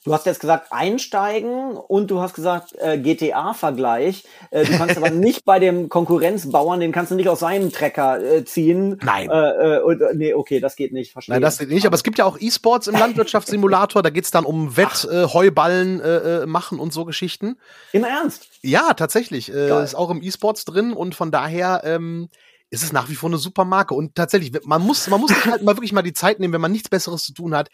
Du 0.05 0.13
hast 0.13 0.27
jetzt 0.27 0.39
gesagt 0.39 0.67
einsteigen 0.69 1.75
und 1.75 2.11
du 2.11 2.21
hast 2.21 2.35
gesagt 2.35 2.75
äh, 2.77 2.99
GTA-Vergleich. 2.99 4.23
Äh, 4.51 4.65
du 4.65 4.77
kannst 4.77 4.97
aber 4.97 5.09
nicht 5.11 5.45
bei 5.45 5.57
dem 5.57 5.89
Konkurrenzbauern, 5.89 6.79
den 6.79 6.91
kannst 6.91 7.11
du 7.11 7.15
nicht 7.15 7.27
aus 7.27 7.39
seinem 7.39 7.71
Trecker 7.71 8.23
äh, 8.23 8.45
ziehen. 8.45 8.99
Nein. 9.03 9.31
Äh, 9.31 9.77
äh, 9.77 9.81
und, 9.81 10.01
äh, 10.01 10.13
nee, 10.13 10.33
okay, 10.35 10.59
das 10.59 10.75
geht 10.75 10.93
nicht. 10.93 11.11
Verstehe. 11.11 11.33
Nein, 11.33 11.41
das 11.41 11.57
geht 11.57 11.69
nicht. 11.69 11.87
Aber 11.87 11.95
es 11.95 12.03
gibt 12.03 12.19
ja 12.19 12.25
auch 12.25 12.37
E-Sports 12.39 12.87
im 12.87 12.93
Landwirtschaftssimulator. 12.99 14.03
da 14.03 14.11
geht's 14.11 14.29
dann 14.29 14.45
um 14.45 14.77
Wettheuballen 14.77 15.99
äh, 15.99 16.43
äh, 16.43 16.45
machen 16.45 16.79
und 16.79 16.93
so 16.93 17.03
Geschichten. 17.03 17.57
Im 17.91 18.03
Ernst? 18.03 18.47
Ja, 18.61 18.93
tatsächlich. 18.93 19.51
Äh, 19.51 19.83
ist 19.83 19.95
auch 19.95 20.11
im 20.11 20.21
E-Sports 20.21 20.65
drin 20.65 20.93
und 20.93 21.15
von 21.15 21.31
daher. 21.31 21.81
Ähm, 21.83 22.29
ist 22.69 22.83
es 22.83 22.91
nach 22.91 23.09
wie 23.09 23.15
vor 23.15 23.29
eine 23.29 23.37
super 23.37 23.65
Marke. 23.65 23.93
Und 23.93 24.15
tatsächlich, 24.15 24.51
man 24.65 24.81
muss, 24.81 25.07
man 25.07 25.19
muss 25.21 25.31
sich 25.31 25.45
halt 25.45 25.63
mal 25.63 25.75
wirklich 25.77 25.93
mal 25.93 26.01
die 26.01 26.13
Zeit 26.13 26.39
nehmen, 26.39 26.53
wenn 26.53 26.61
man 26.61 26.71
nichts 26.71 26.89
Besseres 26.89 27.23
zu 27.23 27.33
tun 27.33 27.55
hat, 27.55 27.69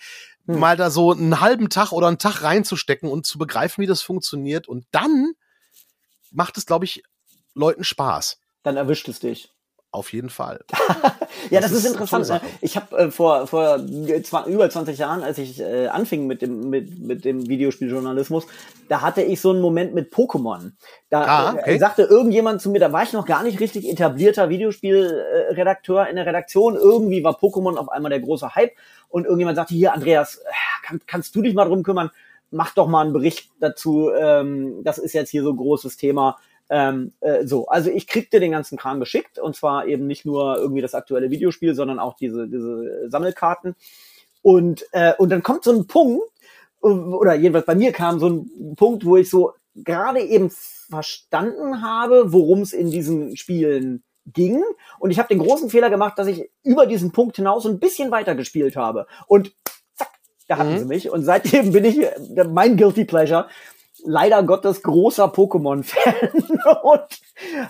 hm. 0.45 0.59
mal 0.59 0.77
da 0.77 0.89
so 0.89 1.11
einen 1.11 1.39
halben 1.39 1.69
Tag 1.69 1.91
oder 1.91 2.07
einen 2.07 2.17
Tag 2.17 2.43
reinzustecken 2.43 3.09
und 3.09 3.25
zu 3.25 3.37
begreifen, 3.37 3.81
wie 3.81 3.87
das 3.87 4.01
funktioniert. 4.01 4.67
Und 4.67 4.85
dann 4.91 5.33
macht 6.31 6.57
es, 6.57 6.65
glaube 6.65 6.85
ich, 6.85 7.03
Leuten 7.53 7.83
Spaß. 7.83 8.37
Dann 8.63 8.77
erwischt 8.77 9.07
es 9.09 9.19
dich. 9.19 9.51
Auf 9.93 10.13
jeden 10.13 10.29
Fall. 10.29 10.63
ja, 11.49 11.59
das, 11.59 11.71
das 11.71 11.71
ist, 11.71 11.85
ist 11.85 11.91
interessant. 11.91 12.29
Ne? 12.29 12.39
Ich 12.61 12.77
habe 12.77 12.97
äh, 12.97 13.11
vor 13.11 13.45
vor 13.45 13.75
über 14.47 14.69
20 14.69 14.97
Jahren, 14.97 15.21
als 15.21 15.37
ich 15.37 15.59
äh, 15.59 15.87
anfing 15.87 16.27
mit 16.27 16.41
dem 16.41 16.69
mit 16.69 16.99
mit 16.99 17.25
dem 17.25 17.49
Videospieljournalismus, 17.49 18.47
da 18.87 19.01
hatte 19.01 19.21
ich 19.21 19.41
so 19.41 19.49
einen 19.49 19.59
Moment 19.59 19.93
mit 19.93 20.13
Pokémon. 20.13 20.71
Da 21.09 21.23
ah, 21.23 21.53
okay. 21.53 21.75
äh, 21.75 21.77
sagte 21.77 22.03
irgendjemand 22.03 22.61
zu 22.61 22.69
mir, 22.69 22.79
da 22.79 22.93
war 22.93 23.03
ich 23.03 23.11
noch 23.11 23.25
gar 23.25 23.43
nicht 23.43 23.59
richtig 23.59 23.89
etablierter 23.89 24.47
Videospielredakteur 24.47 26.07
in 26.07 26.15
der 26.15 26.25
Redaktion. 26.25 26.75
Irgendwie 26.75 27.21
war 27.25 27.37
Pokémon 27.37 27.75
auf 27.75 27.89
einmal 27.89 28.11
der 28.11 28.21
große 28.21 28.55
Hype 28.55 28.71
und 29.09 29.25
irgendjemand 29.25 29.57
sagte 29.57 29.73
hier, 29.73 29.91
Andreas, 29.91 30.37
äh, 30.37 30.87
kann, 30.87 31.01
kannst 31.05 31.35
du 31.35 31.41
dich 31.41 31.53
mal 31.53 31.65
drum 31.65 31.83
kümmern? 31.83 32.11
Mach 32.49 32.73
doch 32.73 32.87
mal 32.87 33.01
einen 33.01 33.13
Bericht 33.13 33.49
dazu. 33.59 34.09
Ähm, 34.11 34.85
das 34.85 34.99
ist 34.99 35.11
jetzt 35.11 35.31
hier 35.31 35.43
so 35.43 35.49
ein 35.49 35.57
großes 35.57 35.97
Thema 35.97 36.37
ähm, 36.71 37.11
äh, 37.19 37.45
so, 37.45 37.67
also 37.67 37.91
ich 37.91 38.07
kriegte 38.07 38.39
den 38.39 38.51
ganzen 38.51 38.77
Kram 38.77 39.01
geschickt 39.01 39.37
und 39.37 39.57
zwar 39.57 39.87
eben 39.87 40.07
nicht 40.07 40.25
nur 40.25 40.57
irgendwie 40.57 40.81
das 40.81 40.95
aktuelle 40.95 41.29
Videospiel, 41.29 41.75
sondern 41.75 41.99
auch 41.99 42.15
diese, 42.15 42.47
diese 42.47 43.09
Sammelkarten. 43.09 43.75
Und, 44.41 44.85
äh, 44.93 45.13
und 45.17 45.29
dann 45.29 45.43
kommt 45.43 45.65
so 45.65 45.71
ein 45.71 45.85
Punkt, 45.85 46.23
oder 46.79 47.35
jedenfalls 47.35 47.65
bei 47.65 47.75
mir 47.75 47.91
kam 47.91 48.19
so 48.19 48.29
ein 48.29 48.75
Punkt, 48.77 49.05
wo 49.05 49.17
ich 49.17 49.29
so 49.29 49.51
gerade 49.75 50.21
eben 50.21 50.49
verstanden 50.49 51.81
habe, 51.81 52.31
worum 52.31 52.61
es 52.61 52.71
in 52.71 52.89
diesen 52.89 53.35
Spielen 53.35 54.03
ging. 54.25 54.63
Und 54.97 55.11
ich 55.11 55.19
habe 55.19 55.27
den 55.27 55.39
großen 55.39 55.69
Fehler 55.69 55.89
gemacht, 55.89 56.17
dass 56.17 56.27
ich 56.27 56.49
über 56.63 56.85
diesen 56.85 57.11
Punkt 57.11 57.35
hinaus 57.35 57.65
ein 57.65 57.79
bisschen 57.79 58.11
weiter 58.11 58.33
gespielt 58.33 58.77
habe. 58.77 59.07
Und 59.27 59.53
zack, 59.93 60.11
da 60.47 60.57
hatten 60.57 60.73
mhm. 60.73 60.79
sie 60.79 60.85
mich. 60.85 61.09
Und 61.09 61.23
seitdem 61.23 61.73
bin 61.73 61.83
ich 61.83 61.99
mein 62.49 62.77
Guilty 62.77 63.03
Pleasure 63.03 63.47
leider 64.05 64.43
Gottes 64.43 64.81
großer 64.83 65.25
Pokémon-Fan 65.25 66.31
und 66.83 67.21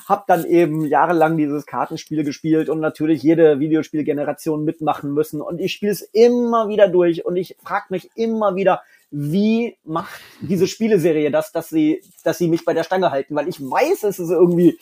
habe 0.08 0.24
dann 0.28 0.46
eben 0.46 0.86
jahrelang 0.86 1.38
dieses 1.38 1.66
Kartenspiel 1.66 2.24
gespielt 2.24 2.70
und 2.70 2.80
natürlich 2.80 3.24
jede 3.24 3.60
Videospielgeneration 3.60 4.64
mitmachen 4.64 5.14
müssen. 5.14 5.42
Und 5.42 5.60
ich 5.60 5.74
spiele 5.74 5.92
es 5.92 6.02
immer 6.02 6.70
wieder 6.70 6.88
durch 6.88 7.26
und 7.26 7.36
ich 7.36 7.56
frage 7.64 7.86
mich 7.90 8.10
immer 8.16 8.56
wieder, 8.56 8.82
wie 9.12 9.78
macht 9.84 10.22
diese 10.40 10.68
Spieleserie 10.68 11.32
das, 11.32 11.52
dass 11.52 11.70
sie, 11.70 12.02
dass 12.24 12.38
sie 12.38 12.48
mich 12.48 12.64
bei 12.64 12.74
der 12.74 12.84
Stange 12.84 13.12
halten? 13.12 13.36
Weil 13.36 13.50
ich 13.50 13.60
weiß, 13.60 14.04
es 14.04 14.20
ist 14.20 14.30
irgendwie 14.30 14.80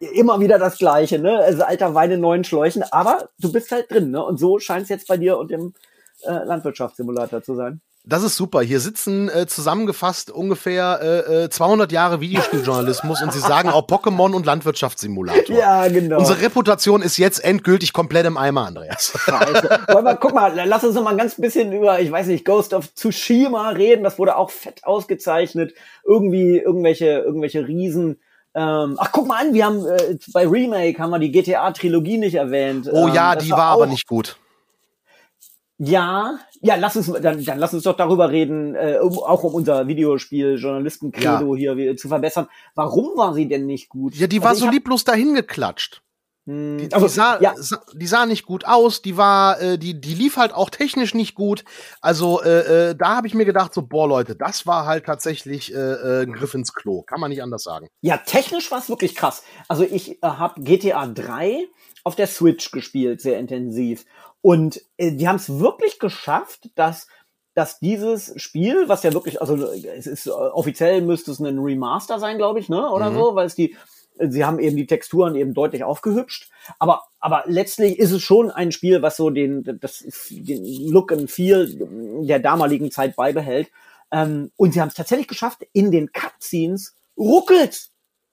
immer 0.00 0.40
wieder 0.40 0.58
das 0.58 0.78
Gleiche, 0.78 1.18
ne? 1.18 1.38
Also 1.38 1.64
alter 1.64 1.94
Wein 1.94 2.10
in 2.10 2.20
neuen 2.20 2.44
Schläuchen, 2.44 2.82
aber 2.82 3.30
du 3.40 3.50
bist 3.50 3.72
halt 3.72 3.90
drin, 3.90 4.10
ne? 4.10 4.24
Und 4.24 4.38
so 4.38 4.58
scheint 4.58 4.84
es 4.84 4.90
jetzt 4.90 5.08
bei 5.08 5.16
dir 5.16 5.38
und 5.38 5.50
dem 5.50 5.74
äh, 6.22 6.30
Landwirtschaftssimulator 6.30 7.42
zu 7.42 7.54
sein. 7.54 7.80
Das 8.08 8.22
ist 8.22 8.36
super. 8.36 8.62
Hier 8.62 8.80
sitzen 8.80 9.28
äh, 9.28 9.46
zusammengefasst 9.46 10.30
ungefähr 10.30 11.44
äh, 11.44 11.50
200 11.50 11.90
äh, 11.90 11.94
Jahre 11.94 12.20
Videospieljournalismus 12.22 13.20
und 13.20 13.34
sie 13.34 13.38
sagen 13.38 13.68
auch 13.68 13.86
Pokémon 13.86 14.32
und 14.32 14.46
Landwirtschaftssimulator. 14.46 15.54
Ja, 15.54 15.86
genau. 15.88 16.18
Unsere 16.18 16.40
Reputation 16.40 17.02
ist 17.02 17.18
jetzt 17.18 17.44
endgültig 17.44 17.92
komplett 17.92 18.24
im 18.24 18.38
Eimer, 18.38 18.66
Andreas. 18.66 19.12
Scheiße. 19.14 19.80
Wollen 19.88 20.16
guck 20.20 20.32
mal, 20.32 20.58
lass 20.64 20.84
uns 20.84 20.94
noch 20.94 21.02
mal 21.02 21.10
ein 21.10 21.18
ganz 21.18 21.34
bisschen 21.34 21.70
über, 21.70 22.00
ich 22.00 22.10
weiß 22.10 22.28
nicht, 22.28 22.46
Ghost 22.46 22.72
of 22.72 22.94
Tsushima 22.94 23.70
reden. 23.70 24.04
Das 24.04 24.18
wurde 24.18 24.36
auch 24.36 24.50
fett 24.50 24.84
ausgezeichnet. 24.84 25.74
Irgendwie 26.02 26.56
irgendwelche, 26.56 27.06
irgendwelche 27.06 27.68
Riesen. 27.68 28.20
Ähm, 28.54 28.96
ach, 28.98 29.12
guck 29.12 29.28
mal 29.28 29.44
an, 29.44 29.52
wir 29.52 29.66
haben 29.66 29.84
äh, 29.86 30.16
bei 30.32 30.48
Remake 30.48 30.98
haben 30.98 31.10
wir 31.10 31.18
die 31.18 31.30
GTA-Trilogie 31.30 32.16
nicht 32.16 32.36
erwähnt. 32.36 32.88
Oh 32.90 33.08
ja, 33.08 33.34
ähm, 33.34 33.38
die 33.40 33.50
war, 33.50 33.58
war 33.58 33.66
aber 33.66 33.86
nicht 33.86 34.06
gut. 34.06 34.38
Ja, 35.78 36.40
ja, 36.60 36.74
lass 36.74 36.96
uns 36.96 37.06
dann, 37.06 37.44
dann 37.44 37.58
lass 37.58 37.72
uns 37.72 37.84
doch 37.84 37.96
darüber 37.96 38.30
reden, 38.30 38.74
äh, 38.74 38.98
um, 39.00 39.16
auch 39.18 39.44
um 39.44 39.54
unser 39.54 39.86
Videospiel 39.86 40.56
Journalisten 40.56 41.12
Credo 41.12 41.54
ja. 41.54 41.72
hier 41.74 41.96
zu 41.96 42.08
verbessern. 42.08 42.48
Warum 42.74 43.16
war 43.16 43.32
sie 43.32 43.46
denn 43.46 43.66
nicht 43.66 43.88
gut? 43.88 44.16
Ja, 44.16 44.26
die 44.26 44.42
war 44.42 44.50
also 44.50 44.66
so 44.66 44.70
lieblos 44.70 45.04
dahin 45.04 45.34
geklatscht. 45.34 46.02
Hm, 46.48 46.78
die, 46.78 46.88
die, 46.88 46.94
also, 46.94 47.06
sah, 47.06 47.38
ja. 47.40 47.54
die 47.92 48.06
sah 48.06 48.24
nicht 48.24 48.46
gut 48.46 48.64
aus, 48.64 49.02
die 49.02 49.18
war, 49.18 49.60
äh, 49.60 49.78
die, 49.78 50.00
die 50.00 50.14
lief 50.14 50.38
halt 50.38 50.54
auch 50.54 50.70
technisch 50.70 51.14
nicht 51.14 51.34
gut. 51.34 51.62
Also 52.00 52.42
äh, 52.42 52.90
äh, 52.90 52.94
da 52.96 53.16
habe 53.16 53.26
ich 53.26 53.34
mir 53.34 53.44
gedacht, 53.44 53.74
so, 53.74 53.82
boah, 53.82 54.08
Leute, 54.08 54.34
das 54.34 54.66
war 54.66 54.86
halt 54.86 55.04
tatsächlich 55.04 55.74
äh, 55.74 55.76
äh, 55.76 56.22
ein 56.22 56.32
Griff 56.32 56.54
ins 56.54 56.72
Klo. 56.72 57.02
Kann 57.02 57.20
man 57.20 57.30
nicht 57.30 57.42
anders 57.42 57.62
sagen. 57.62 57.88
Ja, 58.00 58.16
technisch 58.16 58.70
war 58.70 58.78
es 58.78 58.88
wirklich 58.88 59.14
krass. 59.14 59.44
Also 59.68 59.84
ich 59.84 60.22
äh, 60.22 60.26
habe 60.26 60.60
GTA 60.62 61.06
3 61.06 61.68
auf 62.02 62.16
der 62.16 62.26
Switch 62.26 62.70
gespielt, 62.70 63.20
sehr 63.20 63.38
intensiv. 63.38 64.06
Und 64.40 64.80
äh, 64.96 65.12
die 65.12 65.28
haben 65.28 65.36
es 65.36 65.58
wirklich 65.58 65.98
geschafft, 65.98 66.70
dass 66.74 67.06
dass 67.58 67.80
dieses 67.80 68.40
Spiel, 68.40 68.88
was 68.88 69.02
ja 69.02 69.12
wirklich, 69.12 69.40
also 69.40 69.56
es 69.56 70.06
ist 70.06 70.28
äh, 70.28 70.30
offiziell 70.30 71.02
müsste 71.02 71.32
es 71.32 71.40
ein 71.40 71.58
Remaster 71.58 72.20
sein, 72.20 72.38
glaube 72.38 72.60
ich, 72.60 72.68
ne, 72.68 72.88
oder 72.88 73.10
mhm. 73.10 73.14
so, 73.14 73.34
weil 73.34 73.46
es 73.46 73.56
die, 73.56 73.76
sie 74.20 74.44
haben 74.44 74.60
eben 74.60 74.76
die 74.76 74.86
Texturen 74.86 75.34
eben 75.34 75.54
deutlich 75.54 75.82
aufgehübscht, 75.82 76.52
aber 76.78 77.02
aber 77.18 77.42
letztlich 77.46 77.98
ist 77.98 78.12
es 78.12 78.22
schon 78.22 78.52
ein 78.52 78.70
Spiel, 78.70 79.02
was 79.02 79.16
so 79.16 79.30
den 79.30 79.64
das 79.80 80.04
den 80.30 80.88
Look 80.88 81.10
and 81.10 81.30
Feel 81.32 82.24
der 82.24 82.38
damaligen 82.38 82.92
Zeit 82.92 83.16
beibehält. 83.16 83.70
Ähm, 84.12 84.52
und 84.56 84.72
sie 84.72 84.80
haben 84.80 84.88
es 84.88 84.94
tatsächlich 84.94 85.28
geschafft, 85.28 85.66
in 85.72 85.90
den 85.90 86.12
Cutscenes 86.12 86.94
ruckelt, 87.16 87.88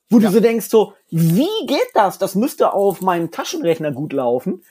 wo 0.09 0.19
ja. 0.19 0.27
du 0.27 0.35
so 0.35 0.39
denkst 0.39 0.69
so, 0.69 0.93
wie 1.09 1.65
geht 1.65 1.89
das? 1.95 2.19
Das 2.19 2.35
müsste 2.35 2.73
auf 2.73 3.01
meinem 3.01 3.31
Taschenrechner 3.31 3.91
gut 3.91 4.13
laufen. 4.13 4.63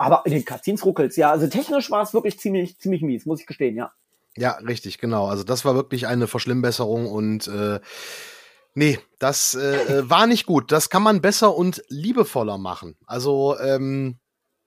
Aber 0.00 0.22
in 0.24 0.32
den 0.32 0.46
Cutscenes 0.46 0.86
ruckelt's, 0.86 1.16
ja. 1.16 1.30
Also 1.30 1.46
technisch 1.46 1.90
war 1.90 2.02
es 2.02 2.14
wirklich 2.14 2.40
ziemlich, 2.40 2.78
ziemlich 2.78 3.02
mies, 3.02 3.26
muss 3.26 3.40
ich 3.40 3.46
gestehen, 3.46 3.76
ja. 3.76 3.92
Ja, 4.34 4.52
richtig, 4.52 4.96
genau. 4.96 5.26
Also 5.26 5.44
das 5.44 5.66
war 5.66 5.74
wirklich 5.74 6.06
eine 6.06 6.26
Verschlimmbesserung 6.26 7.06
und 7.06 7.48
äh, 7.48 7.80
nee, 8.74 8.98
das 9.18 9.52
äh, 9.52 9.98
äh, 9.98 10.08
war 10.08 10.26
nicht 10.26 10.46
gut. 10.46 10.72
Das 10.72 10.88
kann 10.88 11.02
man 11.02 11.20
besser 11.20 11.54
und 11.54 11.84
liebevoller 11.88 12.56
machen. 12.56 12.96
Also 13.04 13.58
ähm, 13.58 14.18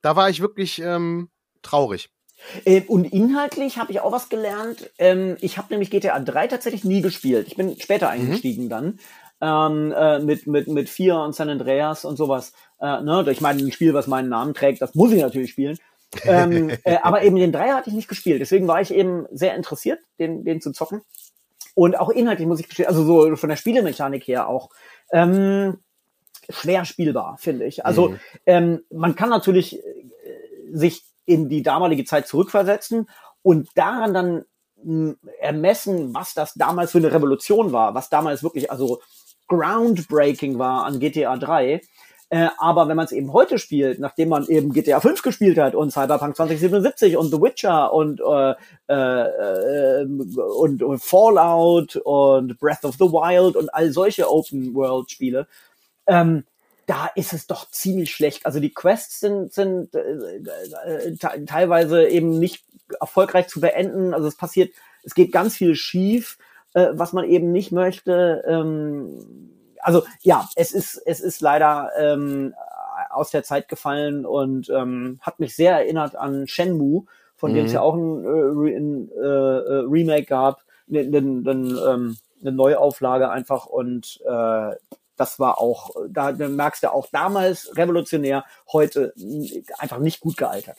da 0.03 0.15
war 0.15 0.29
ich 0.29 0.39
wirklich 0.39 0.79
ähm, 0.79 1.29
traurig. 1.63 2.11
Äh, 2.65 2.81
und 2.81 3.05
inhaltlich 3.05 3.79
habe 3.79 3.91
ich 3.91 4.01
auch 4.01 4.11
was 4.11 4.29
gelernt. 4.29 4.91
Ähm, 4.99 5.37
ich 5.41 5.57
habe 5.57 5.69
nämlich 5.71 5.89
GTA 5.89 6.19
3 6.19 6.45
tatsächlich 6.47 6.83
nie 6.83 7.01
gespielt. 7.01 7.47
Ich 7.47 7.55
bin 7.55 7.75
später 7.79 8.07
mhm. 8.07 8.21
eingestiegen 8.21 8.65
mhm. 8.65 8.69
dann 8.69 8.99
ähm, 9.43 9.91
äh, 9.91 10.19
mit, 10.19 10.47
mit, 10.47 10.67
mit 10.67 10.89
Vier 10.89 11.17
und 11.17 11.35
San 11.35 11.49
Andreas 11.49 12.05
und 12.05 12.15
sowas. 12.15 12.53
Äh, 12.79 13.01
ne? 13.01 13.25
Ich 13.29 13.41
meine, 13.41 13.61
ein 13.61 13.71
Spiel, 13.73 13.93
was 13.93 14.07
meinen 14.07 14.29
Namen 14.29 14.53
trägt, 14.53 14.81
das 14.81 14.95
muss 14.95 15.11
ich 15.11 15.21
natürlich 15.21 15.51
spielen. 15.51 15.77
ähm, 16.23 16.69
äh, 16.85 16.97
aber 17.03 17.23
eben 17.23 17.35
den 17.35 17.51
Dreier 17.51 17.75
hatte 17.75 17.89
ich 17.89 17.95
nicht 17.95 18.07
gespielt. 18.07 18.39
Deswegen 18.39 18.67
war 18.67 18.79
ich 18.79 18.93
eben 18.93 19.25
sehr 19.31 19.55
interessiert, 19.55 19.99
den, 20.17 20.45
den 20.45 20.61
zu 20.61 20.71
zocken. 20.71 21.01
Und 21.75 21.99
auch 21.99 22.09
inhaltlich 22.09 22.47
muss 22.47 22.61
ich 22.61 22.69
gestehen, 22.69 22.87
also 22.87 23.03
so 23.03 23.35
von 23.35 23.49
der 23.49 23.57
Spielemechanik 23.57 24.25
her 24.27 24.47
auch 24.47 24.69
ähm, 25.11 25.79
schwer 26.49 26.85
spielbar, 26.85 27.37
finde 27.37 27.65
ich. 27.65 27.85
Also 27.85 28.09
mhm. 28.09 28.19
ähm, 28.45 28.83
man 28.91 29.15
kann 29.15 29.29
natürlich 29.29 29.79
äh, 29.79 29.81
sich 30.71 31.03
in 31.25 31.49
die 31.49 31.63
damalige 31.63 32.05
Zeit 32.05 32.27
zurückversetzen 32.27 33.09
und 33.41 33.69
daran 33.75 34.13
dann 34.13 34.45
ermessen, 35.39 36.13
was 36.13 36.33
das 36.33 36.53
damals 36.55 36.91
für 36.91 36.97
eine 36.97 37.11
Revolution 37.11 37.71
war, 37.71 37.95
was 37.95 38.09
damals 38.09 38.43
wirklich 38.43 38.71
also 38.71 39.01
groundbreaking 39.47 40.59
war 40.59 40.85
an 40.85 40.99
GTA 40.99 41.37
3. 41.37 41.81
Äh, 42.29 42.49
aber 42.57 42.87
wenn 42.87 42.97
man 42.97 43.05
es 43.05 43.11
eben 43.11 43.31
heute 43.31 43.59
spielt, 43.59 43.99
nachdem 43.99 44.29
man 44.29 44.47
eben 44.47 44.73
GTA 44.73 44.99
5 44.99 45.21
gespielt 45.21 45.59
hat 45.59 45.75
und 45.75 45.91
Cyberpunk 45.91 46.35
2077 46.35 47.15
und 47.15 47.29
The 47.29 47.39
Witcher 47.39 47.93
und, 47.93 48.21
äh, 48.21 48.55
äh, 48.89 50.01
äh, 50.01 50.05
und, 50.05 50.81
und 50.81 51.03
Fallout 51.03 51.95
und 51.97 52.59
Breath 52.59 52.85
of 52.85 52.95
the 52.95 53.05
Wild 53.05 53.55
und 53.55 53.71
all 53.71 53.91
solche 53.91 54.31
Open-World-Spiele, 54.31 55.47
ähm, 56.07 56.43
da 56.87 57.07
ist 57.15 57.33
es 57.33 57.45
doch 57.45 57.69
ziemlich 57.69 58.11
schlecht. 58.11 58.47
Also 58.47 58.59
die 58.59 58.73
Quests 58.73 59.19
sind, 59.19 59.53
sind 59.53 59.93
äh, 59.93 60.39
äh, 60.95 61.45
teilweise 61.45 62.07
eben 62.07 62.39
nicht 62.39 62.63
erfolgreich 62.99 63.47
zu 63.47 63.61
beenden. 63.61 64.13
Also 64.15 64.27
es 64.27 64.35
passiert, 64.35 64.73
es 65.03 65.13
geht 65.13 65.31
ganz 65.31 65.55
viel 65.55 65.75
schief, 65.75 66.37
äh, 66.73 66.89
was 66.93 67.13
man 67.13 67.25
eben 67.25 67.51
nicht 67.51 67.71
möchte. 67.71 68.43
Ähm, 68.47 69.49
also 69.81 70.03
ja, 70.21 70.47
es 70.55 70.71
ist, 70.71 71.01
es 71.05 71.19
ist 71.19 71.41
leider 71.41 71.91
ähm, 71.97 72.53
aus 73.09 73.31
der 73.31 73.43
Zeit 73.43 73.67
gefallen 73.67 74.25
und 74.25 74.69
ähm, 74.69 75.19
hat 75.21 75.39
mich 75.39 75.55
sehr 75.55 75.73
erinnert 75.73 76.15
an 76.15 76.47
Shenmue, 76.47 77.05
von 77.35 77.51
mhm. 77.51 77.55
dem 77.55 77.65
es 77.65 77.73
ja 77.73 77.81
auch 77.81 77.95
ein, 77.95 78.23
äh, 78.23 78.77
ein 78.77 79.09
äh, 79.11 79.25
äh 79.25 79.85
Remake 79.87 80.25
gab, 80.25 80.63
eine, 80.89 80.99
eine, 80.99 81.21
ähm, 81.21 82.17
eine 82.41 82.51
Neuauflage 82.51 83.29
einfach 83.29 83.65
und 83.65 84.21
äh, 84.25 84.75
das 85.15 85.39
war 85.39 85.59
auch, 85.59 85.91
da 86.09 86.31
merkst 86.31 86.83
du 86.83 86.91
auch 86.91 87.07
damals 87.11 87.77
revolutionär, 87.77 88.45
heute 88.71 89.13
einfach 89.77 89.99
nicht 89.99 90.21
gut 90.21 90.37
gealtert. 90.37 90.77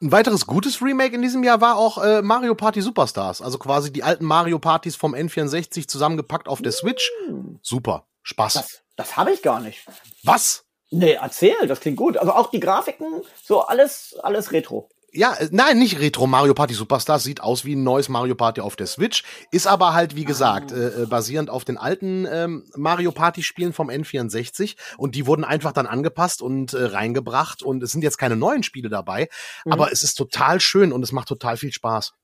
Ein 0.00 0.12
weiteres 0.12 0.46
gutes 0.46 0.82
Remake 0.82 1.14
in 1.14 1.22
diesem 1.22 1.42
Jahr 1.44 1.60
war 1.60 1.76
auch 1.76 1.98
äh, 2.02 2.22
Mario 2.22 2.54
Party 2.54 2.80
Superstars, 2.80 3.40
also 3.40 3.58
quasi 3.58 3.92
die 3.92 4.02
alten 4.02 4.24
Mario 4.24 4.58
Partys 4.58 4.96
vom 4.96 5.14
N64 5.14 5.88
zusammengepackt 5.88 6.48
auf 6.48 6.62
der 6.62 6.72
Switch. 6.72 7.10
Mm. 7.28 7.56
Super, 7.62 8.06
Spaß. 8.22 8.54
Das, 8.54 8.82
das 8.96 9.16
habe 9.16 9.32
ich 9.32 9.42
gar 9.42 9.60
nicht. 9.60 9.86
Was? 10.22 10.64
Nee, 10.90 11.12
erzähl, 11.12 11.66
das 11.66 11.80
klingt 11.80 11.96
gut. 11.96 12.18
Also 12.18 12.32
auch 12.32 12.50
die 12.50 12.60
Grafiken, 12.60 13.22
so 13.42 13.62
alles, 13.62 14.14
alles 14.22 14.52
Retro. 14.52 14.90
Ja, 15.14 15.34
äh, 15.34 15.48
nein, 15.50 15.78
nicht 15.78 16.00
Retro 16.00 16.26
Mario 16.26 16.54
Party 16.54 16.72
Superstars 16.72 17.22
sieht 17.22 17.42
aus 17.42 17.64
wie 17.64 17.76
ein 17.76 17.82
neues 17.82 18.08
Mario 18.08 18.34
Party 18.34 18.62
auf 18.62 18.76
der 18.76 18.86
Switch, 18.86 19.24
ist 19.50 19.66
aber 19.66 19.92
halt 19.92 20.16
wie 20.16 20.24
gesagt 20.24 20.72
ah. 20.72 20.76
äh, 20.76 21.02
äh, 21.02 21.06
basierend 21.06 21.50
auf 21.50 21.64
den 21.64 21.76
alten 21.76 22.26
ähm, 22.30 22.64
Mario 22.74 23.12
Party 23.12 23.42
Spielen 23.42 23.74
vom 23.74 23.90
N64 23.90 24.76
und 24.96 25.14
die 25.14 25.26
wurden 25.26 25.44
einfach 25.44 25.72
dann 25.72 25.86
angepasst 25.86 26.40
und 26.40 26.72
äh, 26.72 26.84
reingebracht 26.84 27.62
und 27.62 27.82
es 27.82 27.92
sind 27.92 28.02
jetzt 28.02 28.16
keine 28.16 28.36
neuen 28.36 28.62
Spiele 28.62 28.88
dabei, 28.88 29.28
mhm. 29.66 29.72
aber 29.72 29.92
es 29.92 30.02
ist 30.02 30.14
total 30.14 30.60
schön 30.60 30.92
und 30.92 31.02
es 31.02 31.12
macht 31.12 31.28
total 31.28 31.58
viel 31.58 31.72
Spaß. 31.72 32.14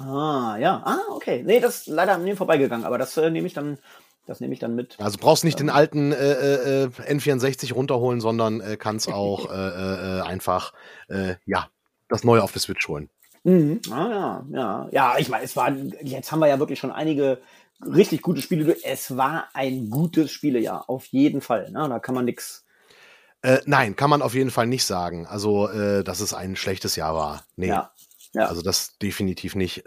Ah, 0.00 0.56
ja. 0.58 0.82
Ah, 0.84 0.98
okay. 1.12 1.42
Nee, 1.46 1.60
das 1.60 1.78
ist 1.78 1.86
leider 1.86 2.14
an 2.14 2.24
mir 2.24 2.36
vorbeigegangen, 2.36 2.84
aber 2.84 2.98
das 2.98 3.16
äh, 3.16 3.30
nehme 3.30 3.46
ich 3.46 3.54
dann 3.54 3.78
das 4.26 4.40
nehme 4.40 4.54
ich 4.54 4.60
dann 4.60 4.74
mit. 4.74 4.98
Also 4.98 5.18
brauchst 5.20 5.44
nicht 5.44 5.60
ähm, 5.60 5.66
den 5.66 5.74
alten 5.74 6.12
äh, 6.12 6.84
äh, 6.84 6.86
N64 6.86 7.74
runterholen, 7.74 8.20
sondern 8.20 8.60
äh, 8.60 8.76
kannst 8.78 9.08
auch 9.12 9.50
äh, 9.50 10.18
äh, 10.18 10.20
einfach 10.22 10.72
äh, 11.08 11.34
ja 11.44 11.68
das 12.14 12.24
Neue 12.24 12.42
auf 12.42 12.52
der 12.52 12.60
Switch 12.60 12.86
holen. 12.88 13.10
Mhm. 13.44 13.80
Ah, 13.90 14.08
ja, 14.08 14.46
ja. 14.50 14.88
Ja, 14.90 15.18
ich 15.18 15.28
meine, 15.28 15.44
es 15.44 15.54
war, 15.56 15.70
jetzt 16.02 16.32
haben 16.32 16.40
wir 16.40 16.48
ja 16.48 16.58
wirklich 16.58 16.78
schon 16.78 16.90
einige 16.90 17.40
richtig 17.84 18.22
gute 18.22 18.40
Spiele. 18.40 18.76
Es 18.82 19.16
war 19.16 19.48
ein 19.52 19.90
gutes 19.90 20.30
Spielejahr, 20.30 20.88
auf 20.88 21.06
jeden 21.06 21.40
Fall. 21.40 21.70
Ne? 21.70 21.86
Da 21.88 21.98
kann 21.98 22.14
man 22.14 22.24
nichts. 22.24 22.64
Äh, 23.42 23.60
nein, 23.66 23.96
kann 23.96 24.10
man 24.10 24.22
auf 24.22 24.34
jeden 24.34 24.50
Fall 24.50 24.66
nicht 24.66 24.84
sagen. 24.84 25.26
Also, 25.26 25.68
äh, 25.68 26.02
dass 26.02 26.20
es 26.20 26.32
ein 26.32 26.56
schlechtes 26.56 26.96
Jahr 26.96 27.14
war. 27.14 27.44
Nee. 27.56 27.68
Ja. 27.68 27.92
ja. 28.32 28.46
Also 28.46 28.62
das 28.62 28.96
definitiv 28.98 29.54
nicht. 29.54 29.84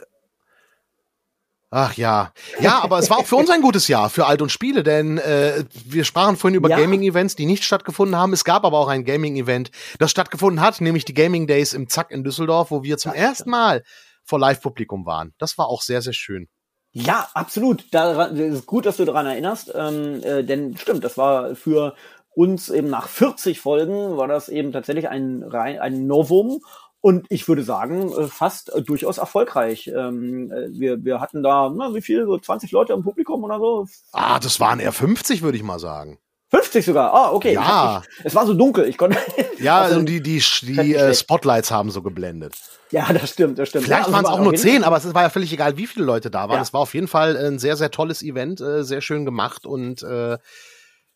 Ach 1.70 1.94
ja. 1.96 2.32
Ja, 2.62 2.80
aber 2.82 2.98
es 2.98 3.10
war 3.10 3.18
auch 3.18 3.26
für 3.26 3.36
uns 3.36 3.50
ein 3.50 3.62
gutes 3.62 3.90
Jahr 3.90 4.10
für 4.10 4.26
Alt 4.26 4.42
und 4.42 4.52
Spiele, 4.52 4.84
denn 4.84 5.18
äh, 5.18 5.66
wir 5.86 6.06
sprachen 6.06 6.38
vorhin 6.38 6.56
über 6.56 6.70
ja. 6.70 6.78
Gaming-Events, 6.78 7.36
die 7.36 7.46
nicht 7.46 7.66
stattgefunden 7.66 8.16
haben. 8.16 8.32
Es 8.32 8.46
gab 8.46 8.64
aber 8.64 8.78
auch 8.78 8.88
ein 8.88 9.04
Gaming-Event, 9.04 9.72
das 10.00 10.12
stattgefunden 10.12 10.62
hat, 10.62 10.80
nämlich 10.80 11.04
die 11.04 11.14
Gaming 11.14 11.46
Days 11.46 11.74
im 11.74 11.90
Zack 11.90 12.12
in 12.12 12.24
Düsseldorf, 12.24 12.72
wo 12.72 12.84
wir 12.84 12.98
zum 12.98 13.12
Ach, 13.12 13.18
ersten 13.18 13.50
Mal 13.50 13.84
vor 14.24 14.40
Live-Publikum 14.40 15.06
waren. 15.06 15.34
Das 15.40 15.58
war 15.58 15.68
auch 15.68 15.82
sehr, 15.82 16.02
sehr 16.02 16.14
schön. 16.14 16.48
Ja, 16.94 17.28
absolut. 17.34 17.86
Da 17.92 18.24
ist 18.26 18.66
gut, 18.66 18.86
dass 18.86 18.98
du 18.98 19.06
daran 19.06 19.26
erinnerst, 19.26 19.72
ähm, 19.76 20.24
äh, 20.24 20.44
denn 20.44 20.78
stimmt, 20.78 21.04
das 21.04 21.18
war 21.18 21.54
für 21.56 21.96
uns 22.34 22.70
eben 22.70 22.90
nach 22.90 23.08
40 23.10 23.60
Folgen 23.60 24.16
war 24.16 24.28
das 24.28 24.48
eben 24.48 24.72
tatsächlich 24.72 25.10
ein, 25.10 25.44
ein 25.52 26.08
Novum 26.08 26.62
und 27.08 27.26
ich 27.30 27.48
würde 27.48 27.64
sagen, 27.64 28.12
äh, 28.12 28.28
fast 28.28 28.76
äh, 28.76 28.82
durchaus 28.82 29.18
erfolgreich. 29.18 29.88
Ähm, 29.88 30.52
äh, 30.52 30.78
wir, 30.78 31.06
wir 31.06 31.22
hatten 31.22 31.42
da, 31.42 31.72
na, 31.74 31.94
wie 31.96 32.02
viel, 32.02 32.26
so 32.26 32.38
20 32.38 32.70
Leute 32.72 32.92
im 32.92 33.02
Publikum 33.02 33.46
oder 33.46 33.60
so? 33.60 33.88
Ah, 34.12 34.40
das 34.40 34.60
waren 34.60 34.82
eher 34.82 34.92
50, 34.92 35.42
würde 35.42 35.58
ich 35.58 35.64
mal 35.64 35.80
sagen. 35.80 36.20
50 36.50 36.84
sogar. 36.84 37.14
Ah, 37.14 37.32
okay. 37.32 37.54
Ja. 37.54 38.04
Ich, 38.20 38.26
es 38.26 38.36
war 38.36 38.46
so 38.46 38.54
dunkel. 38.54 38.90
Ich 38.90 38.98
konnte. 38.98 39.18
Ja, 39.58 39.80
also, 39.80 40.02
die, 40.02 40.22
die, 40.22 40.44
die 40.62 40.96
äh, 40.96 41.14
Spotlights 41.16 41.72
haben 41.72 41.92
so 41.92 42.02
geblendet. 42.02 42.56
Ja, 42.92 43.12
das 43.14 43.32
stimmt, 43.32 43.58
das 43.58 43.70
stimmt. 43.70 43.86
Vielleicht 43.86 44.08
ja, 44.08 44.14
waren 44.14 44.26
es 44.26 44.30
auch 44.30 44.42
nur 44.42 44.54
zehn, 44.54 44.84
aber 44.84 44.98
es 44.98 45.14
war 45.14 45.24
ja 45.24 45.30
völlig 45.30 45.54
egal, 45.54 45.78
wie 45.78 45.88
viele 45.88 46.06
Leute 46.06 46.30
da 46.30 46.50
waren. 46.50 46.58
Ja. 46.58 46.62
Es 46.62 46.74
war 46.74 46.82
auf 46.82 46.94
jeden 46.94 47.08
Fall 47.08 47.38
ein 47.38 47.58
sehr, 47.58 47.78
sehr 47.78 47.90
tolles 47.90 48.22
Event, 48.22 48.60
äh, 48.60 48.84
sehr 48.84 49.00
schön 49.00 49.24
gemacht 49.24 49.66
und 49.66 50.04
äh, 50.04 50.38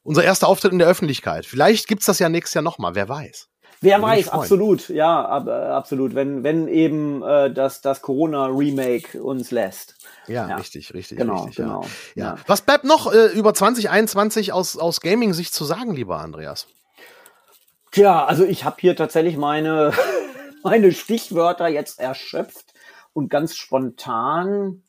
unser 0.03 0.23
erster 0.23 0.47
Auftritt 0.47 0.71
in 0.71 0.79
der 0.79 0.87
Öffentlichkeit. 0.87 1.45
Vielleicht 1.45 1.89
gibt's 1.89 2.05
das 2.05 2.17
ja 2.17 2.29
nächstes 2.29 2.53
Jahr 2.53 2.63
nochmal, 2.63 2.95
wer 2.95 3.09
weiß. 3.09 3.50
Wer 3.83 3.99
weiß, 3.99 4.29
absolut, 4.29 4.89
ja, 4.89 5.25
ab, 5.25 5.47
äh, 5.47 5.51
absolut. 5.51 6.13
Wenn, 6.13 6.43
wenn 6.43 6.67
eben 6.67 7.23
äh, 7.23 7.51
das, 7.51 7.81
das 7.81 8.03
Corona-Remake 8.03 9.21
uns 9.21 9.49
lässt. 9.49 9.95
Ja, 10.27 10.47
ja, 10.47 10.55
richtig, 10.57 10.93
richtig, 10.93 11.17
genau, 11.17 11.45
richtig. 11.45 11.55
Genau, 11.55 11.81
ja. 12.13 12.35
ja. 12.35 12.35
Was 12.45 12.61
bleibt 12.61 12.83
noch 12.83 13.11
äh, 13.11 13.27
über 13.33 13.55
2021 13.55 14.53
aus, 14.53 14.77
aus 14.77 15.01
Gaming-Sicht 15.01 15.51
zu 15.51 15.65
sagen, 15.65 15.95
lieber 15.95 16.19
Andreas? 16.19 16.67
Tja, 17.91 18.23
also 18.23 18.45
ich 18.45 18.65
habe 18.65 18.77
hier 18.79 18.95
tatsächlich 18.95 19.35
meine, 19.35 19.93
meine 20.63 20.91
Stichwörter 20.91 21.67
jetzt 21.67 21.99
erschöpft 21.99 22.75
und 23.13 23.29
ganz 23.29 23.55
spontan. 23.55 24.83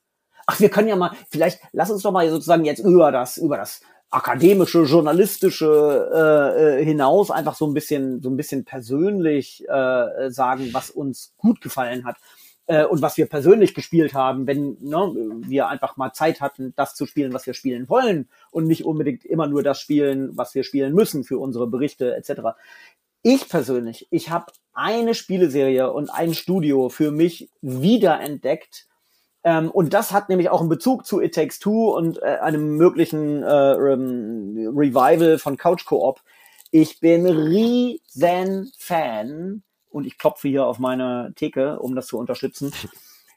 Ach, 0.47 0.61
wir 0.61 0.68
können 0.68 0.88
ja 0.88 0.97
mal, 0.97 1.12
vielleicht 1.30 1.61
lass 1.72 1.90
uns 1.90 2.03
doch 2.03 2.12
mal 2.12 2.28
sozusagen 2.28 2.66
jetzt 2.66 2.80
über 2.80 3.11
das, 3.11 3.38
über 3.38 3.57
das 3.57 3.80
akademische, 4.13 4.83
journalistische 4.83 6.11
äh, 6.13 6.81
äh, 6.81 6.85
hinaus 6.85 7.31
einfach 7.31 7.55
so 7.55 7.67
ein 7.67 7.73
bisschen, 7.73 8.21
so 8.21 8.29
ein 8.29 8.37
bisschen 8.37 8.65
persönlich 8.65 9.65
äh, 9.69 10.31
sagen, 10.31 10.69
was 10.73 10.91
uns 10.91 11.33
gut 11.39 11.63
gefallen 11.63 12.05
hat 12.05 12.17
äh, 12.67 12.85
und 12.85 13.01
was 13.01 13.17
wir 13.17 13.27
persönlich 13.27 13.75
gespielt 13.75 14.13
haben, 14.13 14.47
wenn 14.47 14.77
ne, 14.81 15.41
wir 15.47 15.69
einfach 15.69 15.97
mal 15.97 16.13
Zeit 16.13 16.43
hatten, 16.43 16.75
das 16.77 16.95
zu 16.95 17.07
spielen, 17.07 17.33
was 17.33 17.47
wir 17.47 17.55
spielen 17.55 17.89
wollen 17.89 18.29
und 18.51 18.67
nicht 18.67 18.85
unbedingt 18.85 19.25
immer 19.25 19.47
nur 19.47 19.63
das 19.63 19.81
spielen, 19.81 20.37
was 20.37 20.55
wir 20.55 20.63
spielen 20.63 20.93
müssen 20.95 21.25
für 21.25 21.39
unsere 21.39 21.67
Berichte 21.67 22.15
etc. 22.15 22.59
Ich 23.23 23.49
persönlich, 23.49 24.09
ich 24.11 24.29
habe 24.29 24.53
eine 24.75 25.15
Spieleserie 25.15 25.91
und 25.91 26.11
ein 26.11 26.35
Studio 26.35 26.91
für 26.91 27.13
mich 27.13 27.49
wiederentdeckt, 27.63 28.89
ähm, 29.45 29.70
und 29.70 29.93
das 29.93 30.12
hat 30.12 30.28
nämlich 30.28 30.51
auch 30.51 30.61
einen 30.61 30.68
Bezug 30.68 31.05
zu 31.07 31.20
It 31.20 31.34
Takes 31.34 31.59
Two 31.59 31.90
und 31.90 32.22
äh, 32.22 32.38
einem 32.40 32.76
möglichen 32.76 33.43
äh, 33.43 33.53
Revival 33.53 35.38
von 35.38 35.57
Couch 35.57 35.84
Co-op. 35.84 36.20
Ich 36.70 37.01
bin 37.01 37.26
riesen 37.26 38.72
Fan 38.78 39.62
und 39.90 40.07
ich 40.07 40.16
klopfe 40.16 40.49
hier 40.49 40.66
auf 40.66 40.78
meine 40.78 41.32
Theke, 41.36 41.78
um 41.80 41.95
das 41.95 42.07
zu 42.07 42.18
unterstützen, 42.18 42.72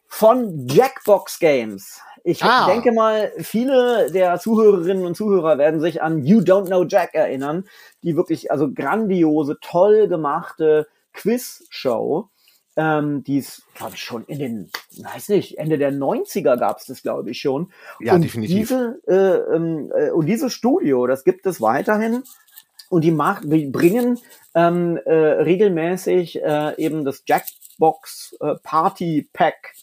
von 0.07 0.67
Jackbox 0.67 1.39
Games. 1.39 2.01
Ich 2.23 2.43
ah. 2.43 2.65
denke 2.65 2.91
mal, 2.91 3.31
viele 3.37 4.11
der 4.11 4.39
Zuhörerinnen 4.39 5.05
und 5.05 5.15
Zuhörer 5.15 5.57
werden 5.57 5.79
sich 5.79 6.01
an 6.01 6.23
You 6.23 6.39
Don't 6.39 6.67
Know 6.67 6.83
Jack 6.83 7.13
erinnern, 7.13 7.65
die 8.03 8.15
wirklich 8.15 8.51
also 8.51 8.71
grandiose, 8.71 9.57
toll 9.61 10.07
gemachte 10.07 10.87
Quiz-Show 11.13 12.29
ähm, 12.75 13.23
die 13.23 13.37
ist, 13.37 13.63
glaube 13.73 13.95
ich, 13.95 14.03
schon 14.03 14.25
in 14.25 14.39
den, 14.39 14.71
weiß 14.97 15.29
nicht, 15.29 15.57
Ende 15.57 15.77
der 15.77 15.91
90er 15.91 16.57
gab 16.57 16.79
es 16.79 16.85
das, 16.85 17.01
glaube 17.01 17.31
ich, 17.31 17.39
schon. 17.39 17.71
Ja, 17.99 18.15
und 18.15 18.21
definitiv. 18.21 18.67
Diese, 18.69 18.99
äh, 19.07 19.55
ähm, 19.55 19.91
äh, 19.95 20.09
und 20.11 20.25
dieses 20.25 20.53
Studio, 20.53 21.07
das 21.07 21.23
gibt 21.23 21.45
es 21.45 21.61
weiterhin. 21.61 22.23
Und 22.89 23.01
die, 23.01 23.11
macht, 23.11 23.45
die 23.45 23.65
bringen 23.65 24.19
ähm, 24.53 24.97
äh, 25.05 25.13
regelmäßig 25.13 26.41
äh, 26.43 26.75
eben 26.77 27.03
das 27.03 27.23
Jackbox 27.25 28.37
äh, 28.41 28.55
Party 28.61 29.27
Pack 29.33 29.73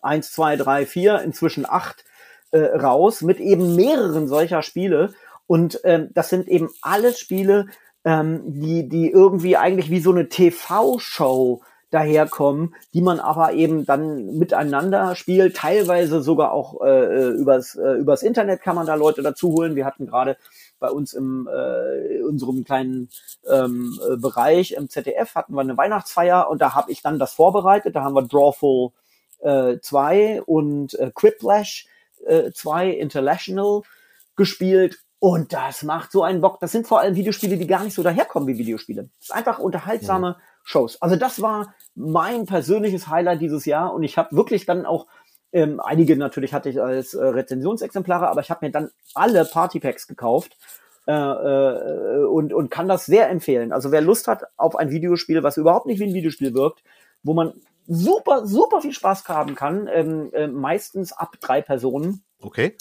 1, 0.00 0.32
2, 0.32 0.56
3, 0.56 0.86
4, 0.86 1.20
inzwischen 1.20 1.66
8 1.68 2.04
äh, 2.52 2.58
raus 2.58 3.22
mit 3.22 3.40
eben 3.40 3.74
mehreren 3.76 4.28
solcher 4.28 4.62
Spiele. 4.62 5.14
Und 5.46 5.80
ähm, 5.84 6.10
das 6.14 6.30
sind 6.30 6.48
eben 6.48 6.70
alles 6.80 7.18
Spiele, 7.18 7.66
ähm, 8.04 8.42
die, 8.46 8.88
die 8.88 9.10
irgendwie 9.10 9.56
eigentlich 9.56 9.90
wie 9.90 10.00
so 10.00 10.10
eine 10.10 10.28
TV-Show 10.28 11.62
daherkommen, 11.94 12.74
die 12.92 13.00
man 13.00 13.20
aber 13.20 13.52
eben 13.52 13.86
dann 13.86 14.36
miteinander 14.36 15.14
spielt, 15.14 15.56
teilweise 15.56 16.22
sogar 16.22 16.52
auch 16.52 16.82
äh, 16.82 16.88
äh, 16.88 17.28
übers, 17.28 17.76
äh, 17.76 17.92
übers 17.92 18.22
Internet 18.22 18.62
kann 18.62 18.74
man 18.74 18.86
da 18.86 18.94
Leute 18.94 19.22
dazu 19.22 19.52
holen. 19.52 19.76
Wir 19.76 19.84
hatten 19.84 20.06
gerade 20.06 20.36
bei 20.80 20.90
uns 20.90 21.14
im 21.14 21.48
äh, 21.48 22.20
unserem 22.22 22.64
kleinen 22.64 23.08
ähm, 23.48 23.98
äh, 24.10 24.16
Bereich 24.16 24.72
im 24.72 24.88
ZDF 24.88 25.36
hatten 25.36 25.54
wir 25.54 25.60
eine 25.60 25.76
Weihnachtsfeier 25.76 26.50
und 26.50 26.60
da 26.60 26.74
habe 26.74 26.90
ich 26.90 27.00
dann 27.00 27.18
das 27.18 27.32
vorbereitet. 27.32 27.94
Da 27.94 28.02
haben 28.02 28.14
wir 28.14 28.22
Drawful 28.22 28.90
äh, 29.38 29.78
2 29.80 30.42
und 30.42 30.98
äh, 30.98 31.12
Quiplash 31.14 31.86
äh, 32.26 32.50
2 32.50 32.90
International 32.90 33.82
gespielt 34.36 34.98
und 35.20 35.52
das 35.52 35.84
macht 35.84 36.10
so 36.10 36.24
einen 36.24 36.40
Bock. 36.40 36.58
Das 36.60 36.72
sind 36.72 36.88
vor 36.88 37.00
allem 37.00 37.14
Videospiele, 37.14 37.56
die 37.56 37.66
gar 37.68 37.84
nicht 37.84 37.94
so 37.94 38.02
daherkommen 38.02 38.48
wie 38.48 38.58
Videospiele. 38.58 39.08
Das 39.20 39.28
ist 39.28 39.34
einfach 39.34 39.58
unterhaltsame 39.60 40.30
mhm. 40.30 40.53
Shows. 40.64 41.00
Also 41.00 41.14
das 41.14 41.40
war 41.40 41.74
mein 41.94 42.46
persönliches 42.46 43.08
Highlight 43.08 43.40
dieses 43.40 43.64
Jahr 43.66 43.94
und 43.94 44.02
ich 44.02 44.18
habe 44.18 44.34
wirklich 44.34 44.66
dann 44.66 44.86
auch 44.86 45.06
ähm, 45.52 45.78
einige 45.78 46.16
natürlich 46.16 46.52
hatte 46.52 46.68
ich 46.68 46.82
als 46.82 47.14
äh, 47.14 47.24
Rezensionsexemplare, 47.24 48.28
aber 48.28 48.40
ich 48.40 48.50
habe 48.50 48.66
mir 48.66 48.72
dann 48.72 48.90
alle 49.14 49.44
Partypacks 49.44 50.08
gekauft 50.08 50.56
äh, 51.06 51.12
äh, 51.12 52.24
und, 52.24 52.52
und 52.52 52.70
kann 52.70 52.88
das 52.88 53.06
sehr 53.06 53.30
empfehlen. 53.30 53.72
Also 53.72 53.92
wer 53.92 54.00
Lust 54.00 54.26
hat 54.26 54.44
auf 54.56 54.74
ein 54.74 54.90
Videospiel, 54.90 55.44
was 55.44 55.56
überhaupt 55.56 55.86
nicht 55.86 56.00
wie 56.00 56.06
ein 56.06 56.14
Videospiel 56.14 56.54
wirkt, 56.54 56.82
wo 57.22 57.34
man 57.34 57.52
super, 57.86 58.46
super 58.46 58.80
viel 58.80 58.92
Spaß 58.92 59.28
haben 59.28 59.54
kann, 59.54 59.88
ähm, 59.92 60.30
äh, 60.32 60.48
meistens 60.48 61.12
ab 61.12 61.36
drei 61.40 61.62
Personen. 61.62 62.24
Okay. 62.40 62.76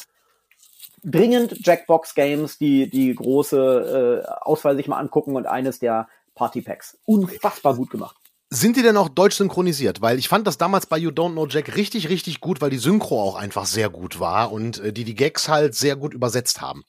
Dringend 1.04 1.68
Jackbox 1.68 2.16
Games, 2.16 2.58
die 2.58 2.90
die 2.90 3.14
große 3.14 4.24
äh, 4.26 4.32
Auswahl 4.42 4.78
sich 4.78 4.88
mal 4.88 5.00
angucken 5.00 5.36
und 5.36 5.46
eines 5.46 5.78
der 5.80 6.08
Party 6.36 6.62
Packs. 6.62 6.98
Unfassbar 7.06 7.76
gut 7.76 7.90
gemacht. 7.90 8.16
Sind 8.50 8.78
die 8.78 8.84
denn 8.84 8.98
auch 8.98 9.10
deutsch 9.10 9.38
synchronisiert? 9.38 10.02
Weil 10.02 10.20
ich 10.20 10.30
fand 10.30 10.46
das 10.46 10.60
damals 10.60 10.86
bei 10.86 10.98
You 10.98 11.10
Don't 11.10 11.32
Know 11.32 11.48
Jack 11.48 11.76
richtig, 11.76 12.10
richtig 12.10 12.40
gut, 12.40 12.62
weil 12.62 12.70
die 12.70 12.78
Synchro 12.78 13.20
auch 13.20 13.36
einfach 13.36 13.66
sehr 13.66 13.90
gut 13.90 14.20
war 14.20 14.52
und 14.52 14.80
äh, 14.80 14.94
die 14.94 15.06
die 15.06 15.16
Gags 15.16 15.50
halt 15.50 15.74
sehr 15.74 15.96
gut 15.96 16.14
übersetzt 16.14 16.62
haben. 16.62 16.84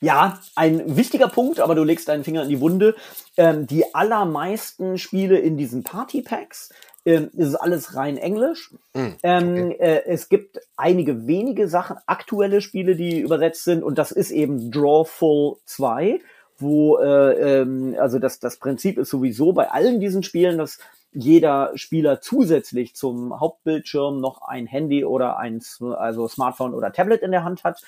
Ja, 0.00 0.40
ein 0.56 0.96
wichtiger 0.96 1.28
Punkt, 1.28 1.60
aber 1.60 1.74
du 1.74 1.84
legst 1.84 2.08
deinen 2.08 2.24
Finger 2.24 2.42
in 2.42 2.50
die 2.50 2.60
Wunde. 2.60 2.96
Ähm, 3.36 3.66
die 3.66 3.94
allermeisten 3.94 4.98
Spiele 4.98 5.38
in 5.38 5.56
diesen 5.56 5.84
Party 5.84 6.22
Packs 6.22 6.70
ähm, 7.06 7.30
ist 7.34 7.54
alles 7.54 7.94
rein 7.94 8.18
Englisch. 8.18 8.74
Mm, 8.92 9.06
okay. 9.22 9.76
äh, 9.78 10.04
es 10.06 10.28
gibt 10.28 10.58
einige 10.76 11.26
wenige 11.26 11.68
Sachen, 11.68 11.96
aktuelle 12.06 12.60
Spiele, 12.60 12.94
die 12.94 13.20
übersetzt 13.20 13.64
sind 13.64 13.82
und 13.82 13.96
das 13.96 14.12
ist 14.12 14.30
eben 14.30 14.70
Drawful 14.70 15.56
2 15.64 16.20
wo 16.60 16.98
äh, 16.98 17.60
ähm, 17.60 17.96
also 17.98 18.18
das, 18.18 18.38
das 18.38 18.58
Prinzip 18.58 18.98
ist 18.98 19.10
sowieso 19.10 19.52
bei 19.52 19.70
allen 19.70 20.00
diesen 20.00 20.22
Spielen, 20.22 20.58
dass 20.58 20.78
jeder 21.12 21.72
Spieler 21.74 22.20
zusätzlich 22.20 22.94
zum 22.94 23.38
Hauptbildschirm 23.40 24.20
noch 24.20 24.42
ein 24.42 24.66
Handy 24.66 25.04
oder 25.04 25.38
ein 25.38 25.60
also 25.80 26.28
Smartphone 26.28 26.74
oder 26.74 26.92
Tablet 26.92 27.22
in 27.22 27.32
der 27.32 27.44
Hand 27.44 27.64
hat 27.64 27.82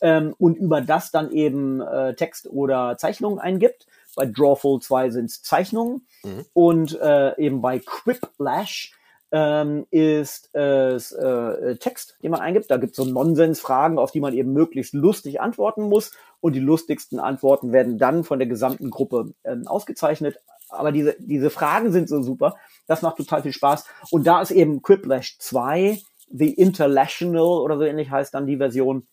ähm, 0.00 0.34
und 0.38 0.56
über 0.56 0.80
das 0.80 1.10
dann 1.10 1.30
eben 1.30 1.80
äh, 1.80 2.14
Text 2.14 2.48
oder 2.48 2.96
Zeichnungen 2.98 3.38
eingibt. 3.38 3.86
Bei 4.16 4.26
Drawful 4.26 4.80
2 4.80 5.10
sind 5.10 5.26
es 5.26 5.42
Zeichnungen 5.42 6.06
mhm. 6.24 6.44
und 6.52 7.00
äh, 7.00 7.36
eben 7.38 7.62
bei 7.62 7.78
Quiplash 7.78 8.92
ähm, 9.30 9.86
ist 9.90 10.54
es 10.54 11.12
äh, 11.12 11.76
Text, 11.76 12.16
den 12.22 12.30
man 12.30 12.40
eingibt. 12.40 12.70
Da 12.70 12.76
gibt 12.76 12.92
es 12.92 12.96
so 12.96 13.04
Nonsensfragen, 13.04 13.98
auf 13.98 14.10
die 14.10 14.20
man 14.20 14.34
eben 14.34 14.52
möglichst 14.52 14.94
lustig 14.94 15.40
antworten 15.40 15.82
muss. 15.82 16.12
Und 16.40 16.54
die 16.54 16.60
lustigsten 16.60 17.18
Antworten 17.18 17.72
werden 17.72 17.98
dann 17.98 18.24
von 18.24 18.38
der 18.38 18.48
gesamten 18.48 18.90
Gruppe 18.90 19.34
ähm, 19.44 19.66
ausgezeichnet. 19.66 20.38
Aber 20.70 20.92
diese, 20.92 21.16
diese 21.18 21.50
Fragen 21.50 21.92
sind 21.92 22.08
so 22.08 22.22
super. 22.22 22.56
Das 22.86 23.02
macht 23.02 23.16
total 23.16 23.42
viel 23.42 23.52
Spaß. 23.52 23.84
Und 24.10 24.26
da 24.26 24.40
ist 24.40 24.50
eben 24.50 24.82
Quiplash 24.82 25.38
2, 25.38 26.00
The 26.30 26.52
International 26.52 27.60
oder 27.60 27.78
so 27.78 27.84
ähnlich 27.84 28.10
heißt 28.10 28.34
dann 28.34 28.46
die 28.46 28.58
Version. 28.58 29.06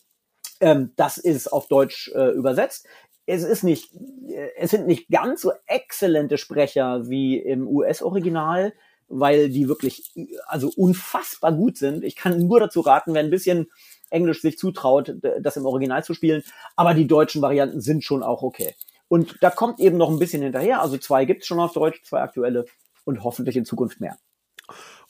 Ähm, 0.60 0.94
das 0.96 1.18
ist 1.18 1.52
auf 1.52 1.68
Deutsch 1.68 2.12
äh, 2.14 2.32
übersetzt. 2.32 2.88
Es 3.26 3.44
ist 3.44 3.64
nicht, 3.64 3.94
äh, 4.28 4.50
es 4.58 4.72
sind 4.72 4.88
nicht 4.88 5.10
ganz 5.10 5.42
so 5.42 5.52
exzellente 5.66 6.38
Sprecher 6.38 7.10
wie 7.10 7.38
im 7.38 7.68
US-Original 7.68 8.74
weil 9.08 9.50
die 9.50 9.68
wirklich 9.68 10.12
also 10.48 10.72
unfassbar 10.76 11.54
gut 11.54 11.78
sind. 11.78 12.04
Ich 12.04 12.16
kann 12.16 12.48
nur 12.48 12.60
dazu 12.60 12.82
raten, 12.82 13.14
wer 13.14 13.24
ein 13.24 13.30
bisschen 13.30 13.68
Englisch 14.10 14.42
sich 14.42 14.58
zutraut, 14.58 15.16
das 15.42 15.58
im 15.58 15.66
Original 15.66 16.04
zu 16.04 16.14
spielen. 16.14 16.44
Aber 16.76 16.94
die 16.94 17.08
deutschen 17.08 17.42
Varianten 17.42 17.82
sind 17.82 18.04
schon 18.04 18.24
auch 18.24 18.44
okay. 18.44 18.76
Und 19.08 19.38
da 19.42 19.50
kommt 19.50 19.80
eben 19.80 19.98
noch 19.98 20.10
ein 20.10 20.20
bisschen 20.20 20.42
hinterher. 20.42 20.82
Also 20.82 20.98
zwei 20.98 21.26
gibt's 21.26 21.48
schon 21.48 21.60
auf 21.60 21.74
Deutsch, 21.74 22.02
zwei 22.04 22.22
aktuelle 22.22 22.66
und 23.04 23.24
hoffentlich 23.24 23.56
in 23.56 23.66
Zukunft 23.66 24.02
mehr. 24.02 24.18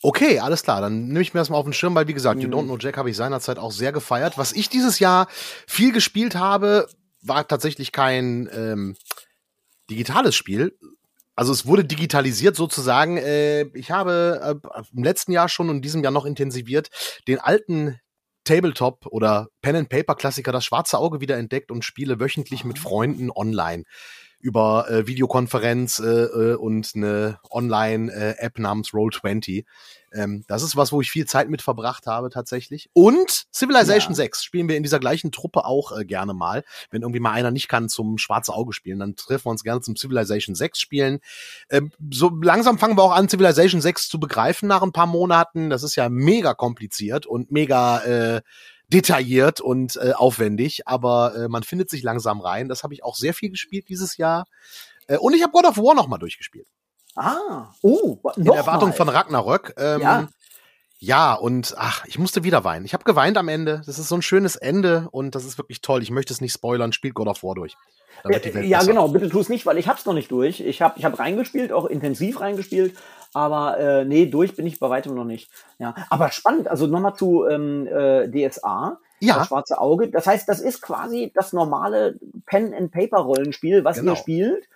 Okay, 0.02 0.40
alles 0.40 0.64
klar. 0.64 0.82
Dann 0.82 1.08
nehme 1.08 1.22
ich 1.22 1.34
mir 1.34 1.40
das 1.40 1.50
mal 1.50 1.58
auf 1.58 1.66
den 1.66 1.74
Schirm, 1.74 1.96
weil 1.96 2.08
wie 2.08 2.14
gesagt, 2.14 2.38
mhm. 2.38 2.44
You 2.44 2.50
Don't 2.50 2.66
Know 2.66 2.78
Jack 2.78 2.98
habe 2.98 3.10
ich 3.10 3.16
seinerzeit 3.16 3.58
auch 3.58 3.72
sehr 3.72 3.94
gefeiert. 3.94 4.38
Was 4.38 4.52
ich 4.52 4.70
dieses 4.70 5.00
Jahr 5.00 5.28
viel 5.66 5.94
gespielt 5.94 6.36
habe, 6.36 6.88
war 7.22 7.48
tatsächlich 7.48 7.92
kein 7.92 8.50
ähm, 8.54 8.96
digitales 9.90 10.36
Spiel, 10.36 10.78
also 11.36 11.52
es 11.52 11.66
wurde 11.66 11.84
digitalisiert 11.84 12.56
sozusagen. 12.56 13.18
Äh, 13.18 13.64
ich 13.74 13.92
habe 13.92 14.60
äh, 14.62 14.82
im 14.96 15.04
letzten 15.04 15.32
Jahr 15.32 15.50
schon 15.50 15.70
und 15.70 15.78
in 15.78 15.82
diesem 15.82 16.04
Jahr 16.04 16.12
noch 16.12 16.26
intensiviert 16.26 16.90
den 17.28 17.40
alten 17.40 18.00
Tabletop 18.46 19.08
oder 19.08 19.48
Pen 19.62 19.76
and 19.76 19.90
Paper 19.90 20.16
Klassiker 20.16 20.52
Das 20.52 20.64
Schwarze 20.64 20.98
Auge 20.98 21.20
wieder 21.20 21.38
entdeckt 21.38 21.72
und 21.72 21.84
spiele 21.84 22.20
wöchentlich 22.20 22.64
mit 22.64 22.80
Freunden 22.80 23.32
online 23.32 23.84
über 24.46 24.88
äh, 24.92 25.08
Videokonferenz 25.08 25.98
äh, 25.98 26.04
äh, 26.06 26.56
und 26.56 26.92
eine 26.94 27.40
Online-App 27.50 28.60
namens 28.60 28.90
Roll20. 28.90 29.66
Ähm, 30.14 30.46
das 30.48 30.62
ist 30.62 30.76
was, 30.76 30.92
wo 30.92 31.02
ich 31.02 31.10
viel 31.10 31.26
Zeit 31.26 31.50
mit 31.50 31.64
verbracht 31.64 32.06
habe 32.06 32.30
tatsächlich. 32.30 32.88
Und 32.94 33.48
Civilization 33.52 34.12
ja. 34.12 34.18
6 34.18 34.44
spielen 34.44 34.70
wir 34.70 34.78
in 34.78 34.84
dieser 34.84 35.00
gleichen 35.00 35.32
Truppe 35.32 35.66
auch 35.66 35.98
äh, 35.98 36.06
gerne 36.06 36.36
mal. 36.36 36.64
Wenn 36.92 37.02
irgendwie 37.02 37.20
mal 37.20 37.32
einer 37.32 37.50
nicht 37.50 37.68
kann 37.68 37.90
zum 37.90 38.20
Schwarze 38.20 38.54
Auge 38.54 38.72
spielen, 38.72 39.00
dann 39.00 39.16
treffen 39.16 39.46
wir 39.46 39.52
uns 39.52 39.64
gerne 39.64 39.82
zum 39.82 39.96
Civilization 39.96 40.54
6 40.54 40.80
spielen. 40.80 41.22
Ähm, 41.72 41.92
so 42.14 42.30
langsam 42.30 42.78
fangen 42.78 43.00
wir 43.00 43.04
auch 43.04 43.16
an, 43.16 43.28
Civilization 43.28 43.82
6 43.82 44.10
zu 44.10 44.20
begreifen 44.20 44.70
nach 44.70 44.84
ein 44.84 44.94
paar 44.94 45.08
Monaten. 45.08 45.72
Das 45.72 45.82
ist 45.82 45.96
ja 45.96 46.08
mega 46.08 46.54
kompliziert 46.54 47.26
und 47.26 47.52
mega 47.52 48.04
äh, 48.04 48.42
detailliert 48.88 49.62
und 49.62 49.96
äh, 49.98 50.14
aufwendig, 50.14 50.88
aber 50.88 51.36
äh, 51.36 51.48
man 51.48 51.64
findet 51.64 51.90
sich 51.90 52.04
langsam 52.04 52.40
rein. 52.40 52.70
Das 52.70 52.84
habe 52.84 52.94
ich 52.94 53.04
auch 53.04 53.16
sehr 53.16 53.34
viel 53.34 53.50
gespielt 53.50 53.90
dieses 53.90 54.18
Jahr. 54.18 54.46
Äh, 55.08 55.18
und 55.18 55.34
ich 55.34 55.42
habe 55.42 55.52
God 55.52 55.66
of 55.66 55.78
War 55.78 55.96
noch 55.96 56.08
mal 56.08 56.18
durchgespielt. 56.18 56.68
Ah, 57.16 57.72
oh, 57.82 58.18
in 58.36 58.46
Erwartung 58.46 58.90
mal. 58.90 58.96
von 58.96 59.10
Ragnarök. 59.10 59.74
Ähm, 59.78 60.02
ja. 60.02 60.28
Ja, 60.98 61.34
und 61.34 61.76
ach, 61.78 62.06
ich 62.06 62.18
musste 62.18 62.44
wieder 62.44 62.64
weinen. 62.64 62.86
Ich 62.86 62.94
habe 62.94 63.04
geweint 63.04 63.38
am 63.38 63.48
Ende. 63.48 63.82
Das 63.86 64.00
ist 64.00 64.08
so 64.08 64.16
ein 64.16 64.22
schönes 64.22 64.56
Ende 64.56 65.08
und 65.12 65.36
das 65.36 65.44
ist 65.44 65.58
wirklich 65.58 65.82
toll. 65.82 66.02
Ich 66.02 66.10
möchte 66.10 66.34
es 66.34 66.42
nicht 66.42 66.54
spoilern. 66.54 66.94
Spielt 66.94 67.14
God 67.14 67.28
of 67.28 67.44
War 67.44 67.54
durch. 67.54 67.76
Äh, 68.24 68.66
ja, 68.66 68.80
besser. 68.80 68.92
genau. 68.92 69.08
Bitte 69.10 69.30
tu 69.30 69.40
es 69.40 69.50
nicht, 69.50 69.66
weil 69.66 69.78
ich 69.78 69.88
hab's 69.88 70.06
noch 70.06 70.14
nicht 70.14 70.32
durch. 70.32 70.62
Ich 70.62 70.82
habe 70.82 70.98
ich 70.98 71.06
hab 71.06 71.20
reingespielt, 71.20 71.72
auch 71.72 71.86
intensiv 71.86 72.40
reingespielt. 72.40 72.96
Aber 73.36 73.78
äh, 73.78 74.06
nee, 74.06 74.28
durch 74.28 74.56
bin 74.56 74.66
ich 74.66 74.80
bei 74.80 74.90
weitem 74.90 75.14
noch 75.14 75.26
nicht. 75.26 75.52
Ja, 75.78 75.94
aber 76.10 76.32
spannend. 76.32 76.70
Also 76.70 76.88
nochmal 76.88 77.16
zu 77.16 77.46
ähm, 77.46 77.86
äh, 77.86 78.30
DSA. 78.30 78.98
Ja. 79.20 79.40
Das 79.40 79.48
schwarze 79.48 79.78
Auge. 79.78 80.10
Das 80.10 80.26
heißt, 80.26 80.48
das 80.48 80.62
ist 80.62 80.82
quasi 80.82 81.34
das 81.36 81.52
normale 81.52 82.18
Pen-and-Paper-Rollenspiel, 82.46 83.84
was 83.84 83.98
genau. 83.98 84.14
ihr 84.14 84.16
spielt. 84.16 84.70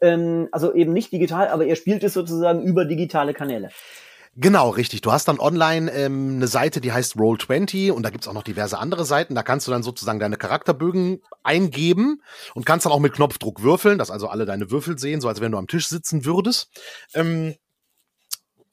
Ähm, 0.00 0.48
also 0.52 0.72
eben 0.72 0.92
nicht 0.92 1.10
digital, 1.10 1.48
aber 1.48 1.64
ihr 1.64 1.74
spielt 1.74 2.04
es 2.04 2.14
sozusagen 2.14 2.62
über 2.62 2.84
digitale 2.84 3.34
Kanäle. 3.34 3.70
Genau, 4.36 4.68
richtig. 4.68 5.00
Du 5.00 5.10
hast 5.10 5.26
dann 5.26 5.40
online 5.40 5.90
ähm, 5.90 6.36
eine 6.36 6.46
Seite, 6.46 6.80
die 6.80 6.92
heißt 6.92 7.16
Roll20 7.16 7.90
und 7.90 8.04
da 8.04 8.10
gibt's 8.10 8.28
auch 8.28 8.34
noch 8.34 8.44
diverse 8.44 8.78
andere 8.78 9.04
Seiten. 9.04 9.34
Da 9.34 9.42
kannst 9.42 9.66
du 9.66 9.72
dann 9.72 9.82
sozusagen 9.82 10.20
deine 10.20 10.36
Charakterbögen 10.36 11.22
eingeben 11.42 12.22
und 12.54 12.66
kannst 12.66 12.86
dann 12.86 12.92
auch 12.92 13.00
mit 13.00 13.14
Knopfdruck 13.14 13.62
würfeln, 13.62 13.98
dass 13.98 14.12
also 14.12 14.28
alle 14.28 14.44
deine 14.44 14.70
Würfel 14.70 14.96
sehen, 14.96 15.20
so 15.20 15.26
als 15.26 15.40
wenn 15.40 15.50
du 15.50 15.58
am 15.58 15.66
Tisch 15.66 15.88
sitzen 15.88 16.24
würdest. 16.24 16.70
Ähm, 17.14 17.56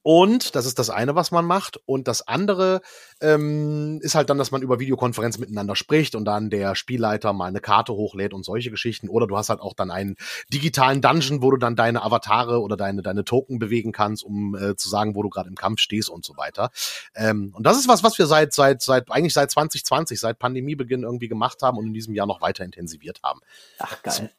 und 0.04 0.56
das 0.56 0.66
ist 0.66 0.78
das 0.80 0.90
eine, 0.90 1.16
was 1.16 1.32
man 1.32 1.46
macht. 1.46 1.80
Und 1.86 2.10
das 2.10 2.28
andere 2.28 2.82
ähm, 3.22 4.00
ist 4.02 4.16
halt 4.16 4.30
dann, 4.30 4.38
dass 4.38 4.52
man 4.52 4.62
über 4.62 4.80
Videokonferenz 4.80 5.38
miteinander 5.38 5.78
spricht 5.78 6.14
und 6.16 6.26
dann 6.26 6.50
der 6.50 6.76
Spielleiter 6.76 7.32
mal 7.32 7.46
eine 7.46 7.62
Karte 7.62 7.94
hochlädt 7.94 8.34
und 8.34 8.44
solche 8.44 8.70
Geschichten. 8.70 9.08
Oder 9.08 9.28
du 9.28 9.38
hast 9.38 9.50
halt 9.50 9.62
auch 9.62 9.74
dann 9.74 9.92
einen 9.92 10.18
digitalen 10.54 11.02
Dungeon, 11.02 11.42
wo 11.42 11.52
du 11.52 11.58
dann 11.58 11.78
deine 11.78 12.04
Avatare 12.04 12.62
oder 12.62 12.76
deine, 12.76 13.02
deine 13.02 13.24
Token 13.24 13.60
bewegen 13.60 13.94
kannst, 13.94 14.24
um 14.24 14.56
äh, 14.56 14.76
zu 14.76 14.90
sagen, 14.90 15.16
wo 15.16 15.24
du 15.24 15.30
gerade 15.30 15.48
im 15.48 15.56
Kampf 15.56 15.80
stehst 15.80 16.10
und 16.10 16.26
so 16.26 16.36
weiter. 16.36 16.70
Ähm, 17.16 17.54
und 17.56 17.66
das 17.66 17.78
ist 17.78 17.88
was, 17.88 18.04
was 18.04 18.18
wir 18.18 18.26
seit, 18.26 18.54
seit, 18.54 18.82
seit, 18.82 19.10
eigentlich 19.10 19.34
seit 19.34 19.52
2020, 19.52 20.20
seit 20.20 20.38
Pandemiebeginn 20.38 21.04
irgendwie 21.04 21.30
gemacht 21.30 21.62
haben 21.62 21.78
und 21.78 21.88
in 21.88 21.94
diesem 21.94 22.14
Jahr 22.14 22.28
noch 22.28 22.42
weiter 22.42 22.66
intensiviert 22.66 23.22
haben. 23.24 23.40
Ach, 23.80 24.04
geil 24.04 24.32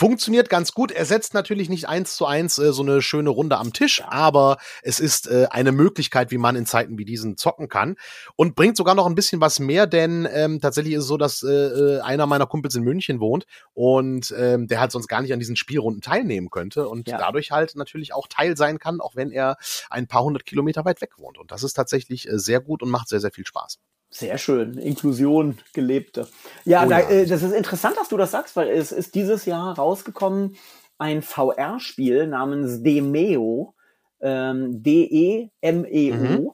funktioniert 0.00 0.48
ganz 0.48 0.72
gut. 0.72 0.92
Ersetzt 0.92 1.34
natürlich 1.34 1.68
nicht 1.68 1.86
eins 1.86 2.16
zu 2.16 2.24
eins 2.24 2.56
äh, 2.56 2.72
so 2.72 2.80
eine 2.80 3.02
schöne 3.02 3.28
Runde 3.28 3.58
am 3.58 3.74
Tisch, 3.74 4.02
aber 4.06 4.56
es 4.82 4.98
ist 4.98 5.26
äh, 5.26 5.46
eine 5.50 5.72
Möglichkeit, 5.72 6.30
wie 6.30 6.38
man 6.38 6.56
in 6.56 6.64
Zeiten 6.64 6.96
wie 6.96 7.04
diesen 7.04 7.36
zocken 7.36 7.68
kann 7.68 7.96
und 8.34 8.54
bringt 8.54 8.78
sogar 8.78 8.94
noch 8.94 9.04
ein 9.04 9.14
bisschen 9.14 9.42
was 9.42 9.60
mehr, 9.60 9.86
denn 9.86 10.26
ähm, 10.32 10.58
tatsächlich 10.58 10.94
ist 10.94 11.02
es 11.02 11.06
so, 11.06 11.18
dass 11.18 11.42
äh, 11.42 11.50
äh, 11.50 12.00
einer 12.00 12.24
meiner 12.24 12.46
Kumpels 12.46 12.74
in 12.76 12.82
München 12.82 13.20
wohnt 13.20 13.44
und 13.74 14.34
ähm, 14.38 14.68
der 14.68 14.80
halt 14.80 14.90
sonst 14.90 15.06
gar 15.06 15.20
nicht 15.20 15.34
an 15.34 15.38
diesen 15.38 15.56
Spielrunden 15.56 16.00
teilnehmen 16.00 16.48
könnte 16.48 16.88
und 16.88 17.06
ja. 17.06 17.18
dadurch 17.18 17.50
halt 17.50 17.76
natürlich 17.76 18.14
auch 18.14 18.26
Teil 18.26 18.56
sein 18.56 18.78
kann, 18.78 19.02
auch 19.02 19.16
wenn 19.16 19.30
er 19.30 19.58
ein 19.90 20.06
paar 20.06 20.24
hundert 20.24 20.46
Kilometer 20.46 20.86
weit 20.86 21.02
weg 21.02 21.18
wohnt. 21.18 21.36
Und 21.36 21.52
das 21.52 21.62
ist 21.62 21.74
tatsächlich 21.74 22.26
äh, 22.26 22.38
sehr 22.38 22.60
gut 22.60 22.82
und 22.82 22.88
macht 22.88 23.08
sehr, 23.08 23.20
sehr 23.20 23.32
viel 23.32 23.44
Spaß. 23.44 23.78
Sehr 24.10 24.38
schön. 24.38 24.76
Inklusion 24.76 25.58
gelebte. 25.72 26.26
Ja, 26.64 26.84
oh, 26.84 26.88
da, 26.88 27.00
Äh, 27.00 27.26
das 27.26 27.42
ist 27.42 27.52
interessant, 27.52 27.96
dass 27.96 28.08
du 28.08 28.16
das 28.16 28.32
sagst, 28.32 28.56
weil 28.56 28.68
es 28.68 28.90
ist 28.90 29.14
dieses 29.14 29.46
Jahr 29.46 29.76
rausgekommen 29.76 30.56
ein 30.98 31.22
VR-Spiel 31.22 32.26
namens 32.26 32.82
Demeo, 32.82 33.74
ähm, 34.20 34.82
D-E-M-E-O, 34.82 36.14
mhm. 36.14 36.50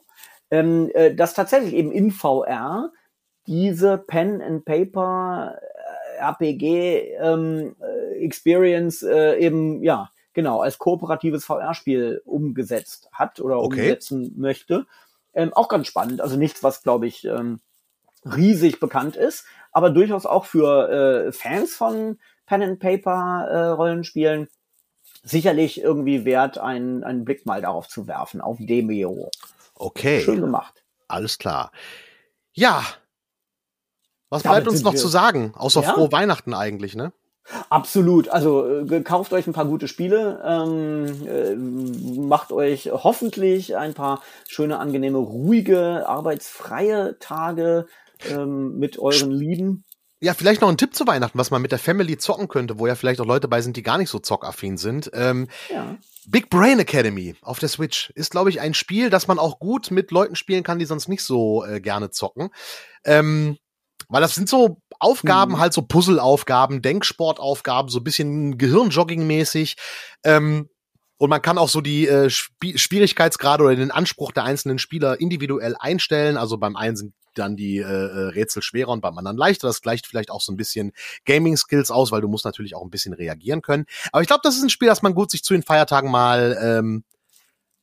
ähm, 0.51 0.91
äh, 0.93 1.13
das 1.13 1.33
tatsächlich 1.33 1.73
eben 1.73 1.91
in 1.91 2.11
VR 2.11 2.91
diese 3.47 3.97
Pen 3.97 4.41
and 4.41 4.63
Paper 4.63 5.57
äh, 5.59 6.19
RPG 6.19 7.15
ähm, 7.19 7.75
äh, 7.81 8.23
Experience 8.23 9.03
äh, 9.03 9.37
eben 9.39 9.83
ja 9.83 10.11
genau 10.33 10.61
als 10.61 10.77
kooperatives 10.77 11.45
VR-Spiel 11.45 12.21
umgesetzt 12.23 13.09
hat 13.11 13.39
oder 13.39 13.59
okay. 13.59 13.81
umsetzen 13.81 14.33
möchte. 14.37 14.85
Ähm, 15.33 15.53
auch 15.53 15.67
ganz 15.67 15.87
spannend. 15.87 16.21
Also 16.21 16.35
nichts, 16.35 16.63
was, 16.63 16.83
glaube 16.83 17.07
ich, 17.07 17.25
ähm, 17.25 17.59
riesig 18.25 18.79
bekannt 18.79 19.15
ist, 19.15 19.45
aber 19.71 19.89
durchaus 19.89 20.25
auch 20.25 20.45
für 20.45 21.27
äh, 21.27 21.31
Fans 21.31 21.75
von 21.75 22.19
Pen 22.45 22.63
and 22.63 22.79
Paper 22.79 23.47
äh, 23.49 23.67
Rollenspielen 23.67 24.47
sicherlich 25.23 25.81
irgendwie 25.81 26.25
wert, 26.25 26.57
einen, 26.57 27.03
einen 27.03 27.25
Blick 27.25 27.45
mal 27.45 27.61
darauf 27.61 27.87
zu 27.87 28.07
werfen, 28.07 28.41
auf 28.41 28.57
Demeo. 28.59 29.29
Okay. 29.75 30.21
Schön 30.21 30.41
gemacht. 30.41 30.83
Alles 31.07 31.37
klar. 31.37 31.71
Ja. 32.53 32.83
Was 34.29 34.43
Damit 34.43 34.63
bleibt 34.63 34.67
uns 34.69 34.83
noch 34.83 34.95
zu 34.95 35.07
sagen? 35.07 35.53
Außer 35.55 35.81
ja? 35.81 35.93
frohe 35.93 36.11
Weihnachten 36.11 36.53
eigentlich, 36.53 36.95
ne? 36.95 37.13
Absolut. 37.69 38.29
Also 38.29 38.65
äh, 38.67 39.01
kauft 39.01 39.33
euch 39.33 39.47
ein 39.47 39.53
paar 39.53 39.65
gute 39.65 39.87
Spiele, 39.87 40.41
ähm, 40.45 41.27
äh, 41.27 41.55
macht 41.55 42.51
euch 42.51 42.89
hoffentlich 42.91 43.75
ein 43.75 43.93
paar 43.93 44.21
schöne, 44.47 44.79
angenehme, 44.79 45.17
ruhige, 45.17 46.07
arbeitsfreie 46.07 47.17
Tage 47.19 47.87
ähm, 48.29 48.77
mit 48.77 48.99
euren 48.99 49.31
Lieben. 49.31 49.83
Ja, 50.19 50.33
vielleicht 50.33 50.61
noch 50.61 50.69
ein 50.69 50.77
Tipp 50.77 50.95
zu 50.95 51.05
Weihnachten, 51.05 51.37
was 51.37 51.51
man 51.51 51.61
mit 51.61 51.71
der 51.71 51.79
Family 51.79 52.17
zocken 52.17 52.47
könnte, 52.47 52.79
wo 52.79 52.87
ja 52.87 52.95
vielleicht 52.95 53.21
auch 53.21 53.25
Leute 53.25 53.47
bei 53.47 53.61
sind, 53.61 53.77
die 53.77 53.83
gar 53.83 53.99
nicht 53.99 54.09
so 54.09 54.17
zockaffin 54.17 54.77
sind. 54.77 55.11
Ähm, 55.13 55.47
ja. 55.69 55.95
Big 56.25 56.49
Brain 56.49 56.79
Academy 56.79 57.35
auf 57.41 57.59
der 57.59 57.69
Switch 57.69 58.09
ist, 58.15 58.31
glaube 58.31 58.49
ich, 58.49 58.59
ein 58.59 58.73
Spiel, 58.73 59.11
das 59.11 59.27
man 59.27 59.37
auch 59.37 59.59
gut 59.59 59.91
mit 59.91 60.09
Leuten 60.09 60.35
spielen 60.35 60.63
kann, 60.63 60.79
die 60.79 60.85
sonst 60.85 61.07
nicht 61.07 61.21
so 61.21 61.63
äh, 61.63 61.79
gerne 61.79 62.09
zocken. 62.09 62.49
Ähm, 63.05 63.57
weil 64.09 64.21
das 64.21 64.35
sind 64.35 64.49
so 64.49 64.81
Aufgaben, 64.99 65.53
mhm. 65.53 65.59
halt 65.59 65.73
so 65.73 65.81
Puzzleaufgaben, 65.81 66.81
Denksportaufgaben, 66.81 67.89
so 67.89 67.99
ein 67.99 68.03
bisschen 68.03 68.57
Gehirnjogging-mäßig. 68.57 69.75
Ähm, 70.23 70.69
und 71.17 71.29
man 71.29 71.41
kann 71.41 71.57
auch 71.57 71.69
so 71.69 71.81
die 71.81 72.07
äh, 72.07 72.27
Sp 72.29 72.77
Schwierigkeitsgrade 72.77 73.63
oder 73.63 73.75
den 73.75 73.91
Anspruch 73.91 74.31
der 74.31 74.43
einzelnen 74.43 74.79
Spieler 74.79 75.19
individuell 75.19 75.75
einstellen. 75.77 76.37
Also 76.37 76.57
beim 76.57 76.75
einen 76.75 76.95
sind 76.95 77.13
dann 77.33 77.55
die 77.55 77.77
äh, 77.77 77.83
äh, 77.83 78.27
Rätsel 78.29 78.61
schwerer 78.61 78.89
und 78.89 79.01
beim 79.01 79.17
anderen 79.17 79.37
leichter. 79.37 79.67
Das 79.67 79.81
gleicht 79.81 80.07
vielleicht 80.07 80.31
auch 80.31 80.41
so 80.41 80.51
ein 80.51 80.57
bisschen 80.57 80.91
Gaming-Skills 81.25 81.91
aus, 81.91 82.11
weil 82.11 82.21
du 82.21 82.27
musst 82.27 82.45
natürlich 82.45 82.75
auch 82.75 82.83
ein 82.83 82.89
bisschen 82.89 83.13
reagieren 83.13 83.61
können. 83.61 83.85
Aber 84.11 84.21
ich 84.21 84.27
glaube, 84.27 84.41
das 84.43 84.57
ist 84.57 84.63
ein 84.63 84.69
Spiel, 84.69 84.87
das 84.87 85.01
man 85.01 85.13
gut 85.13 85.31
sich 85.31 85.43
zu 85.43 85.53
den 85.53 85.63
Feiertagen 85.63 86.11
mal 86.11 86.57
ähm, 86.61 87.03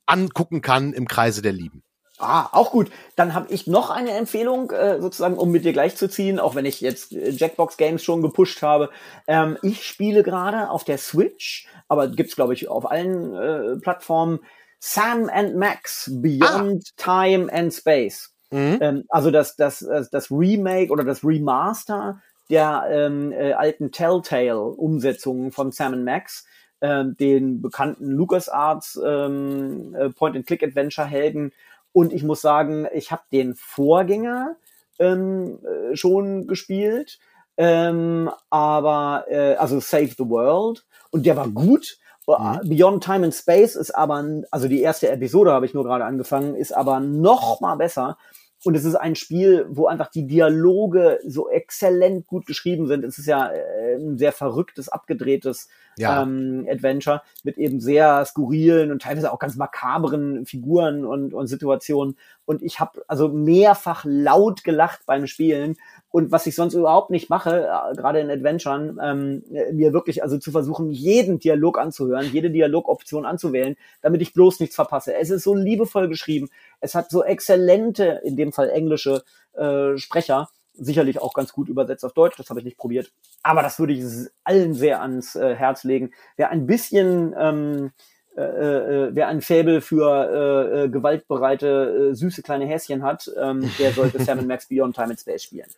angucken 0.05 0.61
kann 0.61 0.93
im 0.93 1.07
Kreise 1.07 1.41
der 1.41 1.53
Lieben. 1.53 1.83
Ah, 2.17 2.47
auch 2.53 2.71
gut. 2.71 2.91
Dann 3.15 3.33
habe 3.33 3.51
ich 3.51 3.67
noch 3.67 3.89
eine 3.89 4.11
Empfehlung, 4.11 4.71
äh, 4.71 5.01
sozusagen, 5.01 5.37
um 5.37 5.51
mit 5.51 5.65
dir 5.65 5.73
gleichzuziehen, 5.73 6.39
auch 6.39 6.55
wenn 6.55 6.65
ich 6.65 6.79
jetzt 6.79 7.11
äh, 7.11 7.29
Jackbox 7.29 7.77
Games 7.77 8.03
schon 8.03 8.21
gepusht 8.21 8.61
habe. 8.61 8.89
Ähm, 9.27 9.57
ich 9.61 9.85
spiele 9.85 10.23
gerade 10.23 10.69
auf 10.69 10.85
der 10.85 10.97
Switch, 10.97 11.67
aber 11.87 12.07
gibt's 12.07 12.35
glaube 12.35 12.53
ich 12.53 12.69
auf 12.69 12.89
allen 12.89 13.35
äh, 13.35 13.75
Plattformen 13.81 14.39
Sam 14.79 15.29
and 15.29 15.55
Max 15.55 16.09
Beyond 16.13 16.83
ah. 16.97 17.23
Time 17.25 17.51
and 17.51 17.73
Space. 17.73 18.33
Mhm. 18.51 18.77
Ähm, 18.79 19.03
also 19.09 19.31
das, 19.31 19.55
das, 19.55 19.85
das 20.11 20.31
Remake 20.31 20.91
oder 20.91 21.03
das 21.03 21.23
Remaster 21.23 22.21
der 22.49 22.85
ähm, 22.89 23.31
äh, 23.31 23.53
alten 23.53 23.91
Telltale-Umsetzungen 23.91 25.51
von 25.51 25.71
Sam 25.71 26.03
Max, 26.03 26.45
äh, 26.79 27.03
den 27.05 27.61
bekannten 27.61 28.11
LucasArts 28.11 28.99
ähm, 29.03 29.95
äh, 29.95 30.09
Point-and-Click-Adventure-Helden 30.09 31.51
und 31.95 32.11
ich 32.11 32.23
muss 32.23 32.41
sagen, 32.41 32.85
ich 32.93 33.11
habe 33.11 33.23
den 33.31 33.55
Vorgänger 33.55 34.57
ähm, 34.99 35.59
äh, 35.63 35.95
schon 35.95 36.45
gespielt, 36.45 37.19
ähm, 37.55 38.29
aber 38.49 39.23
äh, 39.29 39.55
also 39.55 39.79
Save 39.79 40.09
the 40.09 40.29
World 40.29 40.85
und 41.11 41.25
der 41.25 41.37
war 41.37 41.47
gut. 41.47 41.97
Mhm. 42.27 42.67
Beyond 42.67 43.03
Time 43.03 43.23
and 43.23 43.33
Space 43.33 43.77
ist 43.77 43.91
aber, 43.91 44.25
also 44.51 44.67
die 44.67 44.81
erste 44.81 45.09
Episode 45.09 45.53
habe 45.53 45.65
ich 45.65 45.73
nur 45.73 45.85
gerade 45.85 46.03
angefangen, 46.03 46.55
ist 46.55 46.73
aber 46.73 46.99
noch 46.99 47.61
mal 47.61 47.75
besser. 47.75 48.17
Und 48.65 48.73
es 48.73 48.83
ist 48.83 48.95
ein 48.95 49.13
Spiel, 49.13 49.67
wo 49.69 49.85
einfach 49.85 50.09
die 50.09 50.25
Dialoge 50.25 51.19
so 51.23 51.49
exzellent 51.49 52.25
gut 52.25 52.47
geschrieben 52.47 52.87
sind. 52.87 53.05
Es 53.05 53.19
ist 53.19 53.27
ja 53.27 53.51
äh, 53.51 53.95
ein 53.95 54.17
sehr 54.17 54.31
verrücktes, 54.31 54.89
abgedrehtes 54.89 55.69
ja. 55.97 56.23
ähm, 56.23 56.67
Adventure 56.67 57.21
mit 57.43 57.59
eben 57.59 57.79
sehr 57.79 58.25
skurrilen 58.25 58.91
und 58.91 59.03
teilweise 59.03 59.31
auch 59.31 59.37
ganz 59.37 59.55
makabren 59.55 60.47
Figuren 60.47 61.05
und, 61.05 61.35
und 61.35 61.45
Situationen. 61.45 62.17
Und 62.45 62.63
ich 62.63 62.79
habe 62.79 63.03
also 63.07 63.29
mehrfach 63.29 64.03
laut 64.07 64.63
gelacht 64.63 65.01
beim 65.05 65.27
Spielen. 65.27 65.77
Und 66.09 66.31
was 66.31 66.47
ich 66.47 66.55
sonst 66.55 66.73
überhaupt 66.73 67.11
nicht 67.11 67.29
mache, 67.29 67.67
äh, 67.67 67.95
gerade 67.95 68.19
in 68.19 68.31
Adventuren, 68.31 68.99
ähm, 69.01 69.43
mir 69.73 69.93
wirklich 69.93 70.23
also 70.23 70.37
zu 70.39 70.51
versuchen, 70.51 70.89
jeden 70.89 71.39
Dialog 71.39 71.77
anzuhören, 71.77 72.31
jede 72.31 72.49
Dialogoption 72.49 73.25
anzuwählen, 73.25 73.75
damit 74.01 74.21
ich 74.21 74.33
bloß 74.33 74.59
nichts 74.59 74.75
verpasse. 74.75 75.13
Es 75.15 75.29
ist 75.29 75.43
so 75.43 75.53
liebevoll 75.53 76.07
geschrieben. 76.07 76.49
Es 76.85 76.95
hat 76.95 77.09
so 77.09 77.23
exzellente, 77.23 78.21
in 78.23 78.35
dem 78.37 78.53
Fall 78.53 78.69
englische 78.69 79.23
äh, 79.53 79.97
Sprecher 79.97 80.47
sicherlich 80.77 81.21
auch 81.21 81.33
ganz 81.33 81.51
gut 81.51 81.67
übersetzt 81.67 82.05
auf 82.05 82.13
Deutsch, 82.13 82.37
das 82.37 82.49
habe 82.49 82.59
ich 82.59 82.65
nicht 82.65 82.77
probiert. 82.77 83.11
Aber 83.43 83.61
das 83.61 83.79
würde 83.79 83.93
ich 83.93 84.03
allen 84.43 84.73
sehr 84.73 85.01
ans 85.01 85.35
äh, 85.35 85.55
Herz 85.55 85.83
legen. 85.83 86.11
Wer 86.37 86.49
ein 86.49 86.67
bisschen, 86.67 87.33
ähm, 87.37 87.91
äh, 88.37 88.41
äh, 88.41 89.09
wer 89.13 89.27
ein 89.27 89.41
Faible 89.41 89.81
für 89.81 90.11
äh, 90.11 90.83
äh, 90.83 90.89
gewaltbereite, 90.89 92.11
äh, 92.11 92.15
süße 92.15 92.43
kleine 92.43 92.65
Häschen 92.65 93.03
hat, 93.03 93.31
ähm, 93.41 93.71
der 93.79 93.93
sollte 93.93 94.21
Sam 94.23 94.45
Max 94.47 94.67
Beyond 94.67 94.95
Time 94.95 95.11
and 95.11 95.19
Space 95.19 95.43
spielen. 95.43 95.69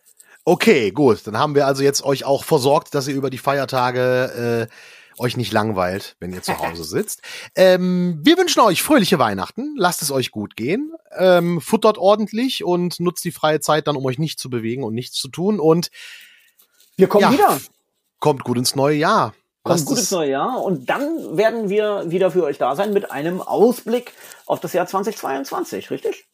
Okay, 0.44 0.90
gut. 0.90 1.26
Dann 1.26 1.38
haben 1.38 1.54
wir 1.54 1.66
also 1.66 1.82
jetzt 1.82 2.02
euch 2.04 2.24
auch 2.24 2.44
versorgt, 2.44 2.94
dass 2.94 3.06
ihr 3.06 3.14
über 3.14 3.30
die 3.30 3.38
Feiertage 3.38 4.66
äh, 4.68 4.74
euch 5.18 5.36
nicht 5.36 5.52
langweilt, 5.52 6.16
wenn 6.20 6.32
ihr 6.32 6.42
zu 6.42 6.58
Hause 6.58 6.84
sitzt. 6.84 7.22
Ähm, 7.54 8.20
wir 8.22 8.36
wünschen 8.38 8.60
euch 8.60 8.82
fröhliche 8.82 9.18
Weihnachten. 9.18 9.74
Lasst 9.76 10.02
es 10.02 10.10
euch 10.10 10.30
gut 10.30 10.56
gehen. 10.56 10.92
Ähm, 11.16 11.60
futtert 11.60 11.98
ordentlich 11.98 12.64
und 12.64 13.00
nutzt 13.00 13.24
die 13.24 13.32
freie 13.32 13.60
Zeit 13.60 13.86
dann, 13.86 13.96
um 13.96 14.04
euch 14.06 14.18
nicht 14.18 14.38
zu 14.38 14.50
bewegen 14.50 14.84
und 14.84 14.94
nichts 14.94 15.16
zu 15.16 15.28
tun. 15.28 15.60
Und 15.60 15.90
wir 16.96 17.08
kommen 17.08 17.22
ja, 17.22 17.32
wieder. 17.32 17.60
Kommt 18.18 18.44
gut 18.44 18.58
ins 18.58 18.74
neue 18.74 18.96
Jahr. 18.96 19.34
Kommt 19.62 19.84
gut 19.84 19.98
ins 19.98 20.10
neue 20.10 20.30
Jahr. 20.30 20.62
Und 20.62 20.88
dann 20.88 21.36
werden 21.36 21.68
wir 21.68 22.10
wieder 22.10 22.30
für 22.30 22.44
euch 22.44 22.58
da 22.58 22.74
sein 22.76 22.92
mit 22.92 23.10
einem 23.10 23.40
Ausblick 23.40 24.12
auf 24.46 24.60
das 24.60 24.72
Jahr 24.72 24.86
2022, 24.86 25.90
richtig? 25.90 26.27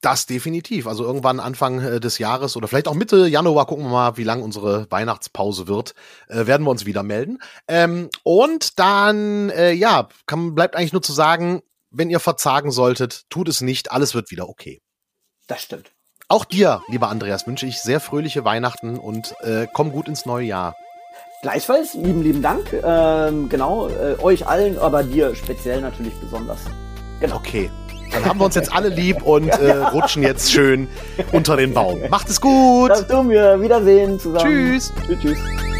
Das 0.00 0.26
definitiv. 0.26 0.86
Also 0.86 1.04
irgendwann 1.04 1.40
Anfang 1.40 1.80
äh, 1.80 2.00
des 2.00 2.18
Jahres 2.18 2.56
oder 2.56 2.68
vielleicht 2.68 2.88
auch 2.88 2.94
Mitte 2.94 3.26
Januar 3.26 3.66
gucken 3.66 3.84
wir 3.84 3.90
mal, 3.90 4.16
wie 4.16 4.24
lang 4.24 4.42
unsere 4.42 4.90
Weihnachtspause 4.90 5.68
wird. 5.68 5.94
Äh, 6.28 6.46
werden 6.46 6.66
wir 6.66 6.70
uns 6.70 6.86
wieder 6.86 7.02
melden. 7.02 7.38
Ähm, 7.68 8.10
und 8.22 8.78
dann, 8.78 9.50
äh, 9.50 9.72
ja, 9.72 10.08
kann, 10.26 10.54
bleibt 10.54 10.76
eigentlich 10.76 10.92
nur 10.92 11.02
zu 11.02 11.12
sagen, 11.12 11.62
wenn 11.90 12.10
ihr 12.10 12.20
verzagen 12.20 12.70
solltet, 12.70 13.24
tut 13.30 13.48
es 13.48 13.60
nicht. 13.60 13.92
Alles 13.92 14.14
wird 14.14 14.30
wieder 14.30 14.48
okay. 14.48 14.82
Das 15.46 15.62
stimmt. 15.62 15.92
Auch 16.28 16.44
dir, 16.44 16.82
lieber 16.88 17.08
Andreas, 17.08 17.46
wünsche 17.46 17.66
ich 17.66 17.80
sehr 17.80 18.00
fröhliche 18.00 18.44
Weihnachten 18.44 18.98
und 18.98 19.34
äh, 19.40 19.66
komm 19.72 19.92
gut 19.92 20.08
ins 20.08 20.26
neue 20.26 20.46
Jahr. 20.46 20.74
Gleichfalls, 21.42 21.92
lieben, 21.94 22.22
lieben 22.22 22.40
Dank. 22.40 22.72
Ähm, 22.72 23.50
genau, 23.50 23.88
äh, 23.88 24.16
euch 24.22 24.46
allen, 24.46 24.78
aber 24.78 25.04
dir 25.04 25.34
speziell 25.34 25.82
natürlich 25.82 26.14
besonders. 26.14 26.60
Genau. 27.20 27.36
Okay. 27.36 27.70
Dann 28.14 28.24
haben 28.24 28.38
wir 28.38 28.44
uns 28.44 28.54
jetzt 28.54 28.72
alle 28.72 28.88
lieb 28.88 29.22
und 29.22 29.48
äh, 29.48 29.72
rutschen 29.92 30.22
jetzt 30.22 30.52
schön 30.52 30.88
unter 31.32 31.56
den 31.56 31.74
Baum. 31.74 32.00
Macht 32.08 32.30
es 32.30 32.40
gut. 32.40 32.90
Das 32.90 33.06
tun 33.06 33.28
wir. 33.30 33.60
Wiedersehen 33.60 34.18
zusammen. 34.18 34.44
Tschüss. 34.44 34.92
Tschüss. 35.06 35.20
tschüss. 35.20 35.73